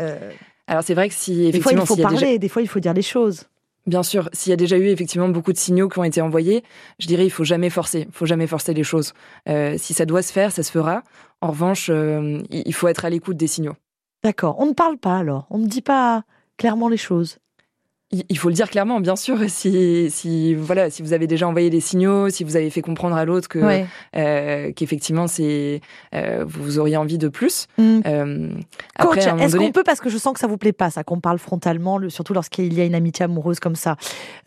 Alors 0.68 0.84
c'est 0.84 0.96
vrai 0.96 1.10
que 1.10 1.14
si 1.14 1.52
des 1.52 1.62
fois, 1.62 1.74
il 1.74 1.78
effectivement 1.78 1.86
faut 1.86 1.96
parler, 1.96 2.18
déjà 2.18 2.38
des 2.40 2.50
fois, 2.50 2.62
il 2.64 2.68
faut 2.68 2.80
dire 2.80 2.94
les 2.94 3.04
choses. 3.04 3.46
Bien 3.86 4.02
sûr, 4.02 4.30
s'il 4.34 4.50
y 4.50 4.54
a 4.54 4.56
déjà 4.56 4.78
eu 4.78 4.88
effectivement 4.88 5.30
beaucoup 5.30 5.54
de 5.54 5.58
signaux 5.58 5.90
qui 5.90 6.00
ont 6.00 6.04
été 6.04 6.20
envoyés, 6.20 6.64
je 6.98 7.06
dirais 7.06 7.26
il 7.26 7.30
faut 7.30 7.44
jamais 7.44 7.70
forcer, 7.70 8.08
il 8.08 8.14
faut 8.14 8.26
jamais 8.26 8.48
forcer 8.48 8.74
les 8.74 8.84
choses. 8.84 9.14
Euh, 9.48 9.76
si 9.78 9.94
ça 9.94 10.06
doit 10.06 10.24
se 10.24 10.34
faire, 10.34 10.52
ça 10.52 10.64
se 10.64 10.72
fera. 10.72 11.04
En 11.42 11.50
revanche, 11.50 11.92
euh, 11.92 12.42
il 12.50 12.74
faut 12.74 12.88
être 12.88 13.06
à 13.06 13.12
l'écoute 13.12 13.38
des 13.38 13.46
signaux. 13.46 13.76
D'accord. 14.26 14.56
On 14.60 14.66
ne 14.66 14.74
parle 14.74 14.98
pas 14.98 15.18
alors. 15.20 15.46
On 15.52 15.60
ne 15.60 15.68
dit 15.68 15.82
pas 15.84 16.24
clairement 16.58 16.90
les 16.90 16.98
choses. 16.98 17.38
Il 18.30 18.38
faut 18.40 18.50
le 18.50 18.56
dire 18.56 18.70
clairement, 18.72 19.00
bien 19.00 19.16
sûr. 19.16 19.38
Si, 19.50 20.10
si 20.10 20.56
voilà, 20.56 20.90
si 20.90 21.04
vous 21.04 21.14
avez 21.14 21.28
déjà 21.28 21.48
envoyé 21.48 21.70
des 21.70 21.80
signaux, 21.80 22.30
si 22.32 22.44
vous 22.44 22.56
avez 22.56 22.70
fait 22.72 22.82
comprendre 22.82 23.16
à 23.16 23.24
l'autre 23.26 23.48
que 23.48 23.60
Ouais. 23.60 23.86
euh, 24.16 24.72
qu'effectivement 24.74 25.28
c'est 25.28 25.82
euh, 26.16 26.44
vous 26.48 26.80
auriez 26.80 26.98
envie 26.98 27.18
de 27.20 27.28
plus. 27.28 27.68
Mm. 27.78 28.00
Euh, 28.08 28.50
Coach, 29.00 29.18
est-ce 29.18 29.52
donné, 29.54 29.66
qu'on 29.68 29.72
peut, 29.74 29.84
parce 29.84 30.00
que 30.00 30.10
je 30.10 30.18
sens 30.18 30.34
que 30.34 30.40
ça 30.40 30.48
vous 30.48 30.58
plaît 30.58 30.72
pas, 30.74 30.90
ça 30.90 31.04
qu'on 31.04 31.20
parle 31.20 31.38
frontalement, 31.40 31.98
le- 32.00 32.10
surtout 32.10 32.34
lorsqu'il 32.34 32.74
y 32.74 32.82
a 32.82 32.86
une 32.86 32.96
amitié 32.96 33.26
amoureuse 33.26 33.60
comme 33.60 33.76
ça, 33.76 33.96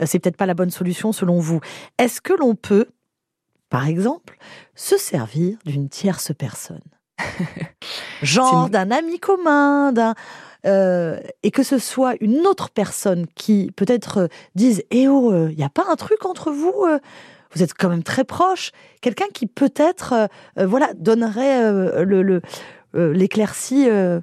c'est 0.05 0.19
peut-être 0.19 0.37
pas 0.37 0.47
la 0.47 0.55
bonne 0.55 0.71
solution 0.71 1.13
selon 1.13 1.39
vous. 1.39 1.61
Est-ce 1.99 2.21
que 2.21 2.33
l'on 2.33 2.55
peut, 2.55 2.87
par 3.71 3.87
exemple, 3.87 4.39
se 4.75 4.97
servir 4.97 5.57
d'une 5.67 5.89
tierce 5.89 6.33
personne? 6.37 6.81
Genre 8.23 8.69
d'un 8.71 8.91
ami 8.91 9.19
commun, 9.19 9.93
d'un... 9.93 10.15
euh, 10.67 11.21
et 11.43 11.51
que 11.51 11.63
ce 11.63 11.79
soit 11.79 12.15
une 12.21 12.47
autre 12.47 12.71
personne 12.71 13.27
qui 13.35 13.71
peut-être 13.77 14.19
euh, 14.19 14.29
dise 14.55 14.83
«Eh 14.91 15.09
oh, 15.09 15.49
il 15.49 15.57
n'y 15.57 15.65
a 15.65 15.69
pas 15.69 15.87
un 15.89 15.97
truc 15.97 16.25
entre 16.25 16.51
vous 16.51 16.85
euh 16.87 16.99
vous 17.55 17.63
êtes 17.63 17.75
quand 17.75 17.89
même 17.89 18.03
très 18.03 18.25
proches. 18.25 18.73
Quelqu'un 19.01 19.27
qui 19.33 19.47
peut-être, 19.47 20.13
euh, 20.13 20.27
euh, 20.59 20.67
voilà, 20.67 20.93
donnerait 20.95 21.63
euh, 21.63 22.05
le, 22.05 22.23
le, 22.23 22.43
euh, 22.95 23.13
l'éclaircie. 23.13 23.89
euh, 23.89 24.21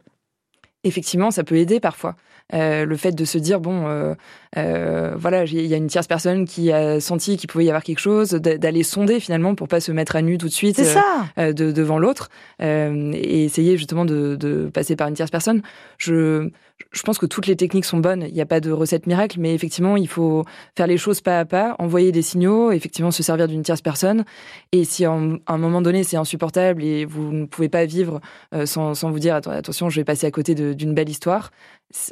effectivement, 0.84 1.31
ça 1.31 1.43
peut 1.43 1.55
aider 1.58 1.79
parfois. 1.79 2.15
Euh, 2.53 2.86
le 2.86 2.95
fait 2.95 3.12
de 3.13 3.25
se 3.25 3.39
dire 3.39 3.60
bon, 3.60 3.88
euh, 3.88 4.13
euh, 4.55 5.15
voilà, 5.17 5.45
il 5.45 5.65
y 5.65 5.73
a 5.73 5.77
une 5.77 5.88
tierce 5.88 6.05
personne 6.05 6.45
qui 6.45 6.71
a 6.71 6.99
senti 6.99 7.38
qu'il 7.38 7.49
pouvait 7.49 7.65
y 7.65 7.69
avoir 7.69 7.81
quelque 7.84 7.97
chose, 7.99 8.29
d'a- 8.31 8.60
d'aller 8.60 8.84
sonder 8.84 9.19
finalement 9.19 9.55
pour 9.55 9.67
pas 9.67 9.79
se 9.79 9.91
mettre 9.91 10.15
à 10.15 10.21
nu 10.21 10.38
tout 10.38 10.45
de 10.47 10.53
suite. 10.53 10.79
Ça. 10.84 11.03
de, 11.38 11.71
devant 11.71 11.97
l'autre 11.97 12.29
et 12.60 13.45
essayer 13.45 13.77
justement 13.77 14.05
de, 14.05 14.36
de 14.36 14.69
passer 14.71 14.95
par 14.95 15.08
une 15.08 15.15
tierce 15.15 15.31
personne. 15.31 15.63
Je, 15.97 16.49
je 16.91 17.01
pense 17.03 17.17
que 17.17 17.25
toutes 17.25 17.47
les 17.47 17.55
techniques 17.55 17.86
sont 17.86 17.97
bonnes. 17.97 18.23
Il 18.27 18.34
n'y 18.34 18.41
a 18.41 18.45
pas 18.45 18.60
de 18.60 18.71
recette 18.71 19.08
miracle, 19.08 19.38
mais 19.39 19.55
effectivement, 19.55 19.97
il 19.97 20.08
faut 20.08 20.43
faire 20.77 20.88
les 20.88 20.97
choses 20.97 21.21
pas 21.21 21.39
à 21.39 21.45
pas, 21.45 21.75
envoyer 21.79 22.12
des 22.12 22.21
signaux, 22.21 22.71
effectivement 22.71 23.12
se 23.12 23.23
servir 23.23 23.47
d'une 23.47 23.63
tierce 23.63 23.81
personne. 23.81 24.23
Et 24.71 24.84
si 24.84 25.03
à 25.05 25.12
un 25.12 25.58
moment 25.58 25.81
donné 25.81 26.03
c'est 26.03 26.17
insupportable 26.17 26.84
et 26.84 27.05
vous 27.05 27.31
ne 27.31 27.45
pouvez 27.45 27.69
pas 27.69 27.86
vivre 27.86 28.21
sans, 28.65 28.93
sans 28.93 29.10
vous 29.10 29.19
dire 29.19 29.36
attention, 29.36 29.89
je 29.89 29.99
vais 29.99 30.05
passer 30.05 30.27
à 30.27 30.31
côté 30.31 30.53
d'une 30.53 30.93
belle 30.93 31.10
histoire, 31.10 31.51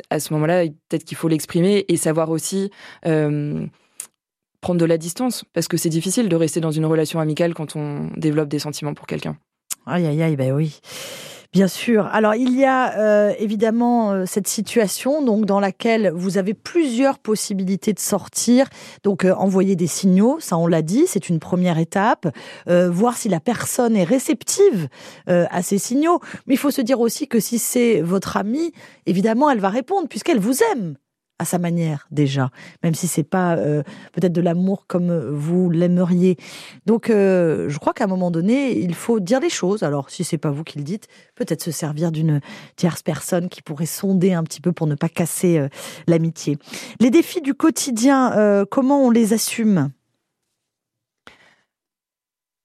à 0.10 0.20
ce 0.20 0.34
moment-là, 0.34 0.66
peut-être 0.90 1.04
qu'il 1.04 1.18
faut 1.18 1.28
l'exprimer 1.28 1.86
et 1.88 1.98
savoir 1.98 2.30
aussi. 2.30 2.72
euh, 3.06 3.66
prendre 4.64 4.80
de 4.80 4.86
la 4.86 4.98
distance 4.98 5.44
parce 5.54 5.68
que 5.68 5.78
c'est 5.78 5.90
difficile 5.90 6.30
de 6.30 6.36
rester 6.36 6.62
dans 6.62 6.72
une 6.72 6.86
relation 6.86 7.20
amicale 7.20 7.54
quand 7.54 7.76
on 7.76 8.10
développe 8.16 8.50
des 8.50 8.60
sentiments 8.60 8.94
pour 8.96 9.06
quelqu'un. 9.06 9.38
Aïe, 9.86 10.08
aïe, 10.08 10.24
aïe, 10.24 10.36
ben 10.38 10.54
oui. 10.54 10.80
Bien 11.54 11.68
sûr. 11.68 12.08
Alors, 12.08 12.34
il 12.34 12.58
y 12.58 12.66
a 12.66 12.98
euh, 12.98 13.34
évidemment 13.38 14.12
euh, 14.12 14.26
cette 14.26 14.48
situation 14.48 15.22
donc 15.22 15.46
dans 15.46 15.60
laquelle 15.60 16.12
vous 16.16 16.40
avez 16.40 16.56
plusieurs 16.56 17.20
possibilités 17.20 17.94
de 17.94 18.00
sortir. 18.00 18.68
Donc, 19.04 19.24
euh, 19.24 19.36
envoyer 19.36 19.76
des 19.76 19.86
signaux, 19.86 20.38
ça 20.40 20.58
on 20.58 20.66
l'a 20.66 20.82
dit, 20.82 21.04
c'est 21.06 21.30
une 21.30 21.40
première 21.40 21.78
étape. 21.78 22.28
Euh, 22.70 22.90
voir 22.90 23.16
si 23.16 23.30
la 23.30 23.40
personne 23.40 23.96
est 23.96 24.04
réceptive 24.04 24.88
euh, 25.30 25.46
à 25.52 25.62
ces 25.62 25.78
signaux. 25.78 26.20
Mais 26.48 26.56
il 26.56 26.58
faut 26.58 26.72
se 26.72 26.82
dire 26.82 27.00
aussi 27.00 27.28
que 27.28 27.40
si 27.40 27.60
c'est 27.60 28.02
votre 28.02 28.36
amie, 28.36 28.72
évidemment, 29.06 29.48
elle 29.52 29.60
va 29.60 29.70
répondre 29.70 30.08
puisqu'elle 30.08 30.40
vous 30.40 30.58
aime 30.72 30.96
à 31.44 31.46
sa 31.46 31.60
manière 31.60 32.08
déjà, 32.10 32.50
même 32.84 32.96
si 32.96 33.08
c'est 33.08 33.24
pas 33.24 33.56
euh, 33.58 33.84
peut-être 34.14 34.34
de 34.34 34.42
l'amour 34.42 34.86
comme 34.88 35.30
vous 35.30 35.70
l'aimeriez. 35.70 36.38
Donc, 36.86 37.10
euh, 37.10 37.70
je 37.70 37.78
crois 37.78 37.94
qu'à 37.94 38.06
un 38.06 38.08
moment 38.08 38.32
donné, 38.32 38.78
il 38.80 38.96
faut 38.96 39.20
dire 39.20 39.40
les 39.40 39.50
choses. 39.50 39.84
Alors, 39.84 40.10
si 40.10 40.24
c'est 40.24 40.38
pas 40.38 40.52
vous 40.52 40.64
qui 40.64 40.78
le 40.78 40.84
dites, 40.84 41.08
peut-être 41.36 41.62
se 41.62 41.72
servir 41.72 42.12
d'une 42.12 42.40
tierce 42.76 43.04
personne 43.04 43.50
qui 43.50 43.62
pourrait 43.62 43.86
sonder 43.86 44.34
un 44.34 44.44
petit 44.44 44.62
peu 44.62 44.72
pour 44.72 44.88
ne 44.88 44.96
pas 44.96 45.10
casser 45.10 45.60
euh, 45.60 45.68
l'amitié. 46.08 46.58
Les 47.00 47.10
défis 47.10 47.42
du 47.42 47.54
quotidien, 47.54 48.34
euh, 48.38 48.66
comment 48.70 49.06
on 49.06 49.10
les 49.10 49.34
assume? 49.34 49.92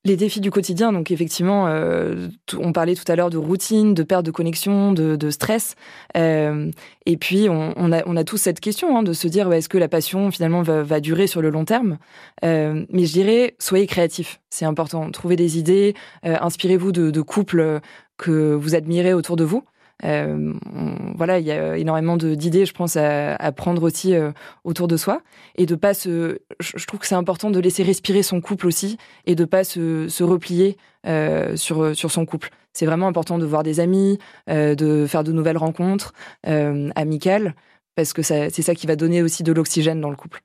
Les 0.04 0.16
défis 0.16 0.40
du 0.40 0.52
quotidien, 0.52 0.92
donc 0.92 1.10
effectivement, 1.10 1.66
euh, 1.66 2.28
on 2.56 2.72
parlait 2.72 2.94
tout 2.94 3.10
à 3.10 3.16
l'heure 3.16 3.30
de 3.30 3.36
routine, 3.36 3.94
de 3.94 4.04
perte 4.04 4.24
de 4.24 4.30
connexion, 4.30 4.92
de, 4.92 5.30
stress. 5.30 5.74
Euh, 6.16 6.70
et 7.04 7.16
puis, 7.16 7.48
on, 7.48 7.92
a, 7.92 8.24
tous 8.24 8.36
cette 8.36 8.60
question 8.60 8.96
hein, 8.96 9.02
de 9.02 9.12
se 9.12 9.26
dire 9.26 9.52
est-ce 9.52 9.68
que 9.68 9.76
la 9.76 9.88
passion, 9.88 10.30
finalement, 10.30 10.62
va, 10.62 11.00
durer 11.00 11.26
sur 11.26 11.42
le 11.42 11.50
long 11.50 11.64
terme? 11.64 11.98
Euh, 12.44 12.84
Mais 12.90 13.06
je 13.06 13.12
dirais, 13.12 13.56
soyez 13.58 13.88
créatifs, 13.88 14.40
c'est 14.50 14.64
important. 14.64 15.10
Trouvez 15.10 15.36
des 15.36 15.58
idées, 15.58 15.94
inspirez-vous 16.22 16.92
de 16.92 17.20
couples 17.20 17.80
que 18.18 18.54
vous 18.54 18.76
admirez 18.76 19.14
autour 19.14 19.36
de 19.36 19.44
vous. 19.44 19.64
Voilà, 20.02 21.38
il 21.38 21.46
y 21.46 21.50
a 21.50 21.76
énormément 21.76 22.16
d'idées, 22.16 22.66
je 22.66 22.72
pense, 22.72 22.96
à, 22.96 23.34
à 23.36 23.52
prendre 23.52 23.82
aussi 23.82 24.14
autour 24.64 24.88
de 24.88 24.96
soi 24.96 25.20
et 25.56 25.66
de 25.66 25.74
pas 25.74 25.94
se. 25.94 26.38
Je 26.60 26.86
trouve 26.86 27.00
que 27.00 27.06
c'est 27.06 27.14
important 27.14 27.50
de 27.50 27.60
laisser 27.60 27.82
respirer 27.82 28.22
son 28.22 28.40
couple 28.40 28.66
aussi 28.66 28.96
et 29.26 29.34
de 29.34 29.44
pas 29.44 29.64
se, 29.64 30.08
se 30.08 30.24
replier 30.24 30.76
sur 31.56 31.96
sur 31.96 32.10
son 32.10 32.26
couple. 32.26 32.50
C'est 32.72 32.86
vraiment 32.86 33.08
important 33.08 33.38
de 33.38 33.46
voir 33.46 33.62
des 33.62 33.80
amis, 33.80 34.18
de 34.48 35.06
faire 35.08 35.24
de 35.24 35.32
nouvelles 35.32 35.58
rencontres 35.58 36.12
amicales 36.44 37.54
parce 37.96 38.12
que 38.12 38.22
c'est 38.22 38.50
ça 38.50 38.76
qui 38.76 38.86
va 38.86 38.94
donner 38.94 39.22
aussi 39.22 39.42
de 39.42 39.50
l'oxygène 39.52 40.00
dans 40.00 40.10
le 40.10 40.16
couple. 40.16 40.40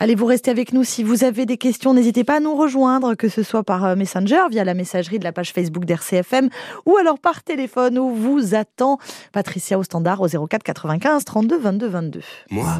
Allez, 0.00 0.14
vous 0.14 0.26
restez 0.26 0.50
avec 0.50 0.72
nous. 0.72 0.84
Si 0.84 1.02
vous 1.02 1.24
avez 1.24 1.46
des 1.46 1.56
questions, 1.56 1.94
n'hésitez 1.94 2.24
pas 2.24 2.36
à 2.36 2.40
nous 2.40 2.54
rejoindre, 2.54 3.14
que 3.14 3.28
ce 3.28 3.42
soit 3.42 3.62
par 3.62 3.84
euh, 3.84 3.96
Messenger, 3.96 4.42
via 4.50 4.64
la 4.64 4.74
messagerie 4.74 5.18
de 5.18 5.24
la 5.24 5.32
page 5.32 5.52
Facebook 5.52 5.84
d'RCFM, 5.84 6.48
ou 6.86 6.96
alors 6.96 7.18
par 7.18 7.42
téléphone 7.42 7.98
où 7.98 8.14
vous 8.14 8.54
attend 8.54 8.98
Patricia 9.32 9.78
au 9.78 9.82
standard 9.82 10.20
au 10.20 10.28
04 10.28 10.62
95 10.62 11.24
32 11.24 11.58
22 11.58 11.88
22. 11.88 12.20
Moi, 12.50 12.78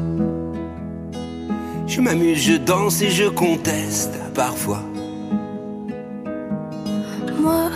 je 1.87 2.01
m'amuse, 2.01 2.37
je 2.37 2.53
danse 2.55 3.01
et 3.01 3.09
je 3.09 3.25
conteste 3.25 4.17
parfois. 4.33 4.81
Moi, 7.39 7.71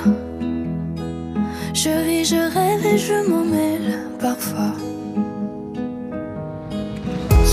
je 1.73 1.89
ris, 1.89 2.25
je 2.25 2.35
rêve 2.35 2.85
et 2.85 2.97
je 2.97 3.29
m'en 3.29 3.43
mêle 3.43 4.07
parfois. 4.19 4.92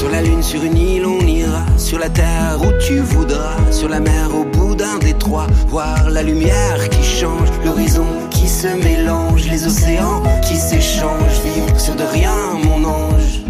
Sur 0.00 0.08
la 0.08 0.22
lune, 0.22 0.42
sur 0.42 0.64
une 0.64 0.78
île, 0.78 1.04
on 1.04 1.20
ira. 1.20 1.62
Sur 1.76 1.98
la 1.98 2.08
terre 2.08 2.56
où 2.62 2.72
tu 2.80 3.00
voudras. 3.00 3.58
Sur 3.70 3.90
la 3.90 4.00
mer, 4.00 4.34
au 4.34 4.44
bout 4.44 4.74
d'un 4.74 4.96
détroit. 4.98 5.46
Voir 5.68 6.08
la 6.08 6.22
lumière 6.22 6.88
qui 6.88 7.04
change. 7.04 7.50
L'horizon 7.66 8.06
qui 8.30 8.48
se 8.48 8.68
mélange. 8.68 9.46
Les 9.50 9.66
océans 9.66 10.22
qui 10.40 10.56
s'échangent. 10.56 11.42
Vivre 11.44 11.78
sur 11.78 11.94
de 11.96 12.04
rien, 12.04 12.34
mon 12.64 12.82
ange. 12.82 13.42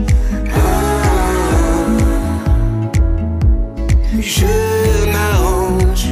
Je 4.21 5.07
m'arrange. 5.13 6.09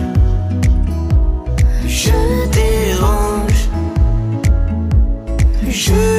Je 1.85 2.13
dérange. 2.53 3.69
Je 5.69 6.18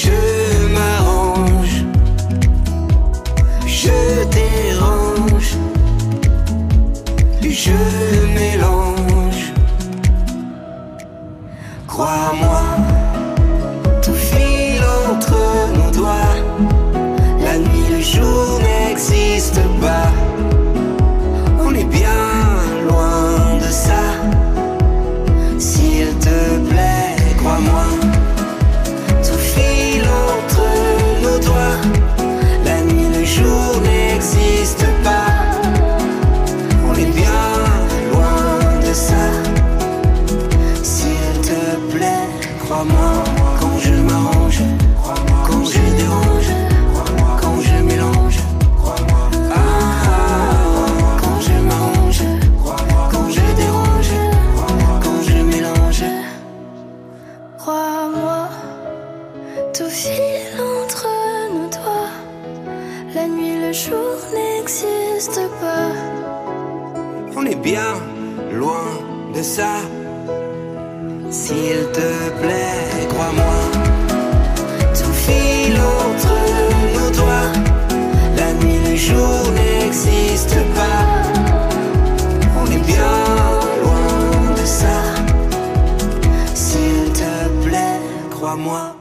Je 0.00 0.10
m'arrange. 0.74 1.84
Je 3.66 4.24
dérange. 4.38 5.56
Je 7.42 8.27
ça. 69.42 69.80
S'il 71.30 71.80
te 71.92 72.10
plaît, 72.40 73.06
crois-moi, 73.08 73.60
tout 74.94 75.12
file 75.12 75.78
entre 76.06 76.34
nos 76.94 77.10
doigts. 77.10 77.52
La 78.36 78.52
nuit, 78.54 78.78
le 78.88 78.96
jour 78.96 79.52
n'existe 79.54 80.56
pas. 80.74 81.04
On 82.60 82.66
est 82.66 82.84
bien 82.84 83.14
loin 83.82 84.54
de 84.60 84.66
ça. 84.66 84.98
S'il 86.54 87.12
te 87.12 87.64
plaît, 87.64 88.00
crois-moi. 88.30 88.97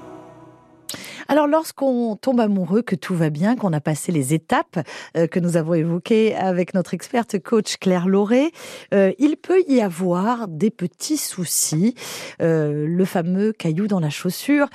Lorsqu'on 1.48 2.18
tombe 2.18 2.42
amoureux, 2.42 2.82
que 2.82 2.96
tout 2.96 3.16
va 3.16 3.30
bien, 3.30 3.56
qu'on 3.56 3.72
a 3.72 3.80
passé 3.80 4.12
les 4.12 4.34
étapes 4.34 4.80
euh, 5.16 5.28
que 5.28 5.40
nous 5.40 5.56
avons 5.56 5.76
évoquées 5.76 6.36
avec 6.36 6.74
notre 6.74 6.94
experte 6.94 7.40
coach 7.40 7.78
Claire 7.78 8.08
Lauré, 8.08 8.52
euh, 8.94 9.14
il 9.18 9.38
peut 9.38 9.64
y 9.68 9.80
avoir 9.80 10.50
des 10.50 10.72
petits 10.72 11.18
soucis, 11.18 11.96
euh, 12.42 12.86
le 12.86 13.06
fameux 13.06 13.54
caillou 13.54 13.88
dans 13.88 14.02
la 14.02 14.10
chaussure. 14.10 14.68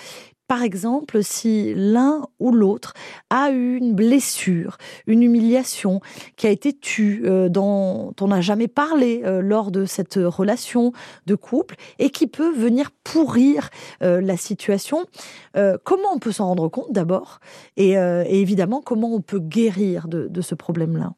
Par 0.52 0.62
exemple, 0.62 1.22
si 1.22 1.72
l'un 1.74 2.26
ou 2.38 2.52
l'autre 2.52 2.92
a 3.30 3.50
eu 3.52 3.78
une 3.78 3.94
blessure, 3.94 4.76
une 5.06 5.22
humiliation 5.22 6.02
qui 6.36 6.46
a 6.46 6.50
été 6.50 6.74
tue, 6.74 7.22
euh, 7.24 7.48
dont 7.48 8.12
on 8.20 8.28
n'a 8.28 8.42
jamais 8.42 8.68
parlé 8.68 9.22
euh, 9.24 9.40
lors 9.40 9.70
de 9.70 9.86
cette 9.86 10.16
relation 10.16 10.92
de 11.24 11.36
couple 11.36 11.76
et 11.98 12.10
qui 12.10 12.26
peut 12.26 12.52
venir 12.52 12.90
pourrir 13.02 13.70
euh, 14.02 14.20
la 14.20 14.36
situation, 14.36 15.06
comment 15.54 16.12
on 16.12 16.18
peut 16.18 16.32
s'en 16.32 16.48
rendre 16.48 16.68
compte 16.68 16.92
d'abord 16.92 17.40
et, 17.78 17.92
évidemment 17.92 18.82
comment 18.84 19.14
on 19.14 19.22
peut 19.22 19.40
guérir 19.40 20.06
de 20.06 20.40
ce 20.42 20.54
problème-là? 20.54 21.14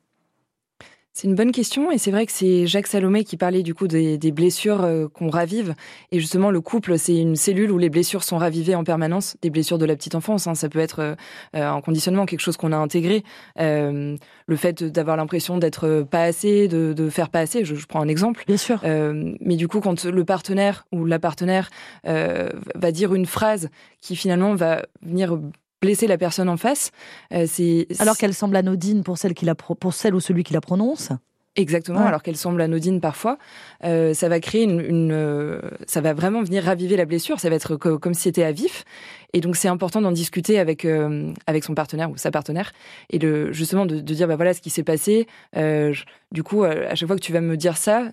C'est 1.16 1.29
une 1.29 1.37
bonne 1.37 1.53
question 1.53 1.92
et 1.92 1.98
c'est 1.98 2.11
vrai 2.11 2.27
que 2.27 2.33
c'est 2.33 2.66
Jacques 2.66 2.88
Salomé 2.88 3.22
qui 3.22 3.37
parlait 3.37 3.62
du 3.62 3.72
coup 3.72 3.87
des, 3.87 4.18
des 4.18 4.33
blessures 4.33 4.83
euh, 4.83 5.07
qu'on 5.07 5.31
ravive 5.31 5.77
et 6.11 6.18
justement 6.18 6.50
le 6.50 6.61
couple 6.61 6.98
c'est 6.98 7.16
une 7.16 7.37
cellule 7.37 7.70
où 7.70 7.79
les 7.79 7.88
blessures 7.88 8.24
sont 8.24 8.37
ravivées 8.37 8.74
en 8.74 8.83
permanence, 8.83 9.37
des 9.40 9.48
blessures 9.48 9.79
de 9.79 9.87
la 9.87 9.94
petite 9.94 10.16
enfance, 10.16 10.48
hein, 10.48 10.57
ça 10.57 10.68
peut 10.68 10.81
être 10.81 10.98
euh, 10.98 11.14
un 11.53 11.81
conditionnement, 11.83 12.27
quelque 12.27 12.40
chose 12.40 12.57
qu'on 12.57 12.72
a 12.72 12.77
intégré, 12.77 13.22
euh, 13.61 14.16
le 14.46 14.57
fait 14.57 14.83
d'avoir 14.83 15.16
l'impression 15.16 15.57
d'être 15.57 16.05
pas 16.11 16.24
assez, 16.24 16.66
de, 16.66 16.92
de, 16.92 17.09
faire 17.09 17.31
pas 17.31 17.38
assez, 17.38 17.64
je, 17.64 17.77
je 17.77 17.87
prends 17.87 18.00
un 18.00 18.09
exemple. 18.09 18.42
Bien 18.48 18.57
sûr. 18.57 18.81
Euh, 18.83 19.37
mais 19.40 19.55
du 19.55 19.68
coup 19.68 19.79
quand 19.79 20.05
le 20.05 20.24
partenaire 20.24 20.85
ou 20.90 21.05
la 21.05 21.20
partenaire 21.20 21.70
euh, 22.09 22.48
va 22.74 22.90
dire 22.90 23.14
une 23.14 23.27
phrase 23.27 23.68
qui 24.00 24.16
finalement 24.16 24.57
va 24.57 24.83
venir 25.00 25.38
blesser 25.84 26.06
la 26.06 26.18
personne 26.18 26.48
en 26.48 26.56
face, 26.56 26.90
euh, 27.32 27.44
c'est 27.48 27.86
Alors 27.98 28.16
qu'elle 28.16 28.34
semble 28.34 28.56
anodine 28.56 29.02
pour 29.02 29.18
celle, 29.18 29.34
qui 29.34 29.44
la 29.44 29.54
pro- 29.54 29.74
pour 29.74 29.92
celle 29.94 30.14
ou 30.14 30.20
celui 30.20 30.42
qui 30.44 30.52
la 30.54 30.60
prononce 30.60 31.10
Exactement, 31.56 32.00
Ouais. 32.00 32.08
alors 32.08 32.20
qu'elle 32.24 32.36
semble 32.36 32.60
anodine 32.60 33.00
parfois, 33.00 33.38
euh, 33.84 34.12
ça 34.12 34.28
va 34.28 34.40
créer 34.40 34.64
une, 34.64 34.80
une, 34.80 35.12
euh, 35.12 35.60
ça 35.86 36.00
va 36.00 36.12
vraiment 36.12 36.42
venir 36.42 36.64
raviver 36.64 36.96
la 36.96 37.04
blessure. 37.04 37.38
Ça 37.38 37.48
va 37.48 37.54
être 37.54 37.76
co- 37.76 37.96
comme 38.00 38.12
si 38.12 38.22
c'était 38.22 38.42
à 38.42 38.50
vif, 38.50 38.84
et 39.34 39.40
donc 39.40 39.54
c'est 39.54 39.68
important 39.68 40.00
d'en 40.00 40.10
discuter 40.10 40.58
avec 40.58 40.84
euh, 40.84 41.32
avec 41.46 41.62
son 41.62 41.74
partenaire 41.76 42.10
ou 42.10 42.16
sa 42.16 42.32
partenaire, 42.32 42.72
et 43.10 43.20
de 43.20 43.52
justement 43.52 43.86
de, 43.86 44.00
de 44.00 44.14
dire 44.14 44.26
bah 44.26 44.34
voilà 44.34 44.52
ce 44.52 44.60
qui 44.60 44.70
s'est 44.70 44.82
passé. 44.82 45.28
Je- 45.54 46.02
du 46.32 46.42
coup, 46.42 46.64
à 46.64 46.96
chaque 46.96 47.06
fois 47.06 47.14
que 47.14 47.22
tu 47.22 47.32
vas 47.32 47.40
me 47.40 47.56
dire 47.56 47.76
ça, 47.76 48.08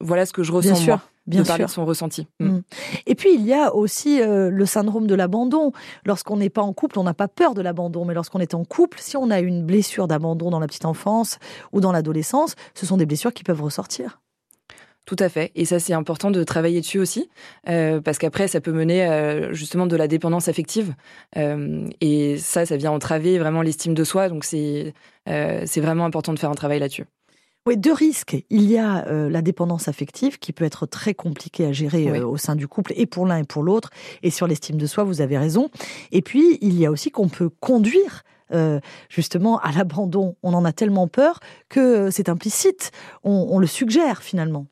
voilà 0.00 0.24
ce 0.24 0.32
que 0.32 0.42
je 0.42 0.52
ressens 0.52 0.72
Bien 0.72 0.80
sûr, 0.80 0.94
moi, 0.94 1.02
bien 1.26 1.42
de 1.42 1.46
parler 1.46 1.62
sûr. 1.62 1.68
de 1.68 1.72
son 1.72 1.84
ressenti. 1.84 2.26
Mm. 2.40 2.46
Mm. 2.46 2.62
Et 3.06 3.14
puis 3.14 3.34
il 3.34 3.44
y 3.44 3.52
a 3.52 3.74
aussi 3.74 4.20
euh, 4.20 4.50
le 4.50 4.66
syndrome 4.66 5.06
de 5.06 5.14
l'abandon. 5.14 5.72
Lorsqu'on 6.04 6.36
n'est 6.36 6.50
pas 6.50 6.62
en 6.62 6.72
couple, 6.72 6.98
on 6.98 7.04
n'a 7.04 7.14
pas 7.14 7.28
peur 7.28 7.54
de 7.54 7.62
l'abandon, 7.62 8.04
mais 8.04 8.14
lorsqu'on 8.14 8.40
est 8.40 8.54
en 8.54 8.64
couple, 8.64 8.98
si 9.00 9.16
on 9.16 9.30
a 9.30 9.40
une 9.40 9.64
blessure 9.64 10.08
d'abandon 10.08 10.50
dans 10.50 10.60
la 10.60 10.66
petite 10.66 10.84
enfance 10.84 11.38
ou 11.72 11.80
dans 11.80 11.92
l'adolescence, 11.92 12.54
ce 12.74 12.86
sont 12.86 12.96
des 12.96 13.06
blessures 13.06 13.32
qui 13.32 13.44
peuvent 13.44 13.62
ressortir. 13.62 14.20
Tout 15.06 15.16
à 15.20 15.28
fait. 15.28 15.52
Et 15.54 15.64
ça, 15.64 15.78
c'est 15.78 15.92
important 15.92 16.32
de 16.32 16.42
travailler 16.42 16.80
dessus 16.80 16.98
aussi, 16.98 17.30
euh, 17.68 18.00
parce 18.00 18.18
qu'après, 18.18 18.48
ça 18.48 18.60
peut 18.60 18.72
mener 18.72 19.06
euh, 19.06 19.52
justement 19.54 19.86
de 19.86 19.94
la 19.94 20.08
dépendance 20.08 20.48
affective. 20.48 20.94
Euh, 21.36 21.88
et 22.00 22.38
ça, 22.38 22.66
ça 22.66 22.76
vient 22.76 22.90
entraver 22.90 23.38
vraiment 23.38 23.62
l'estime 23.62 23.94
de 23.94 24.02
soi. 24.02 24.28
Donc, 24.28 24.44
c'est 24.44 24.92
c'est 25.26 25.80
vraiment 25.80 26.04
important 26.04 26.32
de 26.32 26.38
faire 26.38 26.50
un 26.50 26.54
travail 26.54 26.78
là-dessus. 26.78 27.04
Oui, 27.66 27.76
deux 27.76 27.92
risques. 27.92 28.36
Il 28.48 28.70
y 28.70 28.78
a 28.78 29.06
euh, 29.08 29.28
la 29.28 29.42
dépendance 29.42 29.88
affective 29.88 30.38
qui 30.38 30.52
peut 30.52 30.64
être 30.64 30.86
très 30.86 31.14
compliquée 31.14 31.66
à 31.66 31.72
gérer 31.72 32.10
Oui. 32.12 32.18
euh, 32.20 32.26
au 32.26 32.36
sein 32.36 32.54
du 32.54 32.68
couple 32.68 32.92
et 32.96 33.06
pour 33.06 33.26
l'un 33.26 33.38
et 33.38 33.44
pour 33.44 33.62
l'autre. 33.64 33.90
Et 34.22 34.30
sur 34.30 34.46
l'estime 34.46 34.76
de 34.76 34.86
soi, 34.86 35.02
vous 35.02 35.20
avez 35.20 35.36
raison. 35.36 35.68
Et 36.12 36.22
puis, 36.22 36.58
il 36.60 36.78
y 36.78 36.86
a 36.86 36.90
aussi 36.92 37.10
qu'on 37.10 37.28
peut 37.28 37.48
conduire 37.48 38.22
euh, 38.52 38.78
justement 39.08 39.58
à 39.58 39.72
l'abandon. 39.72 40.36
On 40.44 40.54
en 40.54 40.64
a 40.64 40.72
tellement 40.72 41.08
peur 41.08 41.40
que 41.68 42.10
c'est 42.12 42.28
implicite. 42.28 42.92
On, 43.24 43.48
on 43.50 43.58
le 43.58 43.66
suggère 43.66 44.22
finalement. 44.22 44.66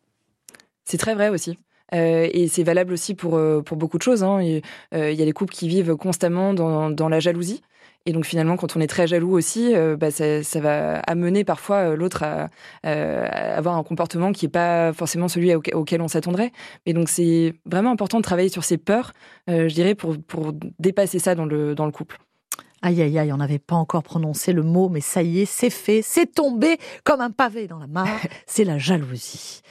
C'est 0.85 0.99
très 0.99 1.15
vrai 1.15 1.31
aussi. 1.31 1.59
Euh, 1.93 2.29
et 2.33 2.47
c'est 2.49 2.63
valable 2.63 2.93
aussi 2.93 3.15
pour, 3.15 3.41
pour 3.65 3.77
beaucoup 3.77 3.99
de 3.99 4.03
choses. 4.03 4.23
hein. 4.23 4.39
Euh, 4.95 5.11
Il 5.11 5.19
y 5.19 5.23
a 5.23 5.25
des 5.25 5.33
couples 5.33 5.53
qui 5.53 5.67
vivent 5.69 5.97
constamment 5.97 6.55
dans, 6.55 6.91
dans 6.91 7.09
la 7.09 7.19
jalousie. 7.21 7.61
Et 8.07 8.13
donc 8.13 8.27
finalement, 8.27 8.57
quand 8.57 8.77
on 8.77 8.81
est 8.81 8.87
très 8.87 9.07
jaloux 9.07 9.33
aussi, 9.33 9.75
euh, 9.75 9.97
bah, 9.97 10.11
ça, 10.11 10.43
ça 10.43 10.61
va 10.61 10.99
amener 11.01 11.43
parfois 11.43 11.77
euh, 11.93 11.97
l'autre 11.97 12.23
à, 12.23 12.51
euh, 12.85 13.27
à 13.31 13.57
avoir 13.57 13.77
un 13.77 13.83
comportement 13.83 14.33
qui 14.33 14.45
n'est 14.45 14.51
pas 14.51 14.93
forcément 14.93 15.27
celui 15.29 15.55
auquel, 15.55 16.03
on 16.03 16.09
s'attendrait. 16.09 16.53
Et 16.85 16.93
donc 16.93 17.09
c'est 17.09 17.55
vraiment 17.65 17.91
important 17.91 18.19
de 18.19 18.23
travailler 18.23 18.51
sur 18.51 18.63
ses 18.63 18.77
peurs, 18.77 19.13
euh, 19.49 19.69
je 19.69 19.75
dirais, 19.75 19.95
pour, 19.95 20.17
pour 20.23 20.53
dépasser 20.79 21.19
ça 21.19 21.35
dans 21.35 21.47
le, 21.47 21.75
dans 21.75 21.87
le 21.87 21.93
couple. 21.93 22.19
Aïe, 22.83 23.01
aïe, 23.01 23.19
aïe, 23.19 23.33
on 23.33 23.39
n'avait 23.39 23.59
pas 23.59 23.77
encore 23.77 24.03
prononcé 24.03 24.53
le 24.53 24.63
mot, 24.63 24.91
mais 24.91 25.01
ça 25.01 25.23
y 25.23 25.41
est, 25.41 25.47
c'est 25.47 25.71
fait, 25.71 26.03
c'est 26.03 26.27
tombé 26.27 26.77
comme 27.03 27.23
un 27.23 27.31
pavé 27.31 27.67
dans 27.67 27.79
la 27.79 27.87
mare, 27.87 28.21
c'est 28.47 28.65
la 28.65 28.77
jalousie. 28.77 29.63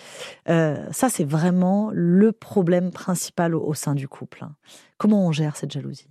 Euh, 0.50 0.88
ça, 0.92 1.10
c'est 1.10 1.24
vraiment 1.24 1.92
le 1.94 2.32
problème 2.32 2.90
principal 2.90 3.54
au, 3.54 3.64
au 3.64 3.76
sein 3.76 3.94
du 3.94 4.08
couple. 4.08 4.40
hein. 4.44 4.56
Comment 4.98 5.28
on 5.28 5.32
gère 5.32 5.56
cette 5.56 5.72
jalousie? 5.72 6.08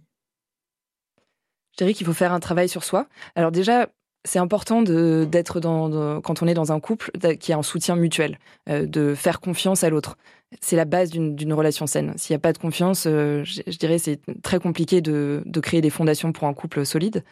Je 1.72 1.78
dirais 1.78 1.94
qu'il 1.94 2.06
faut 2.06 2.12
faire 2.12 2.32
un 2.32 2.40
travail 2.40 2.68
sur 2.68 2.84
soi. 2.84 3.06
Alors 3.34 3.50
déjà, 3.50 3.88
c'est 4.24 4.38
important 4.38 4.82
d'être 4.82 5.60
dans, 5.60 6.20
quand 6.20 6.42
on 6.42 6.46
est 6.46 6.54
dans 6.54 6.72
un 6.72 6.80
couple 6.80 7.10
qui 7.38 7.52
a 7.52 7.58
un 7.58 7.62
soutien 7.62 7.96
mutuel, 7.96 8.38
euh, 8.68 8.86
de 8.86 9.14
faire 9.14 9.40
confiance 9.40 9.82
à 9.84 9.90
l'autre. 9.90 10.16
C'est 10.60 10.76
la 10.76 10.84
base 10.84 11.10
d'une 11.10 11.52
relation 11.52 11.86
saine. 11.86 12.12
S'il 12.16 12.34
n'y 12.34 12.36
a 12.36 12.40
pas 12.40 12.52
de 12.52 12.58
confiance, 12.58 13.06
euh, 13.06 13.42
je, 13.44 13.62
je 13.66 13.78
dirais 13.78 13.98
c'est 13.98 14.20
très 14.42 14.58
compliqué 14.58 15.00
de, 15.00 15.42
créer 15.62 15.80
des 15.80 15.90
fondations 15.90 16.32
pour 16.32 16.46
un 16.46 16.54
couple 16.54 16.84
solide. 16.84 17.24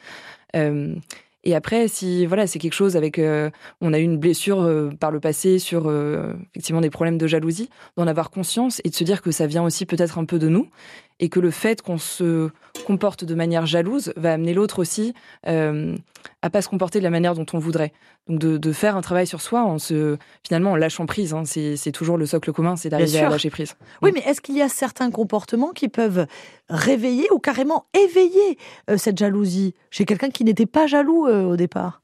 Euh, 0.57 0.95
et 1.45 1.55
après, 1.55 1.87
si 1.89 2.27
voilà, 2.27 2.47
c'est 2.47 2.59
quelque 2.59 2.75
chose 2.75 2.97
avec, 2.97 3.19
on 3.81 3.93
a 3.95 3.99
eu 3.99 4.03
une 4.03 4.19
blessure 4.19 4.91
par 5.01 5.11
le 5.11 5.21
passé 5.21 5.59
sur 5.59 5.91
effectivement 6.51 6.83
des 6.83 6.91
problèmes 6.91 7.17
de 7.17 7.27
jalousie, 7.27 7.71
d'en 7.97 8.07
avoir 8.07 8.29
conscience 8.29 8.83
et 8.85 8.91
de 8.91 8.95
se 8.95 9.05
dire 9.05 9.23
que 9.23 9.31
ça 9.31 9.47
vient 9.47 9.65
aussi 9.65 9.87
peut-être 9.87 10.19
un 10.19 10.27
peu 10.27 10.39
de 10.39 10.49
nous 10.49 10.69
et 11.21 11.29
que 11.29 11.39
le 11.39 11.51
fait 11.53 11.83
qu'on 11.83 11.99
se 11.99 12.51
comporte 12.87 13.25
de 13.25 13.35
manière 13.35 13.67
jalouse 13.67 14.13
va 14.17 14.33
amener 14.33 14.55
l'autre 14.55 14.81
aussi 14.81 15.15
euh, 15.47 15.95
à 16.43 16.51
pas 16.51 16.63
se 16.63 16.69
comporter 16.69 16.99
de 16.99 17.05
la 17.05 17.11
manière 17.11 17.35
dont 17.35 17.47
on 17.53 17.59
voudrait. 17.59 17.93
Donc 18.27 18.39
de, 18.41 18.57
de 18.57 18.73
faire 18.73 18.97
un 18.97 19.01
travail 19.03 19.27
sur 19.27 19.41
soi 19.41 19.63
en 19.63 19.79
se 19.79 20.17
finalement 20.45 20.73
en 20.73 20.77
lâchant 20.77 21.07
prise. 21.07 21.33
hein. 21.35 21.43
c'est 21.45 21.77
c'est 21.77 21.93
toujours 21.93 22.17
le 22.17 22.27
socle 22.27 22.53
commun, 22.53 22.77
c'est 22.77 22.89
d'arriver 22.89 23.21
à 23.21 23.29
lâcher 23.29 23.51
prise. 23.51 23.77
Oui, 24.03 24.11
mais 24.15 24.21
est-ce 24.21 24.41
qu'il 24.41 24.57
y 24.57 24.63
a 24.63 24.69
certains 24.69 25.11
comportements 25.11 25.71
qui 25.71 25.89
peuvent 25.89 26.27
réveiller 26.69 27.27
ou 27.33 27.39
carrément 27.39 27.87
éveiller 27.95 28.59
euh, 28.89 28.97
cette 28.97 29.19
jalousie 29.19 29.75
chez 29.91 30.05
quelqu'un 30.05 30.31
qui 30.31 30.45
n'était 30.45 30.67
pas 30.67 30.87
jaloux 30.87 31.27
euh, 31.27 31.45
au 31.45 31.57
départ? 31.57 32.00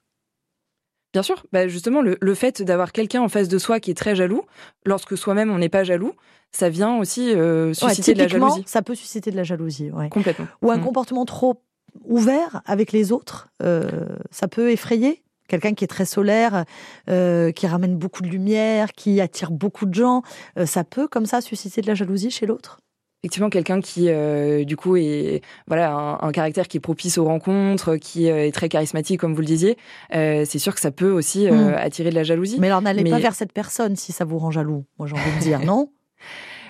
Bien 1.17 1.23
sûr, 1.23 1.47
bah 1.51 1.67
justement, 1.67 2.03
le, 2.03 2.19
le 2.21 2.35
fait 2.35 2.61
d'avoir 2.61 2.93
quelqu'un 2.93 3.23
en 3.23 3.31
face 3.31 3.49
de 3.49 3.57
soi 3.57 3.81
qui 3.81 3.91
est 3.91 3.95
très 3.95 4.15
jaloux, 4.15 4.43
lorsque 4.85 5.17
soi-même 5.17 5.51
on 5.51 5.57
n'est 5.57 5.71
pas 5.71 5.83
jaloux, 5.83 6.13
ça 6.53 6.69
vient 6.69 6.99
aussi 6.99 7.33
euh, 7.35 7.69
Ouais, 7.69 7.75
susciter 7.95 8.13
de 8.13 8.19
la 8.19 8.29
jalousie. 8.29 8.65
ça 8.67 8.83
peut 8.83 8.95
susciter 8.95 9.31
de 9.31 9.37
la 9.37 9.43
jalousie. 9.43 9.91
ouais. 9.93 10.11
Complètement. 10.11 10.47
Ou 10.61 10.71
un 10.71 10.77
Mm. 10.77 10.83
comportement 10.83 11.25
trop 11.25 11.63
ouvert 12.05 12.61
avec 12.67 12.93
les 12.93 13.13
autres, 13.13 13.49
euh, 13.63 13.89
ça 14.31 14.47
peut 14.47 14.71
effrayer 14.71 15.23
Quelqu'un 15.49 15.73
qui 15.75 15.85
est 15.85 15.89
très 15.89 16.05
solaire, 16.05 16.65
euh, 17.09 17.51
qui 17.53 17.67
ramène 17.67 17.97
beaucoup 17.97 18.21
de 18.21 18.27
lumière, 18.29 18.93
qui 18.93 19.21
attire 19.23 19.53
beaucoup 19.53 19.87
de 19.87 19.95
gens, 19.95 20.21
euh, 20.59 20.67
ça 20.67 20.85
peut 20.85 21.09
comme 21.09 21.25
ça 21.25 21.41
susciter 21.41 21.81
de 21.81 21.87
la 21.87 21.95
jalousie 21.95 22.31
chez 22.33 22.45
l'autre? 22.47 22.81
Effectivement, 23.23 23.49
quelqu'un 23.51 23.81
qui, 23.81 24.09
euh, 24.09 24.65
du 24.65 24.77
coup, 24.77 24.97
est 24.97 25.41
voilà 25.67 25.93
un, 25.93 26.19
un 26.21 26.33
caractère 26.33 26.69
qui 26.69 26.77
est 26.77 26.81
propice 26.81 27.19
aux 27.19 27.25
rencontres, 27.25 27.97
qui 27.97 28.31
euh, 28.31 28.47
est 28.47 28.53
très 28.53 28.69
charismatique, 28.69 29.19
comme 29.19 29.35
vous 29.35 29.41
le 29.41 29.47
disiez, 29.47 29.77
euh, 30.15 30.45
c'est 30.47 30.59
sûr 30.61 30.75
que 30.75 30.81
ça 30.81 30.91
peut 30.91 31.11
aussi 31.11 31.49
euh, 31.49 31.71
Mm. 31.71 31.75
attirer 31.79 32.11
de 32.11 32.15
la 32.15 32.23
jalousie. 32.23 32.59
Mais 32.61 32.69
alors 32.69 32.83
n'allez 32.83 33.03
pas 33.05 33.19
vers 33.19 33.35
cette 33.35 33.53
personne 33.53 33.97
si 33.97 34.13
ça 34.13 34.25
vous 34.25 34.39
rend 34.39 34.51
jaloux, 34.51 34.85
moi 34.99 35.09
j'ai 35.09 35.15
envie 35.15 35.37
de 35.39 35.41
dire, 35.41 35.61
non? 35.65 35.91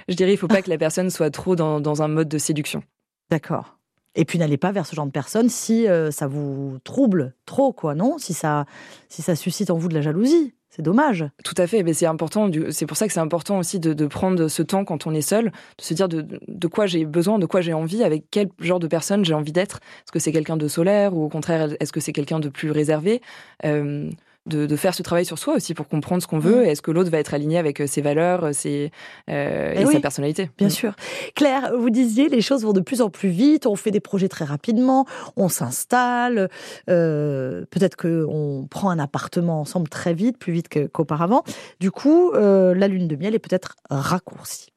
Je 0.09 0.15
dirais, 0.15 0.33
il 0.33 0.37
faut 0.39 0.49
pas 0.49 0.63
que 0.63 0.71
la 0.71 0.79
personne 0.79 1.11
soit 1.11 1.31
trop 1.31 1.57
dans, 1.57 1.81
dans 1.81 2.03
un 2.03 2.09
mode 2.09 2.29
de 2.29 2.39
séduction. 2.39 2.83
D'accord. 3.31 3.77
Et 4.15 4.25
puis 4.25 4.39
n'allez 4.39 4.57
pas 4.57 4.73
vers 4.73 4.87
ce 4.87 4.97
genre 4.97 5.05
de 5.07 5.11
personne 5.11 5.49
si 5.51 5.87
ça 6.11 6.27
vous 6.27 6.79
trouble 6.85 7.35
trop, 7.45 7.73
quoi, 7.73 7.95
non? 7.95 8.17
Si 8.19 8.33
ça, 8.33 8.65
si 9.11 9.21
ça 9.21 9.35
suscite 9.37 9.69
en 9.71 9.77
vous 9.77 9.89
de 9.89 9.95
la 9.95 10.01
jalousie. 10.01 10.55
C'est 10.77 10.83
dommage. 10.83 11.25
Tout 11.43 11.55
à 11.57 11.67
fait, 11.67 11.83
mais 11.83 11.95
c'est 11.95 12.05
important. 12.05 12.51
C'est 12.69 12.85
pour 12.85 12.99
ça 12.99 13.07
que 13.07 13.13
c'est 13.15 13.21
important 13.21 13.59
aussi 13.59 13.81
de, 13.81 14.07
prendre 14.07 14.47
ce 14.47 14.63
temps 14.63 14.85
quand 14.85 15.07
on 15.07 15.15
est 15.15 15.23
seul, 15.23 15.47
de 15.47 15.83
se 15.83 15.95
dire 15.95 16.07
de, 16.07 16.27
de 16.47 16.67
quoi 16.67 16.85
j'ai 16.85 17.07
besoin, 17.07 17.39
de 17.39 17.47
quoi 17.47 17.63
j'ai 17.63 17.73
envie, 17.73 18.05
avec 18.05 18.25
quel 18.31 18.51
genre 18.61 18.79
de 18.79 18.87
personne 18.87 19.25
j'ai 19.25 19.33
envie 19.33 19.53
d'être. 19.53 19.79
Est-ce 19.79 20.13
que 20.13 20.19
c'est 20.19 20.33
quelqu'un 20.33 20.59
de 20.59 20.69
solaire 20.69 21.17
ou 21.17 21.25
au 21.25 21.29
contraire, 21.31 21.71
est-ce 21.81 21.95
que 21.95 22.01
c'est 22.01 22.13
quelqu'un 22.13 22.41
de 22.41 22.51
plus 22.51 22.71
réservé? 22.71 23.23
Euh, 23.65 24.11
de, 24.47 24.67
de 24.67 24.77
faire 24.77 24.95
ce 24.95 25.03
travail 25.03 25.25
sur 25.25 25.39
soi 25.39 25.55
aussi 25.55 25.75
pour 25.75 25.89
comprendre 25.89 26.23
ce 26.23 26.27
qu'on 26.27 26.39
veut. 26.39 26.63
Mm. 26.63 26.65
et 26.65 26.69
Est-ce 26.71 26.83
que 26.83 26.91
l'autre 26.91 27.11
va 27.11 27.19
être 27.19 27.35
aligné 27.35 27.59
avec 27.59 27.81
euh, 27.81 27.87
ses 27.87 28.01
valeurs, 28.01 28.45
euh, 28.45 28.53
ses, 28.53 28.91
euh, 29.31 29.73
Eh 29.77 29.81
et 29.83 29.85
oui, 29.85 29.93
sa 29.95 30.01
personnalité 30.01 30.51
Bien 30.59 30.69
Mm. 30.69 30.71
sûr. 30.71 30.95
Claire, 31.35 31.73
vous 31.77 31.91
disiez, 31.91 32.29
les 32.29 32.41
choses 32.41 32.63
vont 32.65 32.73
de 32.73 32.81
plus 32.81 33.03
en 33.03 33.11
plus 33.11 33.29
vite, 33.29 33.67
on 33.67 33.77
fait 33.77 33.91
des 33.91 34.01
projets 34.01 34.29
très 34.29 34.45
rapidement, 34.45 35.07
on 35.37 35.49
s'installe, 35.49 36.49
euh, 36.89 37.65
peut-être 37.71 37.97
qu'on 37.97 38.67
prend 38.71 38.91
un 38.91 38.99
appartement 38.99 39.61
ensemble 39.61 39.89
très 39.89 40.15
vite, 40.15 40.39
plus 40.39 40.53
vite 40.53 40.69
qu'auparavant. 40.93 41.43
Du 41.81 41.91
coup, 41.91 42.33
euh, 42.33 42.75
la 42.75 42.89
lune 42.89 43.09
de 43.09 43.17
miel 43.17 43.35
est 43.35 43.39
peut-être 43.39 43.77
raccourcie. 43.91 44.73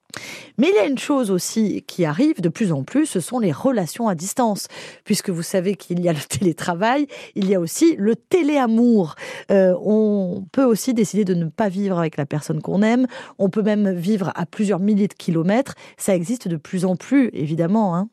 Mais 0.58 0.69
il 0.69 0.76
y 0.76 0.80
a 0.80 0.86
une 0.86 0.98
chose 0.98 1.32
aussi 1.32 1.84
qui 1.88 2.06
arrive 2.06 2.41
de 2.41 2.50
plus 2.50 2.72
en 2.72 2.84
plus, 2.84 3.06
ce 3.06 3.19
sont 3.19 3.39
les 3.39 3.52
relations 3.52 4.08
à 4.08 4.15
distance. 4.15 4.67
Puisque 5.04 5.30
vous 5.30 5.43
savez 5.43 5.76
qu'il 5.76 6.00
y 6.02 6.10
a 6.10 6.13
le 6.13 6.19
télétravail, 6.30 7.08
il 7.36 7.48
y 7.48 7.56
a 7.56 7.60
aussi 7.60 7.95
le 7.98 8.15
téléamour. 8.15 9.15
Euh, 9.52 9.76
on 9.82 10.45
peut 10.52 10.65
aussi 10.65 10.93
décider 10.93 11.26
de 11.26 11.34
ne 11.34 11.45
pas 11.45 11.69
vivre 11.69 11.98
avec 11.98 12.17
la 12.17 12.26
personne 12.26 12.62
qu'on 12.62 12.82
aime. 12.82 13.08
On 13.38 13.50
peut 13.50 13.62
même 13.62 13.91
vivre 13.91 14.32
à 14.36 14.45
plusieurs 14.45 14.80
milliers 14.80 15.08
de 15.08 15.13
kilomètres. 15.13 15.76
Ça 15.98 16.15
existe 16.15 16.48
de 16.48 16.58
plus 16.58 16.86
en 16.86 16.95
plus, 16.95 17.30
évidemment. 17.34 17.95
Hein. 17.95 18.10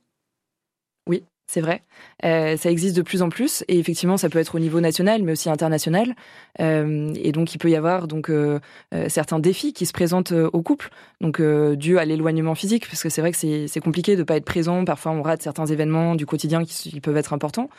C'est 1.49 1.61
vrai. 1.61 1.83
Euh, 2.25 2.57
ça 2.57 2.73
existe 2.73 2.97
de 2.97 3.03
plus 3.03 3.23
en 3.23 3.29
plus 3.29 3.65
et 3.69 3.79
effectivement, 3.79 4.17
ça 4.17 4.29
peut 4.29 4.41
être 4.41 4.57
au 4.57 4.59
niveau 4.59 4.81
national, 4.81 5.23
mais 5.23 5.33
aussi 5.33 5.49
international. 5.49 6.17
Euh, 6.61 7.13
et 7.15 7.31
donc, 7.31 7.55
il 7.55 7.59
peut 7.59 7.71
y 7.71 7.77
avoir 7.77 8.09
donc 8.09 8.31
euh, 8.31 8.59
certains 9.07 9.39
défis 9.39 9.73
qui 9.73 9.87
se 9.87 9.93
présentent 9.93 10.33
au 10.33 10.63
couple, 10.63 10.91
donc 11.21 11.41
dû 11.77 11.99
à 11.99 12.05
l'éloignement 12.05 12.57
physique, 12.57 12.89
parce 12.89 13.03
que 13.03 13.09
c'est 13.09 13.21
vrai 13.21 13.31
que 13.31 13.67
c'est 13.69 13.81
compliqué 13.81 14.17
de 14.17 14.25
pas 14.25 14.37
être 14.37 14.45
présent. 14.45 14.85
Parfois, 14.85 15.13
on 15.13 15.23
rate 15.23 15.41
certains 15.41 15.67
événements 15.67 16.17
du 16.17 16.27
quotidien 16.27 16.65
qui, 16.65 17.01
peuvent 17.01 17.17
être 17.17 17.33
importants. 17.33 17.71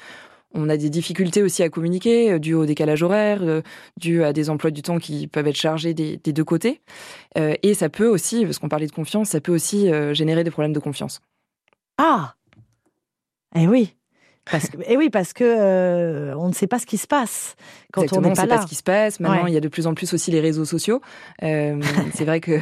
On 0.53 0.69
a 0.69 0.77
des 0.77 0.89
difficultés 0.89 1.43
aussi 1.43 1.61
à 1.61 1.67
communiquer, 1.67 2.39
dû 2.39 2.53
au 2.53 2.65
décalage 2.65 3.03
horaire, 3.03 3.41
dû 3.97 4.23
à 4.23 4.31
des 4.31 4.49
emplois 4.49 4.71
du 4.71 4.81
temps 4.81 4.97
qui 4.97 5.27
peuvent 5.27 5.47
être 5.47 5.57
chargés 5.57 5.93
des, 5.93 6.17
des 6.17 6.31
deux 6.31 6.45
côtés. 6.45 6.79
Et 7.35 7.73
ça 7.73 7.89
peut 7.89 8.07
aussi, 8.07 8.45
parce 8.45 8.59
qu'on 8.59 8.69
parlait 8.69 8.87
de 8.87 8.93
confiance, 8.93 9.29
ça 9.29 9.41
peut 9.41 9.53
aussi 9.53 9.89
générer 10.13 10.45
des 10.45 10.51
problèmes 10.51 10.73
de 10.73 10.79
confiance. 10.79 11.19
Ah 11.97 12.36
Eh 13.57 13.67
oui 13.67 13.93
Parce 14.49 14.69
que, 14.69 14.77
et 14.87 14.95
oui, 14.95 15.09
parce 15.09 15.33
que 15.33 15.43
euh, 15.43 16.33
on 16.37 16.47
ne 16.47 16.53
sait 16.53 16.67
pas 16.67 16.79
ce 16.79 16.85
qui 16.85 16.97
se 16.97 17.07
passe 17.07 17.55
quand 17.91 18.03
Exactement, 18.03 18.27
on 18.27 18.29
n'est 18.29 18.35
pas 18.35 18.41
sait 18.43 18.47
là. 18.47 18.55
pas 18.57 18.61
ce 18.61 18.67
qui 18.67 18.75
se 18.75 18.83
passe. 18.83 19.19
Maintenant, 19.19 19.43
Ouais. 19.43 19.51
il 19.51 19.53
y 19.53 19.57
a 19.57 19.61
de 19.61 19.67
plus 19.67 19.87
en 19.87 19.93
plus 19.93 20.13
aussi 20.13 20.31
les 20.31 20.39
réseaux 20.39 20.63
sociaux. 20.63 21.01
Euh, 21.43 21.81
c'est 22.13 22.23
vrai 22.23 22.39
que 22.39 22.59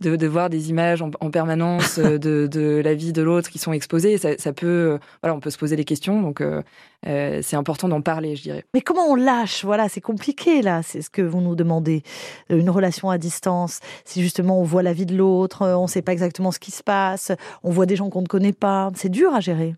de, 0.00 0.16
de 0.16 0.26
voir 0.26 0.50
des 0.50 0.70
images 0.70 1.00
en, 1.00 1.10
en 1.20 1.30
permanence 1.30 1.98
euh, 1.98 2.18
de, 2.18 2.48
de 2.50 2.80
la 2.84 2.94
vie 2.94 3.12
de 3.12 3.22
l'autre 3.22 3.50
qui 3.50 3.58
sont 3.60 3.72
exposées, 3.72 4.18
ça, 4.18 4.30
ça 4.38 4.52
peut, 4.52 4.98
voilà, 5.22 5.36
on 5.36 5.40
peut 5.40 5.50
se 5.50 5.58
poser 5.58 5.76
des 5.76 5.84
questions. 5.84 6.20
Donc, 6.22 6.40
euh, 6.40 6.62
c'est 7.04 7.54
important 7.54 7.88
d'en 7.88 8.00
parler, 8.00 8.34
je 8.34 8.42
dirais. 8.42 8.64
Mais 8.74 8.80
comment 8.80 9.06
on 9.08 9.14
lâche? 9.14 9.64
Voilà, 9.64 9.88
c'est 9.88 10.00
compliqué 10.00 10.60
là. 10.62 10.82
C'est 10.82 11.02
ce 11.02 11.10
que 11.10 11.22
vous 11.22 11.40
nous 11.40 11.54
demandez. 11.54 12.02
Une 12.50 12.70
relation 12.70 13.10
à 13.10 13.18
distance, 13.18 13.78
si 14.04 14.22
justement 14.22 14.60
on 14.60 14.64
voit 14.64 14.82
la 14.82 14.92
vie 14.92 15.06
de 15.06 15.16
l'autre, 15.16 15.64
on 15.64 15.82
ne 15.82 15.88
sait 15.88 16.02
pas 16.02 16.12
exactement 16.12 16.50
ce 16.50 16.58
qui 16.58 16.72
se 16.72 16.82
passe, 16.82 17.30
on 17.62 17.70
voit 17.70 17.86
des 17.86 17.94
gens 17.94 18.10
qu'on 18.10 18.22
ne 18.22 18.26
connaît 18.26 18.52
pas. 18.52 18.90
C'est 18.96 19.08
dur 19.08 19.32
à 19.34 19.38
gérer. 19.40 19.76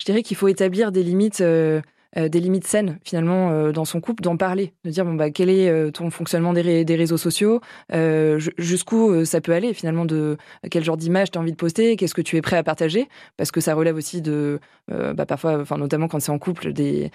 Je 0.00 0.04
dirais 0.06 0.22
qu'il 0.22 0.36
faut 0.36 0.48
établir 0.48 0.92
des 0.92 1.02
limites. 1.02 1.40
euh, 1.40 1.80
euh, 2.16 2.28
des 2.28 2.38
limites 2.38 2.64
saines 2.64 3.00
finalement 3.04 3.50
euh, 3.50 3.72
dans 3.72 3.84
son 3.84 4.00
couple, 4.00 4.22
d'en 4.22 4.36
parler, 4.36 4.72
de 4.84 4.90
dire 4.90 5.04
bon 5.04 5.14
bah 5.14 5.30
quel 5.32 5.50
est 5.50 5.90
ton 5.90 6.10
fonctionnement 6.10 6.52
des, 6.52 6.60
ré- 6.60 6.84
des 6.84 6.94
réseaux 6.94 7.16
sociaux, 7.16 7.60
ju- 7.92 8.52
jusqu'où 8.56 9.24
ça 9.24 9.40
peut 9.40 9.50
aller 9.52 9.74
finalement 9.74 10.04
de 10.04 10.36
quel 10.70 10.84
genre 10.84 10.96
d'image 10.96 11.32
tu 11.32 11.38
as 11.38 11.40
envie 11.40 11.50
de 11.50 11.56
poster, 11.56 11.96
qu'est-ce 11.96 12.14
que 12.14 12.22
tu 12.22 12.36
es 12.36 12.40
prêt 12.40 12.56
à 12.56 12.62
partager, 12.62 13.08
parce 13.36 13.50
que 13.50 13.60
ça 13.60 13.74
relève 13.74 13.96
aussi 13.96 14.22
de 14.22 14.60
bah, 14.88 15.26
parfois, 15.26 15.58
enfin 15.60 15.76
notamment 15.76 16.06
quand 16.06 16.20
c'est 16.20 16.30
en 16.30 16.38
couple, 16.38 16.72
des 16.72 17.10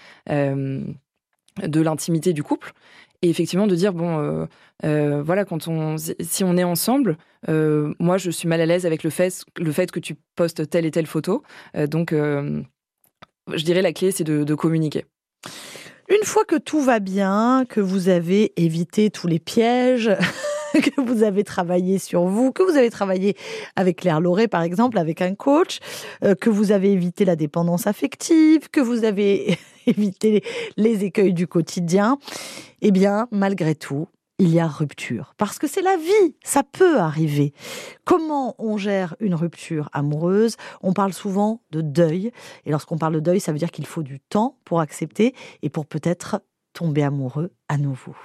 de 1.67 1.82
l'intimité 1.82 2.34
du 2.34 2.43
couple. 2.43 2.74
Et 3.22 3.30
effectivement 3.30 3.67
de 3.67 3.76
dire 3.76 3.93
bon 3.93 4.17
euh, 4.17 4.45
euh, 4.86 5.22
voilà 5.22 5.43
quand 5.43 5.67
on 5.67 5.98
si 5.98 6.43
on 6.45 6.56
est 6.56 6.63
ensemble, 6.63 7.17
euh, 7.50 7.93
moi 8.00 8.17
je 8.17 8.32
suis 8.32 8.48
mal 8.48 8.62
à 8.62 8.65
l'aise 8.65 8.86
avec 8.86 9.04
le 9.04 9.10
fait 9.10 9.43
le 9.58 9.72
fait 9.74 9.91
que 9.91 10.00
tu 10.00 10.15
postes 10.36 10.69
telle 10.69 10.86
et 10.86 10.91
telle 10.91 11.06
photo, 11.06 11.43
donc 11.89 12.13
je 12.13 13.63
dirais 13.63 13.82
la 13.82 13.91
clé, 13.91 14.12
c'est 14.12 14.24
de 14.24 14.56
communiquer. 14.56 15.04
Une 16.10 16.24
fois 16.24 16.43
que 16.43 16.56
tout 16.56 16.82
va 16.82 17.00
bien, 17.00 17.65
que 17.67 17.82
vous 17.82 18.10
avez 18.10 18.54
évité 18.56 19.12
tous 19.12 19.28
les 19.28 19.39
pièges, 19.39 20.10
que 20.73 21.01
vous 21.01 21.23
avez 21.23 21.43
travaillé 21.43 21.97
sur 21.97 22.25
vous, 22.25 22.51
que 22.51 22.63
vous 22.63 22.77
avez 22.77 22.89
travaillé 22.89 23.36
avec 23.75 23.97
Claire 23.97 24.19
Lauré, 24.19 24.47
par 24.47 24.62
exemple, 24.62 24.97
avec 24.97 25.21
un 25.21 25.36
coach, 25.36 25.79
euh, 26.23 26.36
que 26.36 26.49
vous 26.49 26.71
avez 26.71 26.91
évité 26.91 27.25
la 27.25 27.36
dépendance 27.36 27.88
affective, 27.88 28.69
que 28.69 28.82
vous 28.82 29.03
avez 29.03 29.58
évité 29.88 30.43
les 30.77 31.03
écueils 31.03 31.34
du 31.34 31.47
quotidien, 31.47 32.17
eh 32.82 32.91
bien, 32.91 33.27
malgré 33.32 33.75
tout, 33.75 34.08
il 34.39 34.49
y 34.49 34.60
a 34.60 34.67
rupture. 34.67 35.34
Parce 35.38 35.60
que 35.60 35.67
c'est 35.67 35.82
la 35.82 35.97
vie, 35.97 36.36
ça 36.43 36.63
peut 36.63 36.97
arriver. 36.97 37.53
Comment 38.05 38.55
on 38.58 38.77
gère 38.77 39.15
une 39.19 39.36
rupture 39.36 39.89
amoureuse? 39.91 40.55
On 40.82 40.93
parle 40.93 41.13
souvent 41.13 41.62
de 41.71 41.82
deuil. 41.82 42.32
Et 42.65 42.71
lorsqu'on 42.71 42.97
parle 42.97 43.15
de 43.15 43.19
deuil, 43.19 43.41
ça 43.41 43.51
veut 43.51 43.58
dire 43.58 43.71
qu'il 43.71 43.86
faut 43.86 44.03
du 44.03 44.19
temps 44.21 44.58
pour 44.63 44.79
accepter 44.79 45.36
et 45.62 45.69
pour 45.69 45.86
peut-être 45.86 46.41
tomber 46.73 47.03
amoureux 47.03 47.51
à 47.67 47.77
nouveau. 47.77 48.15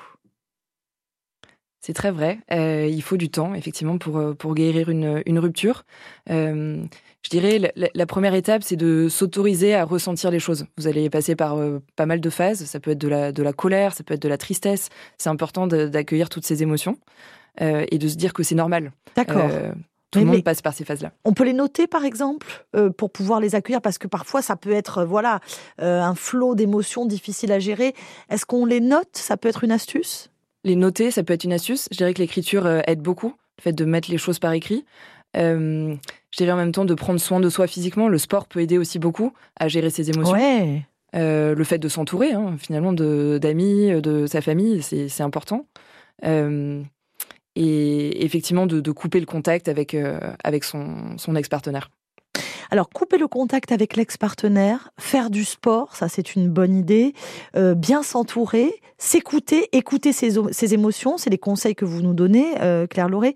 C'est 1.85 1.93
très 1.93 2.11
vrai. 2.11 2.39
Euh, 2.51 2.89
il 2.91 3.03
faut 3.03 3.19
du 3.19 3.29
temps, 3.29 3.55
effectivement, 3.55 3.99
pour, 3.99 4.17
euh, 4.17 4.33
pour 4.33 4.55
guérir 4.55 4.89
une, 4.89 5.23
une 5.27 5.39
rupture. 5.39 5.85
Euh, 6.31 6.83
je 7.21 7.29
dirais, 7.29 7.73
la, 7.77 8.07
première 8.07 8.33
étape, 8.33 8.63
c'est 8.63 8.77
de 8.77 9.09
s'autoriser 9.11 9.75
à 9.75 9.85
ressentir 9.85 10.31
les 10.31 10.39
choses. 10.39 10.65
Vous 10.79 10.87
allez 10.87 11.11
passer 11.11 11.37
par 11.37 11.59
euh, 11.59 11.83
pas 11.95 12.07
mal 12.07 12.23
de 12.23 12.31
phases. 12.31 12.65
Ça 12.65 12.81
peut 12.81 12.93
être 12.93 12.99
de 12.99 13.09
la, 13.09 13.33
de 13.33 13.43
la 13.43 13.53
colère, 13.53 13.93
ça 13.95 14.03
peut 14.03 14.15
être 14.15 14.23
de 14.23 14.29
la 14.29 14.39
tristesse. 14.39 14.89
C'est 15.19 15.29
important 15.29 15.67
d'accueillir 15.67 16.31
toutes 16.31 16.47
ces 16.47 16.63
émotions 16.63 16.97
et 17.61 17.99
de 17.99 18.09
se 18.09 18.17
dire 18.17 18.33
que 18.33 18.43
c'est 18.43 18.57
normal. 18.57 18.91
D'accord. 19.15 19.49
Tout 20.15 20.21
Mais- 20.21 20.25
le 20.27 20.27
monde 20.27 20.37
mais- 20.37 20.43
passe 20.43 20.63
par 20.63 20.73
ces 20.75 20.85
phases-là. 20.85 21.11
On 21.25 21.33
peut 21.33 21.43
les 21.43 21.53
noter, 21.53 21.89
par 21.89 22.05
exemple, 22.05 22.47
euh, 22.77 22.89
pour 22.89 23.11
pouvoir 23.11 23.41
les 23.41 23.57
accueillir, 23.57 23.83
parce 23.83 23.99
que 23.99 24.07
parfois 24.07 24.43
ça 24.43 24.55
peut 24.55 24.71
être, 24.71 24.99
euh, 24.99 25.05
voilà, 25.05 25.41
euh, 25.83 26.01
un 26.01 26.15
flot 26.15 26.55
d'émotions 26.55 27.05
difficile 27.05 27.51
à 27.51 27.59
gérer. 27.59 27.95
Est-ce 28.31 28.47
qu'on 28.47 28.65
les 28.65 28.79
note? 28.79 29.09
Ça 29.15 29.37
peut 29.37 29.49
être 29.49 29.65
une 29.65 29.73
astuce? 29.73 30.31
Les 30.65 30.77
noter, 30.77 31.11
ça 31.11 31.23
peut 31.23 31.35
être 31.35 31.45
une 31.45 31.53
astuce. 31.53 31.89
Je 31.93 31.97
dirais 31.99 32.15
que 32.15 32.21
l'écriture 32.23 32.67
euh, 32.67 32.81
aide 32.87 33.01
beaucoup, 33.01 33.35
le 33.59 33.63
fait 33.63 33.73
de 33.73 33.85
mettre 33.85 34.11
les 34.11 34.19
choses 34.19 34.39
par 34.39 34.53
écrit. 34.53 34.85
Euh, 35.37 35.95
je 36.31 36.37
dirais 36.37 36.53
en 36.53 36.57
même 36.57 36.73
temps 36.73 36.85
de 36.85 36.95
prendre 36.95 37.21
soin 37.21 37.41
de 37.41 37.49
soi 37.51 37.67
physiquement. 37.67 38.09
Le 38.09 38.19
sport 38.19 38.47
peut 38.47 38.61
aider 38.61 38.79
aussi 38.79 38.99
beaucoup 38.99 39.33
à 39.59 39.69
gérer 39.69 39.91
ses 39.91 40.11
émotions. 40.11 40.35
Ouais. 40.35 40.83
Euh, 41.15 41.55
le 41.55 41.65
fait 41.65 41.79
de 41.79 41.89
s'entourer, 41.89 42.33
hein, 42.33 42.57
finalement, 42.59 42.93
de- 42.93 43.39
d'amis, 43.41 44.01
de, 44.01 44.27
sa 44.27 44.41
famille, 44.41 44.83
c'est 44.83 45.09
c'est 45.09 45.23
important. 45.23 45.67
Euh, 46.25 46.83
et 47.57 48.25
effectivement, 48.25 48.67
de, 48.67 48.81
de 48.81 48.91
couper 48.91 49.21
le 49.21 49.27
contact 49.27 49.69
avec, 49.69 49.97
avec 50.43 50.65
son, 50.65 51.17
son 51.19 51.37
ex-partenaire. 51.37 51.91
Alors, 52.71 52.89
couper 52.89 53.19
le 53.19 53.29
contact 53.29 53.73
avec 53.73 53.97
l'ex-partenaire, 53.97 54.91
faire 54.99 55.31
du 55.31 55.45
sport, 55.45 55.95
ça 55.97 56.09
c'est 56.09 56.35
une 56.35 56.49
bonne 56.49 56.77
idée. 56.77 57.15
Euh, 57.57 57.75
bien 57.75 58.03
s'entourer, 58.03 58.75
s'écouter, 58.99 59.69
écouter 59.73 60.13
ses, 60.13 60.75
émotions, 60.75 61.19
c'est 61.19 61.31
les 61.31 61.39
conseils 61.39 61.75
que 61.75 61.85
vous 61.85 62.03
nous 62.03 62.15
donnez, 62.15 62.61
euh, 62.61 62.87
Claire 62.87 63.09
Lauré. 63.09 63.35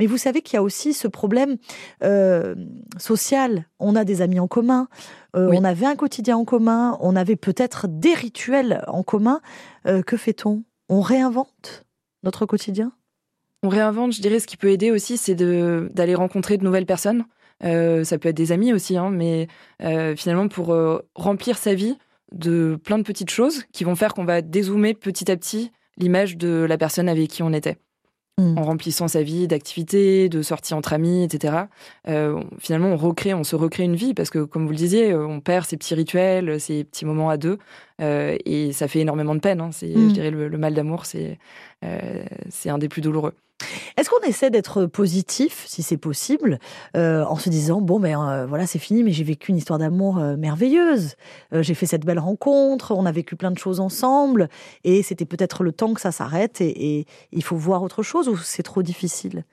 Mais 0.00 0.06
vous 0.06 0.16
savez 0.16 0.40
qu'il 0.40 0.54
y 0.54 0.56
a 0.56 0.62
aussi 0.62 0.94
ce 0.94 1.06
problème 1.06 1.58
euh, 2.02 2.54
social. 2.96 3.66
On 3.78 3.94
a 3.94 4.04
des 4.04 4.22
amis 4.22 4.40
en 4.40 4.48
commun, 4.48 4.88
euh, 5.36 5.50
Oui. 5.50 5.58
on 5.60 5.64
avait 5.64 5.84
un 5.84 5.94
quotidien 5.94 6.38
en 6.38 6.46
commun, 6.46 6.96
on 7.00 7.14
avait 7.16 7.36
peut-être 7.36 7.86
des 7.86 8.14
rituels 8.14 8.82
en 8.88 9.02
commun. 9.02 9.42
Euh, 9.86 10.02
que 10.02 10.16
fait-on? 10.16 10.64
On 10.88 11.02
réinvente 11.02 11.84
notre 12.22 12.46
quotidien? 12.46 12.92
On 13.62 13.68
réinvente, 13.68 14.12
je 14.12 14.22
dirais, 14.22 14.40
ce 14.40 14.46
qui 14.46 14.56
peut 14.56 14.70
aider 14.70 14.90
aussi, 14.90 15.18
c'est 15.18 15.34
d'aller 15.34 16.14
rencontrer 16.14 16.56
de 16.56 16.64
nouvelles 16.64 16.86
personnes. 16.86 17.26
Euh, 17.64 18.04
ça 18.04 18.18
peut 18.18 18.28
être 18.28 18.36
des 18.36 18.52
amis 18.52 18.72
aussi, 18.72 18.96
hein, 18.96 19.10
mais 19.10 19.48
euh, 19.82 20.16
finalement 20.16 20.48
pour 20.48 20.72
euh, 20.72 21.00
remplir 21.14 21.58
sa 21.58 21.74
vie 21.74 21.96
de 22.32 22.78
plein 22.82 22.98
de 22.98 23.02
petites 23.02 23.30
choses 23.30 23.64
qui 23.72 23.84
vont 23.84 23.96
faire 23.96 24.14
qu'on 24.14 24.24
va 24.24 24.40
dézoomer 24.40 24.94
petit 24.94 25.30
à 25.30 25.36
petit 25.36 25.72
l'image 25.96 26.36
de 26.36 26.64
la 26.68 26.78
personne 26.78 27.08
avec 27.08 27.28
qui 27.28 27.42
on 27.42 27.52
était. 27.52 27.76
Mm. 28.38 28.56
En 28.56 28.62
remplissant 28.62 29.08
sa 29.08 29.22
vie 29.22 29.46
d'activités, 29.48 30.28
de 30.28 30.40
sorties 30.40 30.72
entre 30.72 30.92
amis, 30.92 31.24
etc. 31.24 31.64
Finalement, 32.58 32.88
on 32.88 32.96
recrée, 32.96 33.34
on 33.34 33.44
se 33.44 33.56
recrée 33.56 33.82
une 33.82 33.96
vie 33.96 34.14
parce 34.14 34.30
que, 34.30 34.38
comme 34.38 34.64
vous 34.64 34.70
le 34.70 34.76
disiez, 34.76 35.14
on 35.14 35.40
perd 35.40 35.66
ces 35.66 35.76
petits 35.76 35.94
rituels, 35.94 36.58
ces 36.60 36.84
petits 36.84 37.04
moments 37.04 37.28
à 37.28 37.36
deux, 37.36 37.58
et 38.00 38.72
ça 38.72 38.88
fait 38.88 39.00
énormément 39.00 39.34
de 39.34 39.40
peine. 39.40 39.60
hein. 39.60 39.70
C'est, 39.72 39.88
Mm. 39.88 40.08
je 40.08 40.14
dirais, 40.14 40.30
le, 40.30 40.48
le 40.48 40.58
mal 40.58 40.74
d'amour, 40.74 41.06
c'est, 41.06 41.38
euh, 41.84 42.24
c'est 42.48 42.70
un 42.70 42.78
des 42.78 42.88
plus 42.88 43.02
douloureux. 43.02 43.34
Est-ce 43.98 44.08
qu'on 44.08 44.26
essaie 44.26 44.48
d'être 44.48 44.86
positif, 44.86 45.64
si 45.66 45.82
c'est 45.82 45.98
possible, 45.98 46.58
euh, 46.96 47.24
en 47.26 47.36
se 47.36 47.50
disant 47.50 47.82
bon 47.82 48.00
ben 48.00 48.18
euh, 48.26 48.46
voilà 48.46 48.66
c'est 48.66 48.78
fini, 48.78 49.02
mais 49.04 49.12
j'ai 49.12 49.22
vécu 49.24 49.50
une 49.50 49.58
histoire 49.58 49.78
d'amour 49.78 50.18
euh, 50.18 50.36
merveilleuse. 50.38 51.16
Euh, 51.52 51.62
j'ai 51.62 51.74
fait 51.74 51.84
cette 51.84 52.06
belle 52.06 52.18
rencontre, 52.18 52.92
on 52.92 53.04
a 53.04 53.12
vécu 53.12 53.36
plein 53.36 53.50
de 53.50 53.58
choses 53.58 53.78
ensemble, 53.78 54.48
et 54.84 55.02
c'était 55.02 55.26
peut-être 55.26 55.62
le 55.62 55.72
temps 55.72 55.92
que 55.92 56.00
ça 56.00 56.10
s'arrête 56.10 56.62
et, 56.62 56.98
et 57.00 57.06
il 57.32 57.42
faut 57.42 57.56
voir 57.56 57.82
autre 57.82 58.02
chose 58.02 58.28
ou 58.30 58.36
c'est 58.38 58.62
trop 58.62 58.82
difficile? 58.82 59.44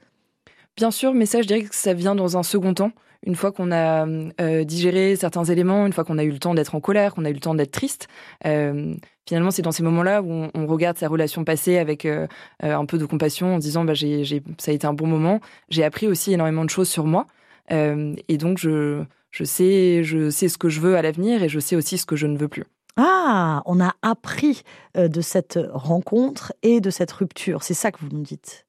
Bien 0.77 0.91
sûr, 0.91 1.13
mais 1.13 1.25
ça, 1.25 1.41
je 1.41 1.47
dirais 1.47 1.63
que 1.63 1.75
ça 1.75 1.93
vient 1.93 2.15
dans 2.15 2.37
un 2.37 2.43
second 2.43 2.73
temps. 2.73 2.91
Une 3.25 3.35
fois 3.35 3.51
qu'on 3.51 3.71
a 3.71 4.07
euh, 4.07 4.63
digéré 4.63 5.15
certains 5.15 5.43
éléments, 5.43 5.85
une 5.85 5.93
fois 5.93 6.03
qu'on 6.03 6.17
a 6.17 6.23
eu 6.23 6.31
le 6.31 6.39
temps 6.39 6.53
d'être 6.53 6.75
en 6.75 6.79
colère, 6.79 7.13
qu'on 7.13 7.25
a 7.25 7.29
eu 7.29 7.33
le 7.33 7.39
temps 7.39 7.55
d'être 7.55 7.71
triste, 7.71 8.07
euh, 8.45 8.93
finalement, 9.27 9.51
c'est 9.51 9.61
dans 9.61 9.71
ces 9.71 9.83
moments-là 9.83 10.21
où 10.21 10.31
on, 10.31 10.51
on 10.53 10.67
regarde 10.67 10.97
sa 10.97 11.07
relation 11.07 11.43
passée 11.43 11.77
avec 11.77 12.05
euh, 12.05 12.27
un 12.61 12.85
peu 12.85 12.97
de 12.97 13.05
compassion, 13.05 13.55
en 13.55 13.57
se 13.57 13.61
disant, 13.65 13.83
bah, 13.83 13.93
j'ai, 13.93 14.23
j'ai- 14.23 14.43
ça 14.57 14.71
a 14.71 14.73
été 14.73 14.87
un 14.87 14.93
bon 14.93 15.07
moment. 15.07 15.39
J'ai 15.69 15.83
appris 15.83 16.07
aussi 16.07 16.33
énormément 16.33 16.63
de 16.63 16.69
choses 16.69 16.89
sur 16.89 17.05
moi, 17.05 17.25
et 17.69 18.37
donc 18.37 18.57
je, 18.59 19.03
je 19.31 19.43
sais, 19.43 20.03
je 20.03 20.29
sais 20.29 20.47
ce 20.47 20.57
que 20.57 20.69
je 20.69 20.79
veux 20.79 20.95
à 20.95 21.01
l'avenir, 21.01 21.43
et 21.43 21.49
je 21.49 21.59
sais 21.59 21.75
aussi 21.75 21.97
ce 21.97 22.05
que 22.05 22.15
je 22.15 22.27
ne 22.27 22.37
veux 22.37 22.47
plus. 22.47 22.63
Ah, 22.95 23.61
on 23.65 23.79
a 23.81 23.93
appris 24.01 24.63
de 24.95 25.21
cette 25.21 25.59
rencontre 25.71 26.53
et 26.63 26.79
de 26.79 26.89
cette 26.89 27.11
rupture. 27.11 27.61
C'est 27.63 27.73
ça 27.73 27.91
que 27.91 27.99
vous 27.99 28.09
nous 28.11 28.23
dites? 28.23 28.65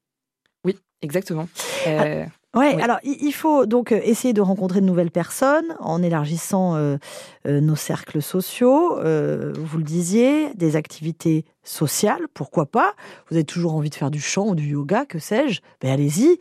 Oui, 0.65 0.77
exactement. 1.01 1.49
Euh, 1.87 2.25
Ouais, 2.57 2.77
Oui. 2.77 2.83
alors 2.83 2.99
il 3.05 3.33
faut 3.33 3.67
donc 3.67 3.93
euh, 3.93 4.01
essayer 4.03 4.33
de 4.33 4.41
rencontrer 4.41 4.81
de 4.81 4.87
nouvelles 4.87 5.11
personnes 5.11 5.77
en 5.81 6.03
élargissant 6.03 6.77
euh, 6.77 6.97
euh, 7.47 7.61
nos 7.61 7.77
cercles 7.77 8.23
sociaux. 8.23 8.99
Euh, 8.99 9.53
vous 9.59 9.77
le 9.77 9.85
disiez, 9.85 10.55
des 10.55 10.75
activités 10.75 11.45
sociales, 11.63 12.27
pourquoi 12.33 12.65
pas 12.65 12.95
Vous 13.29 13.37
avez 13.37 13.45
toujours 13.45 13.75
envie 13.75 13.91
de 13.91 13.95
faire 13.95 14.11
du 14.11 14.21
chant 14.21 14.49
ou 14.49 14.55
du 14.55 14.69
yoga, 14.71 15.05
que 15.05 15.19
sais-je 15.19 15.61
Ben 15.83 15.91
allez-y, 15.93 16.39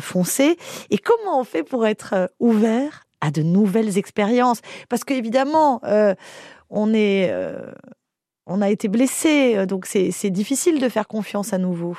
foncez. 0.00 0.58
Et 0.90 0.98
comment 0.98 1.40
on 1.40 1.44
fait 1.44 1.62
pour 1.62 1.86
être 1.86 2.30
ouvert 2.38 3.04
à 3.22 3.30
de 3.30 3.42
nouvelles 3.42 3.96
expériences? 3.96 4.60
Parce 4.90 5.04
qu'évidemment, 5.04 5.80
on 6.68 6.92
est, 6.92 7.32
on 8.46 8.60
a 8.60 8.68
été 8.68 8.88
blessé, 8.88 9.64
donc 9.66 9.86
c'est 9.86 10.30
difficile 10.30 10.78
de 10.78 10.88
faire 10.90 11.08
confiance 11.08 11.54
à 11.54 11.58
nouveau. 11.58 11.96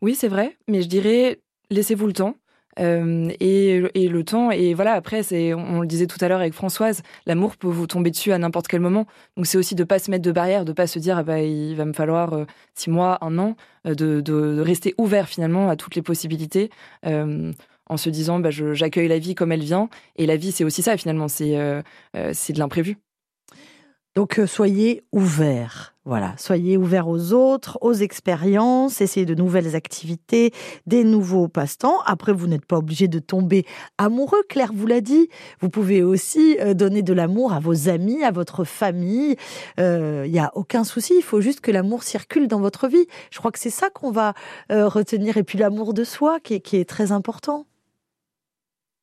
Oui, 0.00 0.16
c'est 0.16 0.28
vrai, 0.28 0.56
mais 0.66 0.82
je 0.82 0.88
dirais 0.88 1.40
laissez-vous 1.72 2.06
le 2.06 2.12
temps. 2.12 2.36
Euh, 2.80 3.30
et, 3.40 4.08
le 4.08 4.24
temps, 4.24 4.50
et 4.50 4.74
voilà, 4.74 4.92
après, 4.92 5.22
c'est, 5.22 5.52
on 5.54 5.80
le 5.80 5.86
disait 5.86 6.06
tout 6.06 6.18
à 6.20 6.28
l'heure 6.28 6.40
avec 6.40 6.54
Françoise, 6.54 7.02
l'amour 7.26 7.56
peut 7.56 7.68
vous 7.68 7.86
tomber 7.86 8.10
dessus 8.10 8.32
à 8.32 8.38
n'importe 8.38 8.68
quel 8.68 8.80
moment. 8.80 9.06
Donc 9.36 9.46
c'est 9.46 9.58
aussi 9.58 9.74
de 9.74 9.84
pas 9.84 9.98
se 9.98 10.10
mettre 10.10 10.24
de 10.24 10.32
barrière, 10.32 10.64
de 10.64 10.72
pas 10.72 10.86
se 10.86 10.98
dire, 10.98 11.18
ah 11.18 11.22
bah, 11.22 11.40
il 11.40 11.74
va 11.76 11.84
me 11.84 11.92
falloir 11.92 12.32
euh, 12.32 12.44
six 12.74 12.90
mois, 12.90 13.18
un 13.22 13.38
an, 13.38 13.56
euh, 13.86 13.94
de, 13.94 14.60
rester 14.60 14.94
ouvert 14.98 15.28
finalement 15.28 15.68
à 15.68 15.76
toutes 15.76 15.94
les 15.94 16.02
possibilités. 16.02 16.70
En 17.88 17.96
se 17.98 18.08
disant 18.08 18.38
bah, 18.38 18.50
j'accueille 18.50 19.08
la 19.08 19.18
vie 19.18 19.34
comme 19.34 19.52
elle 19.52 19.64
vient. 19.64 19.90
Et 20.16 20.24
la 20.24 20.36
vie, 20.36 20.52
c'est 20.52 20.64
aussi 20.64 20.82
ça 20.82 20.96
finalement, 20.96 21.28
c'est 21.28 21.58
c'est 22.32 22.52
de 22.52 22.58
l'imprévu. 22.58 22.96
Donc 24.14 24.40
soyez 24.46 25.04
ouverts 25.12 25.92
voilà, 26.04 26.34
soyez 26.36 26.76
ouverts 26.76 27.06
aux 27.06 27.32
autres, 27.32 27.78
aux 27.80 27.92
expériences, 27.92 29.00
essayez 29.00 29.24
de 29.24 29.36
nouvelles 29.36 29.76
activités, 29.76 30.50
des 30.84 31.04
nouveaux 31.04 31.46
passe-temps. 31.46 32.00
Après, 32.06 32.32
vous 32.32 32.48
n'êtes 32.48 32.66
pas 32.66 32.78
obligé 32.78 33.06
de 33.06 33.20
tomber 33.20 33.64
amoureux, 33.98 34.42
Claire 34.48 34.72
vous 34.74 34.88
l'a 34.88 35.00
dit. 35.00 35.28
Vous 35.60 35.68
pouvez 35.68 36.02
aussi 36.02 36.56
euh, 36.58 36.74
donner 36.74 37.02
de 37.02 37.12
l'amour 37.12 37.52
à 37.52 37.60
vos 37.60 37.88
amis, 37.88 38.24
à 38.24 38.32
votre 38.32 38.64
famille. 38.64 39.36
Il 39.78 39.84
euh, 39.84 40.26
n'y 40.26 40.40
a 40.40 40.50
aucun 40.56 40.82
souci, 40.82 41.14
il 41.18 41.22
faut 41.22 41.40
juste 41.40 41.60
que 41.60 41.70
l'amour 41.70 42.02
circule 42.02 42.48
dans 42.48 42.60
votre 42.60 42.88
vie. 42.88 43.06
Je 43.30 43.38
crois 43.38 43.52
que 43.52 43.60
c'est 43.60 43.70
ça 43.70 43.88
qu'on 43.88 44.10
va 44.10 44.34
euh, 44.72 44.88
retenir. 44.88 45.36
Et 45.36 45.44
puis 45.44 45.56
l'amour 45.56 45.94
de 45.94 46.02
soi 46.02 46.40
qui 46.40 46.54
est 46.56 46.88
très 46.88 47.12
important. 47.12 47.66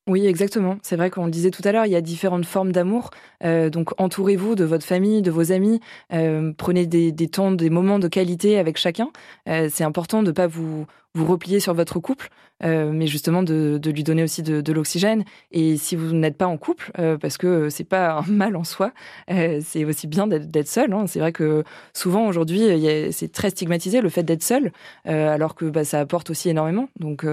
Oui, 0.09 0.25
exactement. 0.25 0.79
C'est 0.81 0.95
vrai 0.95 1.11
qu'on 1.11 1.25
le 1.25 1.31
disait 1.31 1.51
tout 1.51 1.61
à 1.65 1.71
l'heure, 1.71 1.85
il 1.85 1.91
y 1.91 1.95
a 1.95 2.01
différentes 2.01 2.45
formes 2.45 2.71
d'amour. 2.71 3.11
Euh, 3.43 3.69
donc 3.69 3.91
entourez-vous 4.01 4.55
de 4.55 4.63
votre 4.63 4.83
famille, 4.83 5.21
de 5.21 5.29
vos 5.29 5.51
amis. 5.51 5.79
Euh, 6.13 6.51
prenez 6.57 6.87
des, 6.87 7.13
temps, 7.27 7.51
des 7.51 7.69
moments 7.69 7.99
de 7.99 8.07
qualité 8.07 8.57
avec 8.57 8.77
chacun. 8.77 9.11
Euh, 9.47 9.69
c'est 9.71 9.83
important 9.83 10.23
de 10.23 10.29
ne 10.29 10.31
pas 10.31 10.47
vous, 10.47 10.87
vous 11.13 11.25
replier 11.27 11.59
sur 11.59 11.75
votre 11.75 11.99
couple, 11.99 12.29
mais 12.63 13.05
justement 13.05 13.43
de, 13.43 13.79
lui 13.85 14.03
donner 14.03 14.23
aussi 14.23 14.41
de, 14.41 14.73
l'oxygène. 14.73 15.25
Et 15.51 15.77
si 15.77 15.95
vous 15.95 16.11
n'êtes 16.11 16.37
pas 16.37 16.47
en 16.47 16.57
couple, 16.57 16.91
parce 17.21 17.37
que 17.37 17.69
c'est 17.69 17.83
pas 17.83 18.23
un 18.27 18.31
mal 18.31 18.55
en 18.55 18.63
soi, 18.63 18.91
c'est 19.27 19.85
aussi 19.85 20.07
bien 20.07 20.25
d'être 20.25 20.67
seul. 20.67 20.91
Hein. 20.91 21.05
C'est 21.05 21.19
vrai 21.19 21.31
que 21.31 21.63
souvent 21.93 22.27
aujourd'hui, 22.27 22.61
c'est 23.11 23.31
très 23.31 23.51
stigmatisé 23.51 24.01
le 24.01 24.09
fait 24.09 24.23
d'être 24.23 24.43
seul, 24.43 24.71
alors 25.05 25.53
que 25.53 25.65
bah, 25.65 25.85
ça 25.85 25.99
apporte 25.99 26.31
aussi 26.31 26.49
énormément. 26.49 26.89
Donc 26.99 27.25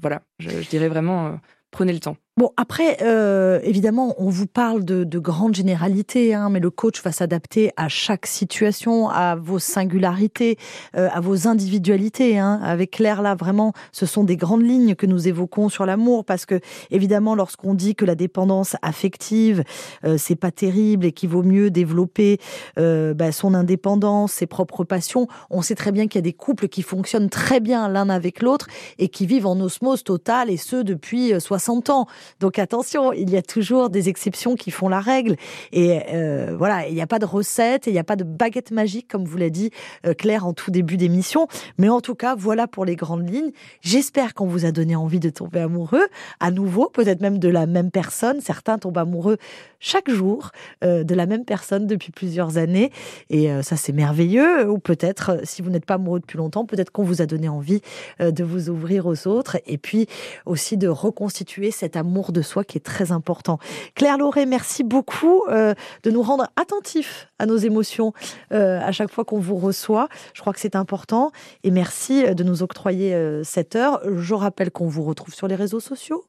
voilà, 0.00 0.22
je, 0.38 0.68
dirais 0.68 0.88
vraiment, 0.88 1.26
euh, 1.26 1.32
prenez 1.70 1.92
le 1.92 2.00
temps. 2.00 2.16
Bon, 2.40 2.54
après, 2.56 2.96
euh, 3.02 3.60
évidemment, 3.64 4.14
on 4.16 4.30
vous 4.30 4.46
parle 4.46 4.82
de, 4.82 5.04
de 5.04 5.18
grandes 5.18 5.54
généralités, 5.54 6.32
hein, 6.32 6.48
mais 6.48 6.58
le 6.58 6.70
coach 6.70 7.02
va 7.02 7.12
s'adapter 7.12 7.70
à 7.76 7.88
chaque 7.90 8.24
situation, 8.24 9.10
à 9.10 9.36
vos 9.36 9.58
singularités, 9.58 10.56
euh, 10.96 11.10
à 11.12 11.20
vos 11.20 11.48
individualités. 11.48 12.38
Hein. 12.38 12.58
Avec 12.62 12.92
Claire, 12.92 13.20
là, 13.20 13.34
vraiment, 13.34 13.74
ce 13.92 14.06
sont 14.06 14.24
des 14.24 14.38
grandes 14.38 14.62
lignes 14.62 14.94
que 14.94 15.04
nous 15.04 15.28
évoquons 15.28 15.68
sur 15.68 15.84
l'amour, 15.84 16.24
parce 16.24 16.46
que, 16.46 16.60
évidemment, 16.90 17.34
lorsqu'on 17.34 17.74
dit 17.74 17.94
que 17.94 18.06
la 18.06 18.14
dépendance 18.14 18.74
affective, 18.80 19.62
euh, 20.06 20.16
c'est 20.16 20.34
pas 20.34 20.50
terrible 20.50 21.04
et 21.04 21.12
qu'il 21.12 21.28
vaut 21.28 21.42
mieux 21.42 21.70
développer 21.70 22.38
euh, 22.78 23.12
bah, 23.12 23.32
son 23.32 23.52
indépendance, 23.52 24.32
ses 24.32 24.46
propres 24.46 24.84
passions, 24.84 25.28
on 25.50 25.60
sait 25.60 25.74
très 25.74 25.92
bien 25.92 26.06
qu'il 26.06 26.16
y 26.16 26.20
a 26.20 26.22
des 26.22 26.32
couples 26.32 26.68
qui 26.68 26.80
fonctionnent 26.80 27.28
très 27.28 27.60
bien 27.60 27.86
l'un 27.90 28.08
avec 28.08 28.40
l'autre 28.40 28.66
et 28.98 29.08
qui 29.08 29.26
vivent 29.26 29.46
en 29.46 29.60
osmose 29.60 30.04
totale, 30.04 30.48
et 30.48 30.56
ce, 30.56 30.76
depuis 30.76 31.38
60 31.38 31.90
ans. 31.90 32.06
Donc 32.38 32.58
attention, 32.58 33.12
il 33.12 33.30
y 33.30 33.36
a 33.36 33.42
toujours 33.42 33.90
des 33.90 34.08
exceptions 34.08 34.54
qui 34.54 34.70
font 34.70 34.88
la 34.88 35.00
règle. 35.00 35.36
Et 35.72 36.00
euh, 36.12 36.54
voilà, 36.56 36.86
il 36.86 36.94
n'y 36.94 37.02
a 37.02 37.06
pas 37.06 37.18
de 37.18 37.24
recette, 37.24 37.86
il 37.86 37.92
n'y 37.92 37.98
a 37.98 38.04
pas 38.04 38.16
de 38.16 38.24
baguette 38.24 38.70
magique, 38.70 39.08
comme 39.08 39.24
vous 39.24 39.36
l'a 39.36 39.50
dit 39.50 39.70
euh, 40.06 40.14
Claire 40.14 40.46
en 40.46 40.52
tout 40.52 40.70
début 40.70 40.96
d'émission. 40.96 41.48
Mais 41.78 41.88
en 41.88 42.00
tout 42.00 42.14
cas, 42.14 42.34
voilà 42.34 42.66
pour 42.66 42.84
les 42.84 42.96
grandes 42.96 43.28
lignes. 43.28 43.50
J'espère 43.80 44.34
qu'on 44.34 44.46
vous 44.46 44.64
a 44.64 44.72
donné 44.72 44.96
envie 44.96 45.20
de 45.20 45.30
tomber 45.30 45.60
amoureux 45.60 46.06
à 46.40 46.50
nouveau, 46.50 46.88
peut-être 46.88 47.20
même 47.20 47.38
de 47.38 47.48
la 47.48 47.66
même 47.66 47.90
personne. 47.90 48.40
Certains 48.40 48.78
tombent 48.78 48.98
amoureux 48.98 49.38
chaque 49.78 50.10
jour 50.10 50.50
euh, 50.84 51.04
de 51.04 51.14
la 51.14 51.26
même 51.26 51.44
personne 51.44 51.86
depuis 51.86 52.12
plusieurs 52.12 52.58
années. 52.58 52.90
Et 53.30 53.48
ça, 53.62 53.76
c'est 53.76 53.92
merveilleux. 53.92 54.68
Ou 54.68 54.78
peut-être, 54.78 55.40
si 55.44 55.62
vous 55.62 55.70
n'êtes 55.70 55.86
pas 55.86 55.94
amoureux 55.94 56.20
depuis 56.20 56.38
longtemps, 56.38 56.66
peut-être 56.66 56.90
qu'on 56.90 57.02
vous 57.02 57.22
a 57.22 57.26
donné 57.26 57.48
envie 57.48 57.80
de 58.18 58.44
vous 58.44 58.68
ouvrir 58.68 59.06
aux 59.06 59.26
autres 59.26 59.58
et 59.66 59.78
puis 59.78 60.06
aussi 60.46 60.76
de 60.76 60.88
reconstituer 60.88 61.70
cet 61.70 61.96
amour 61.96 62.19
de 62.30 62.42
soi 62.42 62.64
qui 62.64 62.78
est 62.78 62.84
très 62.84 63.12
important. 63.12 63.58
Claire 63.94 64.18
Lauré, 64.18 64.46
merci 64.46 64.84
beaucoup 64.84 65.44
euh, 65.48 65.74
de 66.02 66.10
nous 66.10 66.22
rendre 66.22 66.48
attentifs 66.56 67.28
à 67.38 67.46
nos 67.46 67.56
émotions 67.56 68.12
euh, 68.52 68.80
à 68.80 68.92
chaque 68.92 69.10
fois 69.10 69.24
qu'on 69.24 69.38
vous 69.38 69.56
reçoit. 69.56 70.08
Je 70.34 70.40
crois 70.40 70.52
que 70.52 70.60
c'est 70.60 70.76
important. 70.76 71.32
Et 71.64 71.70
merci 71.70 72.24
euh, 72.24 72.34
de 72.34 72.44
nous 72.44 72.62
octroyer 72.62 73.16
cette 73.44 73.76
heure. 73.76 74.00
Je 74.04 74.34
rappelle 74.34 74.70
qu'on 74.70 74.86
vous 74.86 75.02
retrouve 75.02 75.34
sur 75.34 75.48
les 75.48 75.54
réseaux 75.54 75.80
sociaux. 75.80 76.24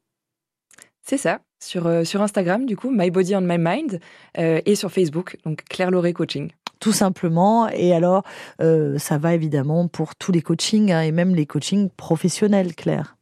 C'est 1.04 1.18
ça, 1.18 1.40
sur, 1.62 2.06
sur 2.06 2.22
Instagram, 2.22 2.64
du 2.64 2.76
coup, 2.76 2.90
My 2.90 3.10
Body 3.10 3.34
on 3.34 3.40
My 3.40 3.58
Mind, 3.58 3.98
et 4.36 4.74
sur 4.76 4.90
Facebook, 4.92 5.36
donc 5.44 5.64
Claire 5.68 5.90
Lauré 5.90 6.12
Coaching 6.12 6.50
tout 6.78 6.92
simplement. 6.92 7.68
Et 7.68 7.92
alors, 7.92 8.24
ça 8.58 9.18
va 9.18 9.34
évidemment 9.34 9.86
pour 9.86 10.16
tous 10.16 10.32
les 10.32 10.42
coachings 10.42 10.90
hein, 10.90 11.02
et 11.02 11.12
même 11.12 11.34
les 11.34 11.46
coachings 11.46 11.90
professionnels, 11.90 12.74
Claire. 12.74 13.16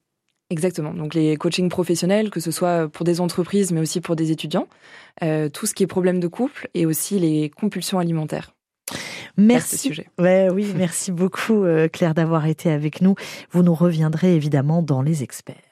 Exactement. 0.51 0.93
Donc 0.93 1.15
les 1.15 1.37
coachings 1.37 1.69
professionnels, 1.69 2.29
que 2.29 2.41
ce 2.41 2.51
soit 2.51 2.89
pour 2.89 3.05
des 3.05 3.21
entreprises, 3.21 3.71
mais 3.71 3.81
aussi 3.81 4.01
pour 4.01 4.17
des 4.17 4.33
étudiants, 4.33 4.67
euh, 5.23 5.49
tout 5.49 5.67
ce 5.67 5.75
qui 5.75 5.85
est 5.85 5.87
problème 5.87 6.19
de 6.19 6.27
couple 6.27 6.69
et 6.75 6.87
aussi 6.87 7.19
les 7.21 7.51
compulsions 7.51 8.01
alimentaires. 8.01 8.53
Merci. 9.37 9.93
Ouais, 10.19 10.49
oui, 10.53 10.73
merci 10.77 11.13
beaucoup 11.13 11.65
euh, 11.65 11.87
Claire 11.87 12.15
d'avoir 12.15 12.47
été 12.47 12.71
avec 12.71 13.01
nous. 13.01 13.15
Vous 13.53 13.63
nous 13.63 13.75
reviendrez 13.75 14.35
évidemment 14.35 14.83
dans 14.83 15.03
les 15.03 15.23
experts. 15.23 15.70